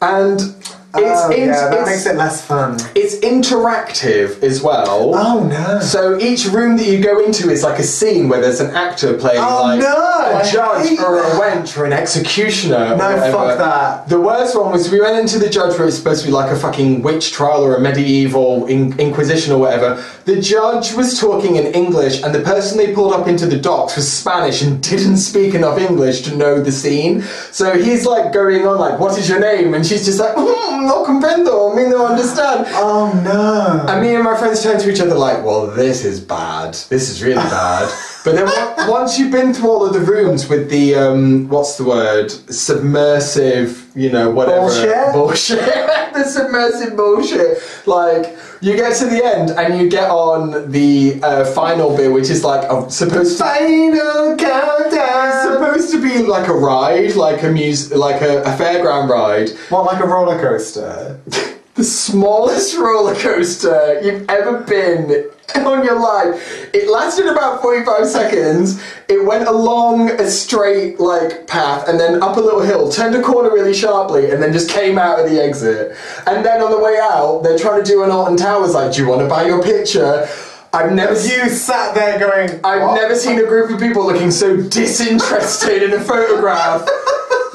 and 0.00 0.54
it's, 0.98 1.20
oh, 1.24 1.30
in- 1.30 1.48
yeah, 1.48 1.68
that 1.70 1.80
it's, 1.80 1.88
makes 1.90 2.06
it 2.06 2.16
less 2.16 2.44
fun. 2.44 2.78
it's 2.94 3.16
interactive 3.16 4.42
as 4.42 4.62
well 4.62 5.14
Oh 5.14 5.46
no. 5.46 5.80
so 5.80 6.18
each 6.18 6.46
room 6.46 6.76
that 6.76 6.86
you 6.86 7.00
go 7.02 7.24
into 7.24 7.50
is 7.50 7.62
like 7.62 7.78
a 7.78 7.82
scene 7.82 8.28
where 8.28 8.40
there's 8.40 8.60
an 8.60 8.74
actor 8.74 9.14
playing 9.18 9.40
Oh, 9.42 9.62
like 9.64 9.80
no, 9.80 9.86
I 9.96 10.40
a 10.42 10.52
judge 10.52 10.88
hate 10.88 11.00
or 11.00 11.18
a 11.18 11.22
that. 11.22 11.40
wench 11.40 11.76
or 11.78 11.84
an 11.84 11.92
executioner. 11.92 12.76
or 12.76 12.96
No, 12.96 13.10
whatever. 13.10 13.32
fuck 13.32 13.58
that. 13.58 14.08
The 14.08 14.20
worst 14.20 14.56
one 14.58 14.72
was 14.72 14.90
we 14.90 15.00
went 15.00 15.18
into 15.18 15.38
the 15.38 15.48
judge 15.48 15.78
where 15.78 15.86
it's 15.88 15.96
supposed 15.96 16.20
to 16.22 16.26
be 16.26 16.32
like 16.32 16.50
a 16.50 16.56
fucking 16.56 17.02
witch 17.02 17.32
trial 17.32 17.62
or 17.64 17.76
a 17.76 17.80
medieval 17.80 18.66
in- 18.66 18.98
inquisition 18.98 19.52
or 19.52 19.58
whatever. 19.58 20.02
The 20.24 20.40
judge 20.40 20.94
was 20.94 21.18
talking 21.20 21.56
in 21.56 21.66
English 21.74 22.22
and 22.22 22.34
the 22.34 22.40
person 22.40 22.78
they 22.78 22.92
pulled 22.94 23.12
up 23.12 23.26
into 23.28 23.46
the 23.46 23.58
docks 23.58 23.96
was 23.96 24.10
Spanish 24.10 24.62
and 24.62 24.82
didn't 24.82 25.18
speak 25.18 25.54
enough 25.54 25.78
English 25.78 26.22
to 26.22 26.36
know 26.36 26.60
the 26.60 26.72
scene. 26.72 27.22
So 27.52 27.78
he's 27.78 28.04
like 28.06 28.32
going 28.32 28.66
on 28.66 28.78
like, 28.78 28.98
"What 28.98 29.16
is 29.18 29.28
your 29.28 29.38
name?" 29.40 29.74
and 29.74 29.86
she's 29.86 30.04
just 30.04 30.18
like, 30.20 30.34
mm, 30.36 30.85
"No 30.86 31.04
comprendo, 31.04 31.74
me 31.74 31.84
no 31.88 32.06
understand." 32.06 32.66
Oh 32.70 33.12
no. 33.24 33.86
And 33.88 34.02
me 34.02 34.14
and 34.14 34.24
my 34.24 34.36
friends 34.36 34.62
turned 34.62 34.80
to 34.80 34.90
each 34.90 35.00
other 35.00 35.14
like, 35.14 35.44
well, 35.44 35.66
this 35.66 36.04
is 36.04 36.20
bad. 36.20 36.74
This 36.88 37.10
is 37.10 37.22
really 37.22 37.36
bad. 37.58 37.92
But 38.24 38.34
then 38.34 38.88
once 38.88 39.18
you've 39.18 39.30
been 39.30 39.54
through 39.54 39.70
all 39.70 39.86
of 39.86 39.92
the 39.92 40.00
rooms 40.00 40.48
with 40.48 40.68
the, 40.68 40.96
um, 40.96 41.48
what's 41.48 41.76
the 41.76 41.84
word? 41.84 42.30
Submersive, 42.30 43.86
you 43.94 44.10
know, 44.10 44.30
whatever. 44.30 44.62
Bullshit? 44.62 45.12
Bullshit. 45.12 45.58
the 46.12 46.24
submersive 46.24 46.96
bullshit. 46.96 47.58
Like, 47.86 48.36
you 48.60 48.76
get 48.76 48.96
to 48.96 49.06
the 49.06 49.24
end 49.24 49.50
and 49.50 49.80
you 49.80 49.88
get 49.88 50.10
on 50.10 50.70
the 50.70 51.20
uh, 51.22 51.44
final 51.52 51.96
bit, 51.96 52.12
which 52.12 52.30
is 52.30 52.44
like 52.44 52.68
a, 52.70 52.90
supposed 52.90 53.38
to. 53.38 53.44
Final 53.44 54.36
countdown. 54.36 55.52
Supposed 55.52 55.90
to 55.92 56.02
be 56.02 56.18
like 56.18 56.48
a 56.48 56.54
ride, 56.54 57.14
like 57.14 57.42
a 57.42 57.50
mus- 57.50 57.92
like 57.92 58.22
a, 58.22 58.42
a 58.42 58.56
fairground 58.56 59.08
ride. 59.08 59.50
What, 59.68 59.84
like 59.86 60.02
a 60.02 60.06
roller 60.06 60.38
coaster? 60.40 61.20
the 61.76 61.84
smallest 61.84 62.74
roller 62.76 63.14
coaster 63.14 64.00
you've 64.02 64.28
ever 64.30 64.62
been 64.62 65.30
on 65.56 65.84
your 65.84 66.00
life. 66.00 66.70
It 66.74 66.90
lasted 66.90 67.26
about 67.26 67.60
45 67.60 68.06
seconds. 68.06 68.82
It 69.08 69.24
went 69.24 69.46
along 69.46 70.10
a 70.10 70.28
straight 70.28 70.98
like 70.98 71.46
path 71.46 71.86
and 71.86 72.00
then 72.00 72.22
up 72.22 72.38
a 72.38 72.40
little 72.40 72.62
hill, 72.62 72.90
turned 72.90 73.14
a 73.14 73.22
corner 73.22 73.50
really 73.50 73.74
sharply, 73.74 74.30
and 74.30 74.42
then 74.42 74.54
just 74.54 74.70
came 74.70 74.96
out 74.98 75.20
of 75.20 75.30
the 75.30 75.40
exit. 75.42 75.96
And 76.26 76.44
then 76.44 76.62
on 76.62 76.70
the 76.70 76.78
way 76.78 76.98
out, 77.00 77.42
they're 77.42 77.58
trying 77.58 77.84
to 77.84 77.88
do 77.88 78.02
an 78.02 78.10
Alton 78.10 78.38
Towers 78.38 78.72
like, 78.72 78.94
do 78.94 79.02
you 79.02 79.08
want 79.08 79.20
to 79.20 79.28
buy 79.28 79.46
your 79.46 79.62
picture? 79.62 80.26
I've 80.72 80.92
never 80.92 81.14
seen 81.14 81.44
You 81.44 81.48
sat 81.50 81.94
there 81.94 82.18
going. 82.18 82.60
I've 82.64 82.82
"What?" 82.82 82.94
never 82.96 83.14
seen 83.14 83.38
a 83.38 83.44
group 83.44 83.70
of 83.70 83.78
people 83.80 84.04
looking 84.06 84.30
so 84.30 84.56
disinterested 84.56 85.82
in 85.82 85.92
a 85.94 86.00
photograph. 86.00 86.88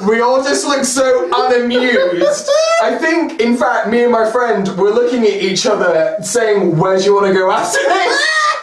We 0.02 0.20
all 0.20 0.42
just 0.42 0.66
look 0.66 0.84
so 0.84 1.26
unamused. 1.32 2.50
I 2.82 2.98
think, 2.98 3.40
in 3.40 3.56
fact, 3.56 3.88
me 3.88 4.02
and 4.02 4.10
my 4.10 4.28
friend 4.28 4.66
were 4.76 4.90
looking 4.90 5.22
at 5.22 5.40
each 5.40 5.64
other 5.64 6.16
saying, 6.22 6.76
Where 6.76 6.98
do 6.98 7.04
you 7.04 7.14
want 7.14 7.28
to 7.28 7.32
go 7.32 7.52
after 7.52 7.78
this? 7.78 8.26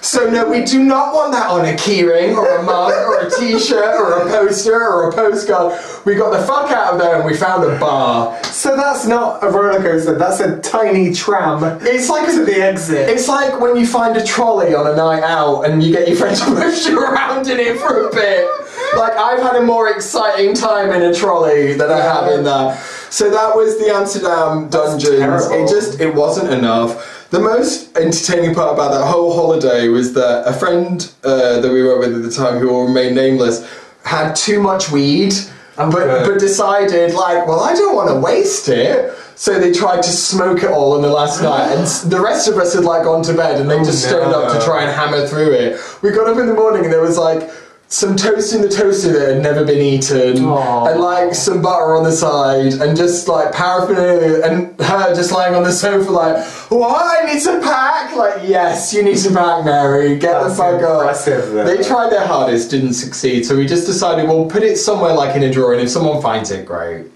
So, 0.00 0.30
no, 0.30 0.48
we 0.48 0.64
do 0.64 0.82
not 0.84 1.12
want 1.12 1.32
that 1.32 1.50
on 1.50 1.64
a 1.64 1.72
keyring 1.72 2.36
or 2.36 2.58
a 2.58 2.62
mug 2.62 2.92
or 2.92 3.26
a 3.26 3.30
t 3.30 3.58
shirt 3.58 4.00
or 4.00 4.22
a 4.22 4.30
poster 4.30 4.80
or 4.80 5.10
a 5.10 5.12
postcard. 5.12 5.78
We 6.06 6.14
got 6.14 6.30
the 6.30 6.44
fuck 6.46 6.70
out 6.70 6.94
of 6.94 7.00
there 7.00 7.16
and 7.16 7.24
we 7.24 7.36
found 7.36 7.64
a 7.64 7.78
bar. 7.78 8.42
So 8.44 8.76
that's 8.76 9.06
not 9.06 9.42
a 9.42 9.48
roller 9.48 9.80
coaster. 9.80 10.16
That's 10.16 10.40
a 10.40 10.58
tiny 10.60 11.12
tram. 11.12 11.78
It's 11.82 12.08
like 12.08 12.30
to 12.30 12.44
the 12.44 12.62
exit. 12.62 13.08
It's 13.08 13.28
like 13.28 13.60
when 13.60 13.76
you 13.76 13.86
find 13.86 14.16
a 14.16 14.24
trolley 14.24 14.74
on 14.74 14.86
a 14.86 14.94
night 14.94 15.22
out 15.22 15.62
and 15.62 15.82
you 15.82 15.92
get 15.92 16.06
your 16.06 16.16
friend 16.16 16.36
to 16.36 16.44
push 16.44 16.86
you 16.86 17.00
around 17.00 17.48
in 17.48 17.58
it 17.58 17.78
for 17.78 18.08
a 18.08 18.14
bit. 18.14 18.48
Like 18.96 19.12
I've 19.14 19.40
had 19.40 19.56
a 19.56 19.62
more 19.62 19.88
exciting 19.90 20.54
time 20.54 20.90
in 20.92 21.02
a 21.02 21.14
trolley 21.14 21.74
than 21.74 21.90
I 21.90 21.98
have 21.98 22.30
in 22.32 22.44
that. 22.44 22.78
So 23.10 23.28
that 23.30 23.56
was 23.56 23.78
the 23.78 23.86
Amsterdam 23.92 24.68
dungeons. 24.68 25.50
It 25.50 25.68
just 25.68 26.00
it 26.00 26.14
wasn't 26.14 26.52
enough. 26.52 27.19
The 27.30 27.38
most 27.38 27.96
entertaining 27.96 28.56
part 28.56 28.74
about 28.74 28.90
that 28.90 29.06
whole 29.06 29.32
holiday 29.32 29.86
was 29.86 30.14
that 30.14 30.42
a 30.46 30.52
friend 30.52 31.12
uh, 31.22 31.60
that 31.60 31.72
we 31.72 31.80
were 31.82 31.98
with 31.98 32.14
at 32.14 32.22
the 32.22 32.30
time, 32.30 32.58
who 32.58 32.66
will 32.66 32.86
remain 32.86 33.14
nameless, 33.14 33.68
had 34.04 34.34
too 34.34 34.60
much 34.60 34.90
weed, 34.90 35.34
but 35.76 36.26
but 36.26 36.40
decided 36.40 37.14
like, 37.14 37.46
well, 37.46 37.60
I 37.60 37.74
don't 37.74 37.94
want 37.94 38.08
to 38.08 38.16
waste 38.16 38.68
it. 38.68 39.14
So 39.36 39.58
they 39.58 39.72
tried 39.72 40.02
to 40.02 40.10
smoke 40.10 40.64
it 40.64 40.70
all 40.70 40.92
on 40.92 41.02
the 41.02 41.08
last 41.08 41.40
night, 41.40 41.72
and 41.72 41.86
the 42.10 42.20
rest 42.20 42.48
of 42.48 42.58
us 42.58 42.74
had 42.74 42.84
like 42.84 43.04
gone 43.04 43.22
to 43.22 43.32
bed, 43.32 43.60
and 43.60 43.70
they 43.70 43.78
just 43.78 44.04
stayed 44.04 44.20
up 44.20 44.52
to 44.52 44.64
try 44.64 44.82
and 44.82 44.90
hammer 44.90 45.26
through 45.26 45.52
it. 45.52 45.80
We 46.02 46.10
got 46.10 46.26
up 46.26 46.36
in 46.36 46.46
the 46.46 46.54
morning, 46.54 46.84
and 46.84 46.92
there 46.92 47.00
was 47.00 47.16
like 47.16 47.48
some 47.90 48.16
toast 48.16 48.54
in 48.54 48.62
the 48.62 48.68
toaster 48.68 49.12
that 49.12 49.34
had 49.34 49.42
never 49.42 49.64
been 49.64 49.80
eaten, 49.80 50.44
Aw. 50.44 50.86
and 50.86 51.00
like 51.00 51.34
some 51.34 51.60
butter 51.60 51.96
on 51.96 52.04
the 52.04 52.12
side, 52.12 52.74
and 52.74 52.96
just 52.96 53.26
like 53.26 53.52
paraphernalia, 53.52 54.42
and 54.44 54.80
her 54.80 55.12
just 55.12 55.32
lying 55.32 55.56
on 55.56 55.64
the 55.64 55.72
sofa 55.72 56.08
like, 56.08 56.46
what? 56.70 57.24
I 57.24 57.34
need 57.34 57.42
to 57.42 57.60
pack. 57.60 58.14
Like, 58.14 58.48
yes, 58.48 58.94
you 58.94 59.02
need 59.02 59.18
to 59.18 59.34
pack, 59.34 59.64
Mary. 59.64 60.16
Get 60.18 60.40
That's 60.40 60.56
the 60.56 60.56
fuck 60.56 60.82
up. 60.82 61.66
They 61.66 61.82
tried 61.82 62.10
their 62.10 62.26
hardest, 62.26 62.70
didn't 62.70 62.94
succeed, 62.94 63.44
so 63.44 63.56
we 63.56 63.66
just 63.66 63.86
decided 63.86 64.28
we'll 64.28 64.48
put 64.48 64.62
it 64.62 64.76
somewhere 64.76 65.12
like 65.12 65.34
in 65.34 65.42
a 65.42 65.50
drawer, 65.52 65.72
and 65.72 65.82
if 65.82 65.90
someone 65.90 66.22
finds 66.22 66.52
it, 66.52 66.64
great. 66.64 67.09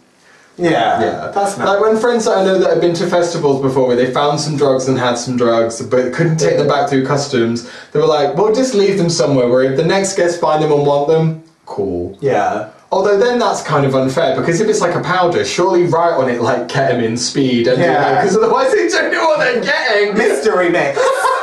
Yeah. 0.57 1.01
Yeah, 1.01 1.33
That's 1.35 1.59
nice. 1.59 1.67
like 1.67 1.81
when 1.81 1.97
friends 1.97 2.27
that 2.27 2.39
I 2.39 2.45
know 2.45 2.59
that 2.59 2.71
have 2.71 2.81
been 2.81 2.95
to 2.95 3.07
festivals 3.09 3.61
before, 3.61 3.89
where 3.89 3.97
they 3.97 4.13
found 4.13 4.39
some 4.41 4.57
drugs 4.57 4.87
and 4.87 4.97
had 4.99 5.15
some 5.17 5.37
drugs, 5.37 5.83
but 5.83 6.13
couldn't 6.13 6.37
take 6.39 6.59
them 6.59 6.69
back 6.69 6.89
through 6.89 7.05
customs. 7.07 7.69
They 7.93 7.99
were 8.01 8.07
like, 8.07 8.37
"We'll 8.37 8.55
just 8.55 8.73
leave 8.75 8.97
them 8.97 9.11
somewhere 9.11 9.49
where 9.49 9.63
if 9.65 9.77
the 9.77 9.85
next 9.85 10.17
guests 10.17 10.39
find 10.39 10.63
them 10.63 10.71
and 10.73 10.87
want 10.87 11.09
them, 11.09 11.43
cool." 11.67 12.17
yeah. 12.21 12.69
Although 12.93 13.19
then 13.19 13.41
that's 13.41 13.61
kind 13.63 13.85
of 13.85 13.97
unfair 13.97 14.37
because 14.37 14.61
if 14.61 14.69
it's 14.69 14.81
like 14.81 14.95
a 14.95 15.01
powder, 15.01 15.45
surely 15.45 15.83
write 15.83 16.13
on 16.15 16.29
it 16.31 16.41
like 16.41 16.69
ketamine 16.69 17.19
speed, 17.19 17.67
and 17.67 17.81
Yeah. 17.83 18.21
because 18.21 18.37
otherwise 18.37 18.71
they 18.71 18.87
don't 18.87 19.11
know 19.13 19.25
what 19.27 19.41
they're 19.41 19.61
getting. 19.61 20.17
Mystery 20.17 20.69
mix. 20.69 21.01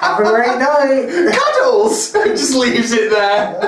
Have 0.00 0.18
a 0.20 0.22
great 0.24 0.58
night. 0.58 1.32
Cuddles, 1.34 2.12
just 2.12 2.54
leaves 2.56 2.90
it 2.92 3.10
there. 3.10 3.58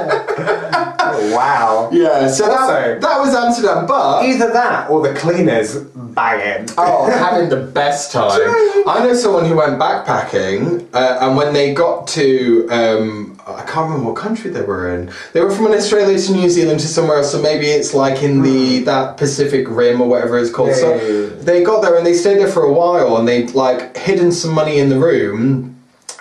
Oh, 0.99 1.35
wow. 1.37 1.91
Yeah, 1.93 2.27
so 2.29 2.51
Also- 2.51 2.67
that, 2.73 3.01
that 3.01 3.21
was 3.21 3.35
Amsterdam, 3.35 3.87
but 3.87 4.25
Either 4.25 4.51
that 4.53 4.89
or 4.91 5.03
the 5.07 5.15
cleaners 5.15 5.77
banging. 5.77 6.69
Oh, 6.79 7.11
having 7.11 7.49
the 7.51 7.57
best 7.67 8.13
time. 8.17 8.41
I 8.87 9.05
know 9.05 9.15
someone 9.15 9.45
who 9.45 9.57
went 9.57 9.79
backpacking, 9.79 10.87
uh, 10.95 11.19
and 11.21 11.37
when 11.37 11.53
they 11.53 11.75
got 11.75 12.07
to, 12.09 12.67
um, 12.71 13.39
I 13.47 13.63
can't 13.65 13.91
remember 13.91 14.13
what 14.13 14.17
country 14.17 14.51
they 14.51 14.63
were 14.63 14.95
in. 14.95 15.11
They 15.35 15.41
were 15.43 15.51
from 15.51 15.67
an 15.67 15.73
Australia 15.73 16.19
to 16.19 16.33
New 16.33 16.49
Zealand 16.49 16.81
to 16.81 16.87
somewhere 16.87 17.19
else, 17.19 17.33
so 17.33 17.43
maybe 17.43 17.67
it's 17.67 17.93
like 17.93 18.23
in 18.23 18.43
the 18.43 18.81
that 18.81 19.17
Pacific 19.19 19.67
Rim 19.69 20.01
or 20.01 20.09
whatever 20.09 20.39
it's 20.39 20.51
called. 20.51 20.71
Yeah, 20.71 20.75
so 20.77 20.95
yeah, 20.95 21.03
yeah. 21.03 21.29
they 21.43 21.63
got 21.63 21.83
there 21.83 21.97
and 21.97 22.07
they 22.07 22.15
stayed 22.15 22.39
there 22.39 22.49
for 22.49 22.63
a 22.63 22.73
while, 22.73 23.17
and 23.19 23.27
they 23.29 23.47
like 23.49 23.97
hidden 23.97 24.33
some 24.33 24.53
money 24.55 24.79
in 24.79 24.89
the 24.89 24.99
room, 24.99 25.72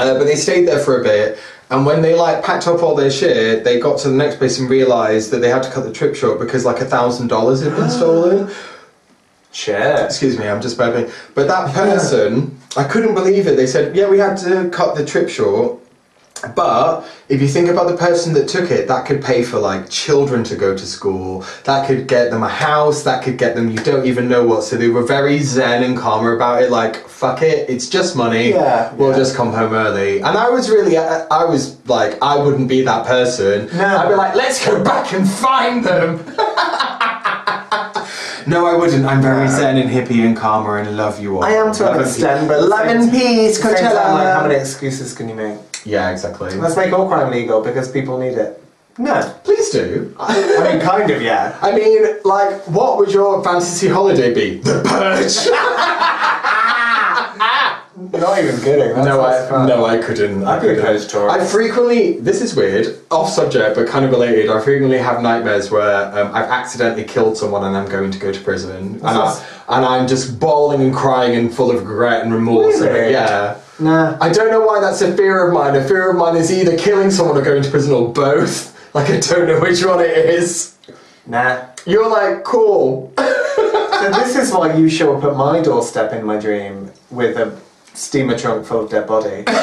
uh, 0.02 0.18
but 0.18 0.26
they 0.26 0.36
stayed 0.36 0.68
there 0.68 0.80
for 0.80 1.00
a 1.00 1.04
bit. 1.04 1.40
And 1.70 1.86
when 1.86 2.02
they 2.02 2.16
like 2.16 2.44
packed 2.44 2.68
up 2.68 2.84
all 2.84 2.96
their 2.96 3.12
shit, 3.12 3.64
they 3.64 3.80
got 3.80 4.00
to 4.00 4.10
the 4.10 4.16
next 4.16 4.38
place 4.38 4.60
and 4.60 4.70
realised 4.70 5.32
that 5.32 5.38
they 5.38 5.50
had 5.50 5.64
to 5.64 5.72
cut 5.72 5.86
the 5.86 5.94
trip 5.94 6.16
short 6.16 6.40
because 6.40 6.66
like 6.66 6.82
a 6.82 6.86
thousand 6.86 7.28
dollars 7.28 7.62
had 7.62 7.76
been 7.76 7.90
stolen. 7.90 8.54
Shit. 9.54 10.06
Excuse 10.06 10.40
me, 10.40 10.48
I'm 10.48 10.62
just 10.62 10.78
burping. 10.78 11.12
But 11.36 11.48
that 11.48 11.74
person, 11.74 12.58
I 12.78 12.86
couldn't 12.86 13.14
believe 13.14 13.48
it. 13.48 13.58
They 13.58 13.68
said, 13.68 13.96
yeah, 13.96 14.10
we 14.10 14.18
had 14.18 14.38
to 14.38 14.70
cut 14.70 14.96
the 14.96 15.06
trip 15.06 15.28
short. 15.28 15.81
But 16.56 17.06
if 17.30 17.42
you 17.42 17.48
think 17.48 17.70
about 17.70 17.88
the 17.88 17.98
person 17.98 18.34
that 18.34 18.48
took 18.48 18.72
it, 18.72 18.88
that 18.88 19.06
could 19.06 19.24
pay 19.24 19.44
for 19.44 19.60
like 19.60 19.90
children 19.90 20.44
to 20.46 20.56
go 20.56 20.76
to 20.76 20.86
school, 20.86 21.46
that 21.66 21.88
could 21.88 22.08
get 22.08 22.32
them 22.32 22.44
a 22.44 22.50
house, 22.50 23.04
that 23.04 23.24
could 23.24 23.38
get 23.38 23.56
them 23.56 23.70
you 23.70 23.78
don't 23.78 24.06
even 24.06 24.28
know 24.28 24.46
what. 24.46 24.64
So 24.64 24.76
they 24.76 24.90
were 24.90 25.04
very 25.04 25.40
zen 25.40 25.84
and 25.84 25.98
calmer 25.98 26.36
about 26.36 26.64
it, 26.64 26.72
like, 26.72 27.08
fuck 27.08 27.42
it, 27.44 27.70
it's 27.70 27.88
just 27.88 28.16
money. 28.16 28.50
Yeah, 28.50 28.94
we'll 28.96 29.12
yeah. 29.12 29.18
just 29.18 29.36
come 29.36 29.54
home 29.54 29.74
early. 29.74 30.18
And 30.18 30.38
I 30.38 30.50
was 30.50 30.70
really, 30.70 30.98
I, 30.98 31.26
I 31.30 31.46
was 31.46 31.78
like, 31.88 32.18
I 32.22 32.38
wouldn't 32.38 32.68
be 32.68 32.82
that 32.84 33.06
person. 33.06 33.68
No. 33.78 33.86
I'd 33.98 34.10
be 34.10 34.16
like, 34.16 34.36
let's 34.36 34.66
go 34.66 34.84
back 34.84 35.14
and 35.14 35.30
find 35.30 35.84
them. 35.86 36.18
no, 38.48 38.66
I 38.66 38.76
wouldn't. 38.76 39.06
I'm 39.06 39.22
very 39.22 39.46
No. 39.46 39.52
zen 39.52 39.78
and 39.78 39.90
hippie 39.90 40.26
and 40.26 40.36
calmer 40.36 40.80
and 40.80 40.98
love 40.98 41.22
you 41.22 41.38
all. 41.38 41.44
I 41.44 41.52
am 41.52 41.72
to 41.74 41.84
Love 41.84 41.96
an 41.98 42.02
extent, 42.02 42.48
but 42.48 42.64
love 42.64 42.88
and 42.88 43.12
peace, 43.12 43.62
Same 43.62 43.76
time, 43.76 43.84
Coachella. 43.84 44.14
like, 44.14 44.34
how 44.34 44.42
many 44.48 44.56
excuses 44.56 45.14
can 45.14 45.30
you 45.30 45.36
make? 45.36 45.58
Yeah, 45.86 46.12
exactly. 46.12 46.52
Let's 46.56 46.76
make 46.76 46.92
all 46.94 47.08
crime 47.08 47.32
legal 47.32 47.62
because 47.62 47.92
people 47.92 48.18
need 48.20 48.34
it. 48.38 48.58
No. 48.98 49.22
Please 49.44 49.70
do. 49.70 50.14
I 50.20 50.64
mean, 50.72 50.82
kind 50.82 51.10
of, 51.10 51.22
yeah. 51.22 51.58
I 51.62 51.72
mean, 51.74 52.06
like, 52.26 52.68
what 52.68 52.98
would 52.98 53.12
your 53.12 53.42
fantasy 53.44 53.88
holiday 53.88 54.34
be? 54.34 54.58
The 54.60 54.82
Purge. 54.86 55.48
Not 58.14 58.40
even 58.44 58.60
kidding. 58.62 58.94
That's 58.96 59.06
no, 59.08 59.22
I 59.22 59.48
fun. 59.50 59.68
no, 59.68 59.86
I 59.86 59.98
couldn't. 59.98 60.44
I 60.44 60.56
I'd 60.56 60.62
be 60.62 60.68
couldn't. 60.68 60.84
opposed 60.84 61.10
to 61.12 61.26
it. 61.26 61.30
I 61.30 61.46
frequently. 61.46 62.20
This 62.20 62.42
is 62.42 62.56
weird, 62.56 63.00
off 63.12 63.30
subject, 63.30 63.76
but 63.76 63.88
kind 63.88 64.06
of 64.06 64.12
related. 64.12 64.50
I 64.50 64.60
frequently 64.62 64.98
have 64.98 65.22
nightmares 65.22 65.72
where 65.72 66.08
um, 66.18 66.34
I've 66.34 66.50
accidentally 66.50 67.04
killed 67.04 67.38
someone 67.38 67.64
and 67.64 67.76
I'm 67.78 67.88
going 67.90 68.12
to 68.12 68.20
go 68.20 68.32
to 68.32 68.40
prison, 68.42 68.72
and, 68.96 69.06
I, 69.06 69.46
and 69.70 69.86
I'm 69.86 70.08
just 70.08 70.40
bawling 70.40 70.82
and 70.82 70.94
crying 70.94 71.36
and 71.36 71.54
full 71.54 71.72
of 71.72 71.88
regret 71.88 72.24
and 72.24 72.34
remorse. 72.34 72.82
and- 72.82 73.12
yeah. 73.12 73.58
Nah. 73.82 74.18
I 74.22 74.30
don't 74.32 74.52
know 74.52 74.62
why 74.66 74.80
that's 74.80 75.02
a 75.02 75.16
fear 75.16 75.48
of 75.48 75.54
mine. 75.54 75.76
A 75.76 75.84
fear 75.84 76.10
of 76.12 76.16
mine 76.18 76.36
is 76.36 76.52
either 76.52 76.78
killing 76.78 77.10
someone 77.12 77.38
or 77.38 77.42
going 77.42 77.64
to 77.64 77.70
prison 77.70 77.94
or 77.94 78.12
both. 78.14 78.70
Like 78.94 79.10
I 79.10 79.20
don't 79.22 79.48
know 79.48 79.62
which 79.62 79.86
one 79.86 80.02
it 80.02 80.18
is. 80.18 80.76
Nah. 81.26 81.62
You're 81.86 82.10
like 82.10 82.44
cool. 82.44 83.14
So 84.02 84.10
this 84.10 84.36
is 84.36 84.52
why 84.52 84.74
you 84.76 84.90
show 84.90 85.16
up 85.16 85.24
at 85.24 85.36
my 85.38 85.62
doorstep 85.62 86.12
in 86.14 86.26
my 86.26 86.38
dream 86.40 86.92
with 87.12 87.38
a 87.38 87.56
steamer 87.94 88.36
trunk 88.38 88.66
full 88.66 88.84
of 88.86 88.90
dead 88.90 89.06
body. 89.08 89.44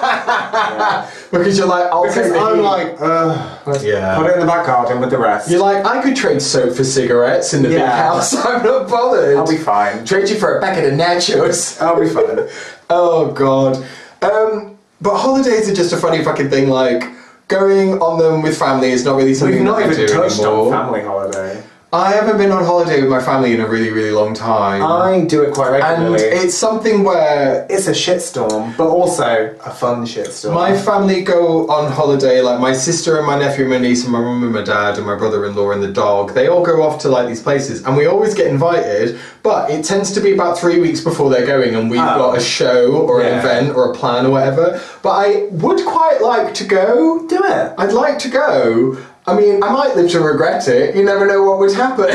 Yeah. 0.00 1.10
Because 1.30 1.58
you're 1.58 1.66
like, 1.66 1.84
I'll 1.92 2.04
Because 2.04 2.32
I'm 2.32 2.56
heat. 2.56 2.62
like, 2.62 3.00
uh, 3.00 3.78
Yeah. 3.82 4.16
put 4.16 4.26
it 4.30 4.34
in 4.34 4.40
the 4.40 4.46
back 4.46 4.66
garden 4.66 5.00
with 5.00 5.10
the 5.10 5.18
rest. 5.18 5.50
You're 5.50 5.60
like, 5.60 5.84
I 5.84 6.02
could 6.02 6.16
trade 6.16 6.40
soap 6.42 6.74
for 6.74 6.84
cigarettes 6.84 7.52
in 7.54 7.62
the 7.62 7.68
big 7.68 7.80
house. 7.82 8.34
I'm 8.34 8.62
not 8.64 8.88
bothered. 8.88 9.36
I'll 9.36 9.46
be 9.48 9.56
fine. 9.58 10.04
Trade 10.04 10.28
you 10.28 10.36
for 10.38 10.56
a 10.58 10.60
packet 10.60 10.84
of 10.92 10.98
nachos. 10.98 11.80
I'll 11.80 11.98
be 12.00 12.08
fine. 12.08 12.48
Oh 12.90 13.32
god. 13.32 13.76
Um, 14.22 14.76
but 15.00 15.16
holidays 15.16 15.68
are 15.70 15.74
just 15.74 15.92
a 15.92 15.96
funny 15.96 16.22
fucking 16.22 16.50
thing. 16.50 16.68
Like 16.68 17.04
going 17.48 17.94
on 18.02 18.18
them 18.18 18.42
with 18.42 18.58
family 18.58 18.90
is 18.90 19.04
not 19.04 19.16
really 19.16 19.34
something 19.34 19.56
We've 19.56 19.64
not 19.64 19.78
that 19.78 19.88
I 19.88 19.92
even 19.92 20.06
do 20.06 20.12
touched 20.12 20.40
anymore. 20.40 20.74
on 20.74 20.84
family 20.86 21.00
holiday. 21.02 21.62
I 21.92 22.12
haven't 22.12 22.38
been 22.38 22.52
on 22.52 22.64
holiday 22.64 23.00
with 23.00 23.10
my 23.10 23.20
family 23.20 23.52
in 23.52 23.60
a 23.60 23.66
really, 23.66 23.90
really 23.90 24.12
long 24.12 24.32
time. 24.32 24.80
I 24.80 25.24
do 25.24 25.42
it 25.42 25.52
quite 25.52 25.70
regularly. 25.70 26.22
and 26.30 26.38
it's 26.44 26.54
something 26.54 27.02
where 27.02 27.66
it's 27.68 27.88
a 27.88 27.90
shitstorm, 27.90 28.76
but 28.76 28.86
also 28.86 29.56
a 29.66 29.70
fun 29.72 30.04
shitstorm. 30.06 30.54
My 30.54 30.76
family 30.78 31.22
go 31.22 31.68
on 31.68 31.90
holiday, 31.90 32.42
like 32.42 32.60
my 32.60 32.72
sister 32.74 33.18
and 33.18 33.26
my 33.26 33.36
nephew 33.36 33.64
and 33.64 33.72
my 33.72 33.78
niece 33.78 34.04
and 34.04 34.12
my 34.12 34.20
mum 34.20 34.44
and 34.44 34.52
my 34.52 34.62
dad 34.62 34.98
and 34.98 35.06
my 35.06 35.16
brother-in-law 35.16 35.72
and 35.72 35.82
the 35.82 35.90
dog. 35.90 36.32
They 36.32 36.46
all 36.46 36.64
go 36.64 36.80
off 36.84 37.00
to 37.00 37.08
like 37.08 37.26
these 37.26 37.42
places, 37.42 37.84
and 37.84 37.96
we 37.96 38.06
always 38.06 38.34
get 38.34 38.46
invited. 38.46 39.18
But 39.42 39.70
it 39.72 39.84
tends 39.84 40.12
to 40.12 40.20
be 40.20 40.32
about 40.32 40.58
three 40.60 40.80
weeks 40.80 41.00
before 41.00 41.28
they're 41.28 41.46
going, 41.46 41.74
and 41.74 41.90
we've 41.90 41.98
Oh. 42.00 42.18
got 42.18 42.38
a 42.38 42.40
show 42.40 42.92
or 42.98 43.20
an 43.20 43.36
event 43.40 43.74
or 43.74 43.90
a 43.90 43.94
plan 43.96 44.26
or 44.26 44.30
whatever. 44.30 44.80
But 45.02 45.10
I 45.10 45.48
would 45.50 45.84
quite 45.84 46.22
like 46.22 46.54
to 46.54 46.64
go. 46.64 47.26
do 47.26 47.40
it. 47.42 47.72
I'd 47.78 47.92
like 47.92 48.18
to 48.20 48.28
go. 48.28 48.96
I 49.26 49.36
mean, 49.36 49.62
I 49.62 49.70
might 49.72 49.94
live 49.96 50.10
to 50.12 50.20
regret 50.20 50.66
it. 50.66 50.96
You 50.96 51.04
never 51.04 51.26
know 51.26 51.42
what 51.44 51.58
would 51.58 51.74
happen. 51.74 52.06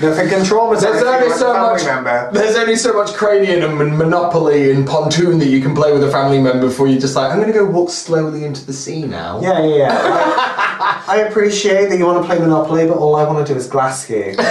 Nothing 0.00 0.28
can 0.28 0.44
traumatise 0.44 0.80
There's 0.80 1.02
only 1.02 1.30
so 1.30 1.50
a 1.50 1.54
family 1.54 1.72
much. 1.72 1.84
member. 1.84 2.30
There's 2.32 2.56
only 2.56 2.76
so 2.76 2.92
much 2.92 3.14
cranium 3.14 3.80
and 3.80 3.96
Monopoly 3.96 4.70
and 4.72 4.86
Pontoon 4.86 5.38
that 5.38 5.46
you 5.48 5.60
can 5.62 5.74
play 5.74 5.92
with 5.92 6.02
a 6.04 6.10
family 6.10 6.40
member 6.40 6.66
before 6.66 6.88
you're 6.88 7.00
just 7.00 7.14
like, 7.16 7.30
I'm 7.30 7.38
going 7.38 7.52
to 7.52 7.58
go 7.58 7.64
walk 7.64 7.90
slowly 7.90 8.44
into 8.44 8.66
the 8.66 8.72
sea 8.72 9.06
now. 9.06 9.40
Yeah, 9.40 9.64
yeah, 9.64 9.76
yeah. 9.76 9.98
I, 10.00 11.04
I 11.08 11.16
appreciate 11.28 11.88
that 11.90 11.98
you 11.98 12.06
want 12.06 12.22
to 12.22 12.26
play 12.26 12.38
Monopoly, 12.38 12.86
but 12.86 12.98
all 12.98 13.14
I 13.16 13.24
want 13.24 13.46
to 13.46 13.52
do 13.52 13.58
is 13.58 13.66
glass 13.68 14.08
you. 14.10 14.34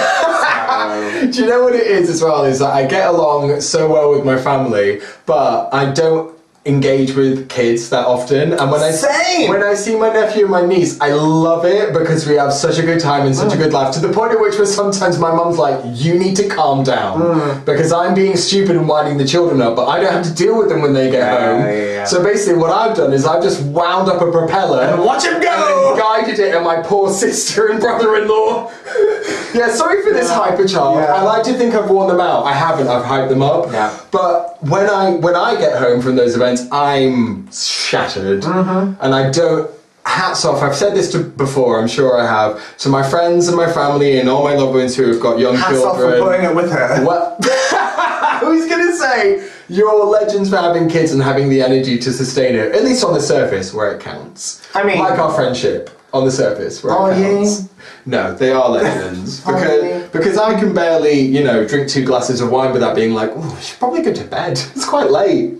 So, 0.74 1.32
Do 1.32 1.41
you 1.43 1.47
know 1.47 1.64
what 1.64 1.76
it 1.76 1.86
is 1.88 2.09
as 2.09 2.22
well? 2.22 2.43
Is 2.45 2.59
that 2.59 2.74
I 2.74 2.86
get 2.86 3.07
along 3.07 3.61
so 3.61 3.91
well 3.91 4.11
with 4.11 4.26
my 4.26 4.38
family, 4.41 5.01
but 5.26 5.70
I 5.74 5.91
don't 5.91 6.36
engage 6.66 7.14
with 7.14 7.49
kids 7.49 7.89
that 7.89 8.05
often. 8.05 8.53
And 8.53 8.72
when 8.72 8.80
I 8.82 8.91
Same! 8.91 9.49
when 9.49 9.61
I 9.61 9.74
see 9.74 9.95
my 9.97 10.07
nephew 10.14 10.43
and 10.43 10.51
my 10.51 10.66
niece, 10.66 10.97
I 11.01 11.11
love 11.11 11.66
it 11.66 11.91
because 11.91 12.26
we 12.26 12.36
have 12.36 12.53
such 12.53 12.80
a 12.80 12.84
good 12.84 13.01
time 13.01 13.26
and 13.26 13.36
such 13.36 13.49
Mm. 13.49 13.55
a 13.55 13.57
good 13.57 13.74
laugh. 13.74 13.93
To 13.95 13.99
the 13.99 14.14
point 14.14 14.32
at 14.32 14.39
which 14.39 14.55
where 14.57 14.66
sometimes 14.66 15.20
my 15.20 15.32
mum's 15.34 15.57
like, 15.57 15.78
"You 15.93 16.14
need 16.18 16.38
to 16.38 16.47
calm 16.47 16.84
down," 16.84 17.22
Mm. 17.22 17.66
because 17.66 17.91
I'm 17.91 18.14
being 18.14 18.38
stupid 18.38 18.78
and 18.78 18.88
winding 18.88 19.18
the 19.18 19.26
children 19.26 19.61
up, 19.61 19.76
but 19.76 19.88
I 19.88 19.99
don't 19.99 20.14
have 20.14 20.24
to 20.24 20.32
deal 20.34 20.57
with 20.57 20.70
them 20.70 20.82
when 20.82 20.93
they 20.93 21.09
get 21.11 21.20
Yeah, 21.20 21.45
home. 21.45 21.61
yeah, 21.66 21.72
yeah. 21.74 22.03
So 22.05 22.24
basically, 22.24 22.59
what 22.61 22.72
I've 22.72 22.95
done 22.95 23.11
is 23.11 23.26
I've 23.26 23.43
just 23.43 23.61
wound 23.64 24.07
up 24.09 24.22
a 24.22 24.32
propeller 24.32 24.84
And 24.84 25.03
watch 25.03 25.26
him 25.26 25.41
go! 25.41 25.89
and 25.91 25.99
guided 25.99 26.39
it 26.39 26.55
at 26.55 26.64
my 26.64 26.78
poor 26.78 27.09
sister 27.11 27.68
and 27.68 27.80
brother-in-law. 27.82 28.70
yeah, 29.53 29.70
sorry 29.70 30.01
for 30.01 30.11
this 30.14 30.30
hyper 30.30 30.66
child. 30.66 30.97
I 30.97 31.22
like 31.24 31.43
to 31.43 31.53
think 31.53 31.76
I've 31.76 31.89
worn 31.89 32.07
them 32.07 32.22
out. 32.22 32.45
I 32.45 32.53
haven't. 32.53 32.88
I've 32.88 33.03
hyped 33.03 33.30
them 33.30 33.41
up. 33.41 33.72
Yeah. 33.72 33.89
But 34.11 34.57
when 34.61 34.89
I 34.89 35.11
when 35.26 35.36
I 35.36 35.55
get 35.55 35.78
home 35.78 36.01
from 36.01 36.16
those 36.16 36.36
events, 36.36 36.53
I'm 36.72 37.51
shattered, 37.51 38.41
Mm-hmm. 38.43 39.01
and 39.04 39.14
I 39.16 39.30
don't. 39.32 39.70
Hats 40.06 40.43
off. 40.43 40.62
I've 40.62 40.76
said 40.76 40.93
this 40.95 41.12
to 41.14 41.24
before. 41.24 41.80
I'm 41.80 41.88
sure 41.88 42.20
I 42.20 42.26
have 42.26 42.78
to 42.80 42.89
my 42.89 43.01
friends 43.10 43.47
and 43.47 43.56
my 43.56 43.72
family 43.72 44.20
and 44.20 44.28
all 44.28 44.43
my 44.43 44.54
loved 44.54 44.74
ones 44.76 44.95
who 44.97 45.08
have 45.08 45.22
got 45.22 45.39
young 45.39 45.56
hats 45.56 45.78
off 45.82 45.95
children. 45.97 46.20
for 46.22 46.26
putting 46.30 46.45
it 46.45 46.54
with 46.54 46.70
her. 46.72 47.06
What? 47.06 47.38
I 47.41 48.41
was 48.43 48.68
gonna 48.70 48.93
say 48.97 49.49
you're 49.70 50.06
legends 50.06 50.49
for 50.49 50.58
having 50.58 50.89
kids 50.89 51.14
and 51.14 51.24
having 51.24 51.47
the 51.47 51.62
energy 51.62 51.97
to 51.99 52.12
sustain 52.12 52.54
it, 52.56 52.76
at 52.76 52.84
least 52.84 53.04
on 53.06 53.14
the 53.14 53.22
surface 53.22 53.74
where 53.74 53.95
it 53.95 54.01
counts. 54.01 54.68
I 54.76 54.84
mean- 54.84 54.99
like 54.99 55.18
our 55.18 55.32
friendship 55.34 55.89
on 56.12 56.26
the 56.26 56.32
surface 56.32 56.84
where 56.84 56.93
Are 56.93 57.12
it 57.14 57.18
you? 57.18 57.70
No, 58.06 58.36
they 58.36 58.51
are 58.51 58.70
legends 58.70 59.39
because 59.45 60.10
because 60.12 60.38
I 60.38 60.60
can 60.60 60.74
barely 60.74 61.18
you 61.22 61.45
know 61.45 61.66
drink 61.66 61.88
two 61.89 62.04
glasses 62.04 62.41
of 62.41 62.51
wine 62.51 62.74
without 62.74 62.93
being 62.93 63.14
like, 63.14 63.32
oh, 63.34 63.56
I 63.58 63.62
should 63.62 63.80
probably 63.80 64.01
go 64.04 64.14
to 64.14 64.26
bed. 64.26 64.60
It's 64.76 64.86
quite 64.86 65.10
late. 65.10 65.60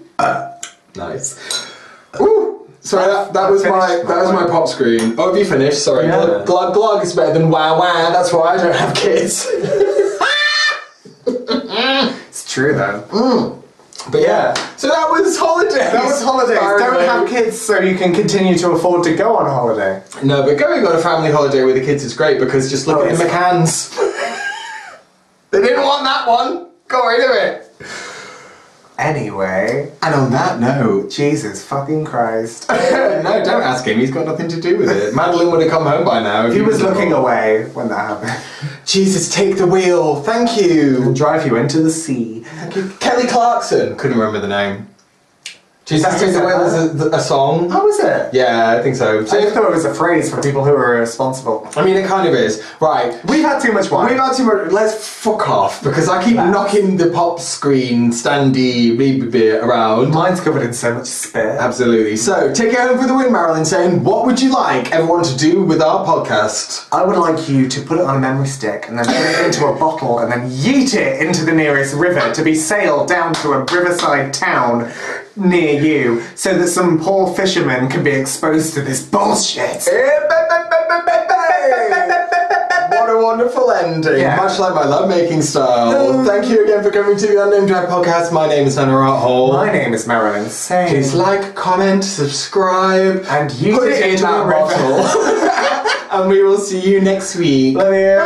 Nice. 0.96 1.38
Ooh. 2.20 2.68
Sorry, 2.82 3.06
that, 3.06 3.32
that 3.34 3.50
was 3.50 3.64
my 3.64 3.88
that 4.08 4.22
was 4.24 4.32
my 4.34 4.46
pop 4.46 4.68
screen. 4.68 5.16
Oh, 5.18 5.30
have 5.30 5.38
you 5.38 5.46
finished? 5.46 5.84
Sorry. 5.84 6.06
Yeah. 6.06 6.26
Glug, 6.26 6.46
glug 6.46 6.74
glug 6.74 7.04
is 7.04 7.16
better 7.16 7.34
than 7.34 7.50
wow 7.50 7.80
wow. 7.80 8.10
That's 8.12 8.34
why 8.34 8.56
I 8.56 8.58
don't 8.58 8.76
have 8.76 8.96
kids. 8.96 9.48
It's 11.26 12.52
true 12.52 12.74
though. 12.74 13.02
Mm. 13.10 13.62
But 14.12 14.22
yeah, 14.22 14.54
so 14.76 14.88
that 14.90 15.08
was 15.10 15.38
holidays. 15.38 15.76
That 15.76 16.04
was 16.04 16.22
holidays. 16.22 16.58
Don't 16.60 16.76
Apparently. 16.76 17.06
have 17.06 17.28
kids 17.30 17.60
so 17.62 17.80
you 17.80 17.96
can 17.98 18.14
continue 18.14 18.58
to 18.58 18.72
afford 18.72 19.04
to 19.06 19.16
go 19.16 19.38
on 19.38 19.46
holiday. 19.46 20.04
No, 20.24 20.44
but 20.44 20.58
going 20.58 20.86
on 20.86 20.96
a 20.96 21.00
family 21.02 21.32
holiday 21.32 21.64
with 21.64 21.76
the 21.76 21.82
kids 21.86 22.04
is 22.04 22.14
great 22.14 22.40
because 22.40 22.70
just 22.70 22.86
look 22.88 22.98
Oh, 22.98 23.06
at 23.08 23.18
the 23.18 23.24
it's- 23.26 23.32
McCanns. 23.96 23.96
they 25.52 25.62
didn't 25.62 25.84
want 25.84 26.04
that 26.04 26.28
one. 26.28 26.70
Got 26.88 27.06
rid 27.06 27.24
of 27.30 27.36
it. 27.38 27.63
Anyway, 28.98 29.92
And 30.02 30.14
on 30.14 30.32
that 30.32 30.60
note, 30.60 31.10
Jesus 31.10 31.64
fucking 31.66 32.06
Christ. 32.06 32.70
no, 32.70 33.42
don't 33.44 33.64
ask 33.64 33.86
him. 33.86 34.00
He's 34.00 34.12
got 34.12 34.26
nothing 34.26 34.48
to 34.50 34.62
do 34.62 34.78
with 34.78 34.90
it. 34.90 35.16
Madeleine 35.16 35.52
would 35.52 35.62
have 35.62 35.72
come 35.72 35.86
home 35.86 36.06
by 36.06 36.22
now. 36.22 36.48
if 36.48 36.54
He 36.54 36.62
was 36.62 36.82
looking 36.82 37.12
away 37.12 37.66
when 37.74 37.90
that 37.90 37.98
happened. 38.22 38.78
Jesus, 38.86 39.34
take 39.34 39.58
the 39.58 39.66
wheel. 39.66 40.22
Thank 40.22 40.58
you. 40.62 41.02
And 41.02 41.16
drive 41.16 41.46
you 41.48 41.56
into 41.56 41.82
the 41.82 41.90
sea. 41.90 42.42
Thank 42.42 42.76
you. 42.76 42.90
Kelly 43.00 43.28
Clarkson. 43.28 43.98
Couldn't 43.98 44.18
remember 44.18 44.40
the 44.40 44.48
name. 44.48 44.88
Jesus, 45.86 46.06
that 46.06 46.14
who 46.14 46.26
take 46.26 46.34
the 46.34 46.40
said 46.40 46.46
wheel 46.46 46.60
that? 46.60 46.96
is 46.96 47.02
a, 47.02 47.10
a 47.18 47.20
song. 47.20 47.66
Oh, 47.66 47.70
How 47.70 47.86
was 47.86 48.00
it? 48.00 48.34
Yeah, 48.34 48.72
I 48.72 48.82
think 48.82 48.96
so. 48.96 49.20
I 49.20 49.24
just 49.24 49.54
thought 49.54 49.66
it 49.66 49.72
was 49.72 49.84
a 49.84 49.94
phrase 49.94 50.34
for 50.34 50.42
people 50.42 50.64
who 50.64 50.72
are 50.72 51.00
responsible. 51.00 51.68
I 51.76 51.84
mean, 51.84 51.98
it 51.98 52.08
kind 52.08 52.26
of 52.26 52.34
is. 52.34 52.64
Right. 52.80 53.20
We've 53.26 53.44
had 53.44 53.62
too 53.62 53.74
much 53.74 53.92
wine. 53.92 54.10
We've 54.10 54.18
had 54.18 54.34
too 54.34 54.46
much. 54.46 54.72
Let's 54.72 55.06
fuck 55.06 55.50
off 55.50 55.84
because 55.84 56.08
I 56.08 56.24
keep 56.24 56.36
knocking 56.36 56.96
the 56.96 57.10
pop 57.10 57.42
screen 57.42 58.12
standy 58.12 58.98
bit 59.30 59.62
around. 59.62 60.12
Mine's 60.12 60.40
covered 60.40 60.64
in 60.64 60.74
so 60.74 60.96
much 60.96 61.08
spit. 61.08 61.46
Absolutely. 61.46 62.16
So, 62.16 62.54
take 62.54 62.72
it 62.72 62.80
home 62.80 62.98
for 62.98 63.08
the 63.08 63.16
win, 63.16 63.32
Marilyn, 63.34 63.66
saying, 63.66 64.04
What 64.06 64.26
would 64.26 64.42
you 64.42 64.54
like 64.54 64.92
everyone 64.94 65.24
to 65.24 65.38
do 65.38 65.64
with 65.64 65.82
our 65.82 66.06
podcast? 66.06 66.88
I 66.94 67.04
would 67.04 67.18
like 67.18 67.50
you 67.50 67.68
to 67.68 67.82
put 67.82 68.00
it 68.00 68.06
on 68.06 68.16
a 68.16 68.20
memory 68.20 68.48
stick 68.48 68.86
and 68.88 68.98
then 68.98 69.06
put 69.06 69.16
it 69.16 69.46
into 69.48 69.66
a 69.66 69.78
bottle 69.78 70.20
and 70.20 70.32
then 70.32 70.50
yeet 70.50 70.94
it 70.96 71.22
into 71.22 71.44
the 71.44 71.52
nearest 71.54 71.94
river 71.96 72.34
to 72.34 72.44
be 72.44 72.56
sailed 72.56 73.10
down 73.10 73.34
to 73.36 73.52
a 73.52 73.60
riverside 73.66 74.34
town 74.34 74.92
near 75.36 75.82
you 75.82 76.22
so 76.36 76.58
that 76.58 76.68
some 76.68 77.00
poor 77.00 77.34
fisherman 77.36 77.90
can 77.90 78.04
be 78.04 78.12
exposed 78.12 78.74
to 78.76 78.82
this 78.82 79.06
bullshit. 79.06 79.88
Eh, 79.88 80.20
what 82.90 83.10
a 83.10 83.20
wonderful 83.22 83.72
ending, 83.72 84.20
Yeah. 84.20 84.36
much 84.36 84.60
like 84.60 84.74
my 84.76 84.84
lovemaking 84.86 85.42
style. 85.42 86.24
Thank 86.24 86.48
you 86.50 86.64
again 86.64 86.84
for 86.84 86.92
coming 86.92 87.18
to 87.18 87.28
the 87.28 87.44
Unnamed 87.44 87.68
Drag 87.68 87.88
Podcast. 87.90 88.32
My 88.32 88.48
name 88.48 88.68
is 88.68 88.76
Hannah 88.76 89.16
Hole. 89.18 89.54
My 89.54 89.72
name 89.72 89.94
is 89.94 90.06
Marilyn 90.08 90.50
Sane. 90.50 90.90
Please 90.90 91.14
like, 91.14 91.56
comment, 91.56 92.04
subscribe, 92.04 93.26
And 93.30 93.52
use 93.54 93.78
put 93.78 93.90
it 93.90 94.06
in 94.16 94.22
that 94.22 94.48
bottle. 94.50 96.20
and 96.22 96.30
we 96.30 96.44
will 96.44 96.60
see 96.60 96.80
you 96.80 97.02
next 97.02 97.36
week. 97.36 97.76
Love 97.78 97.94
you. 97.94 98.18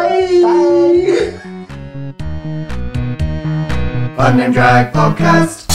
Bye. 0.44 1.54
Unnamed 4.20 4.54
Drag 4.54 4.92
Podcast. 4.94 5.67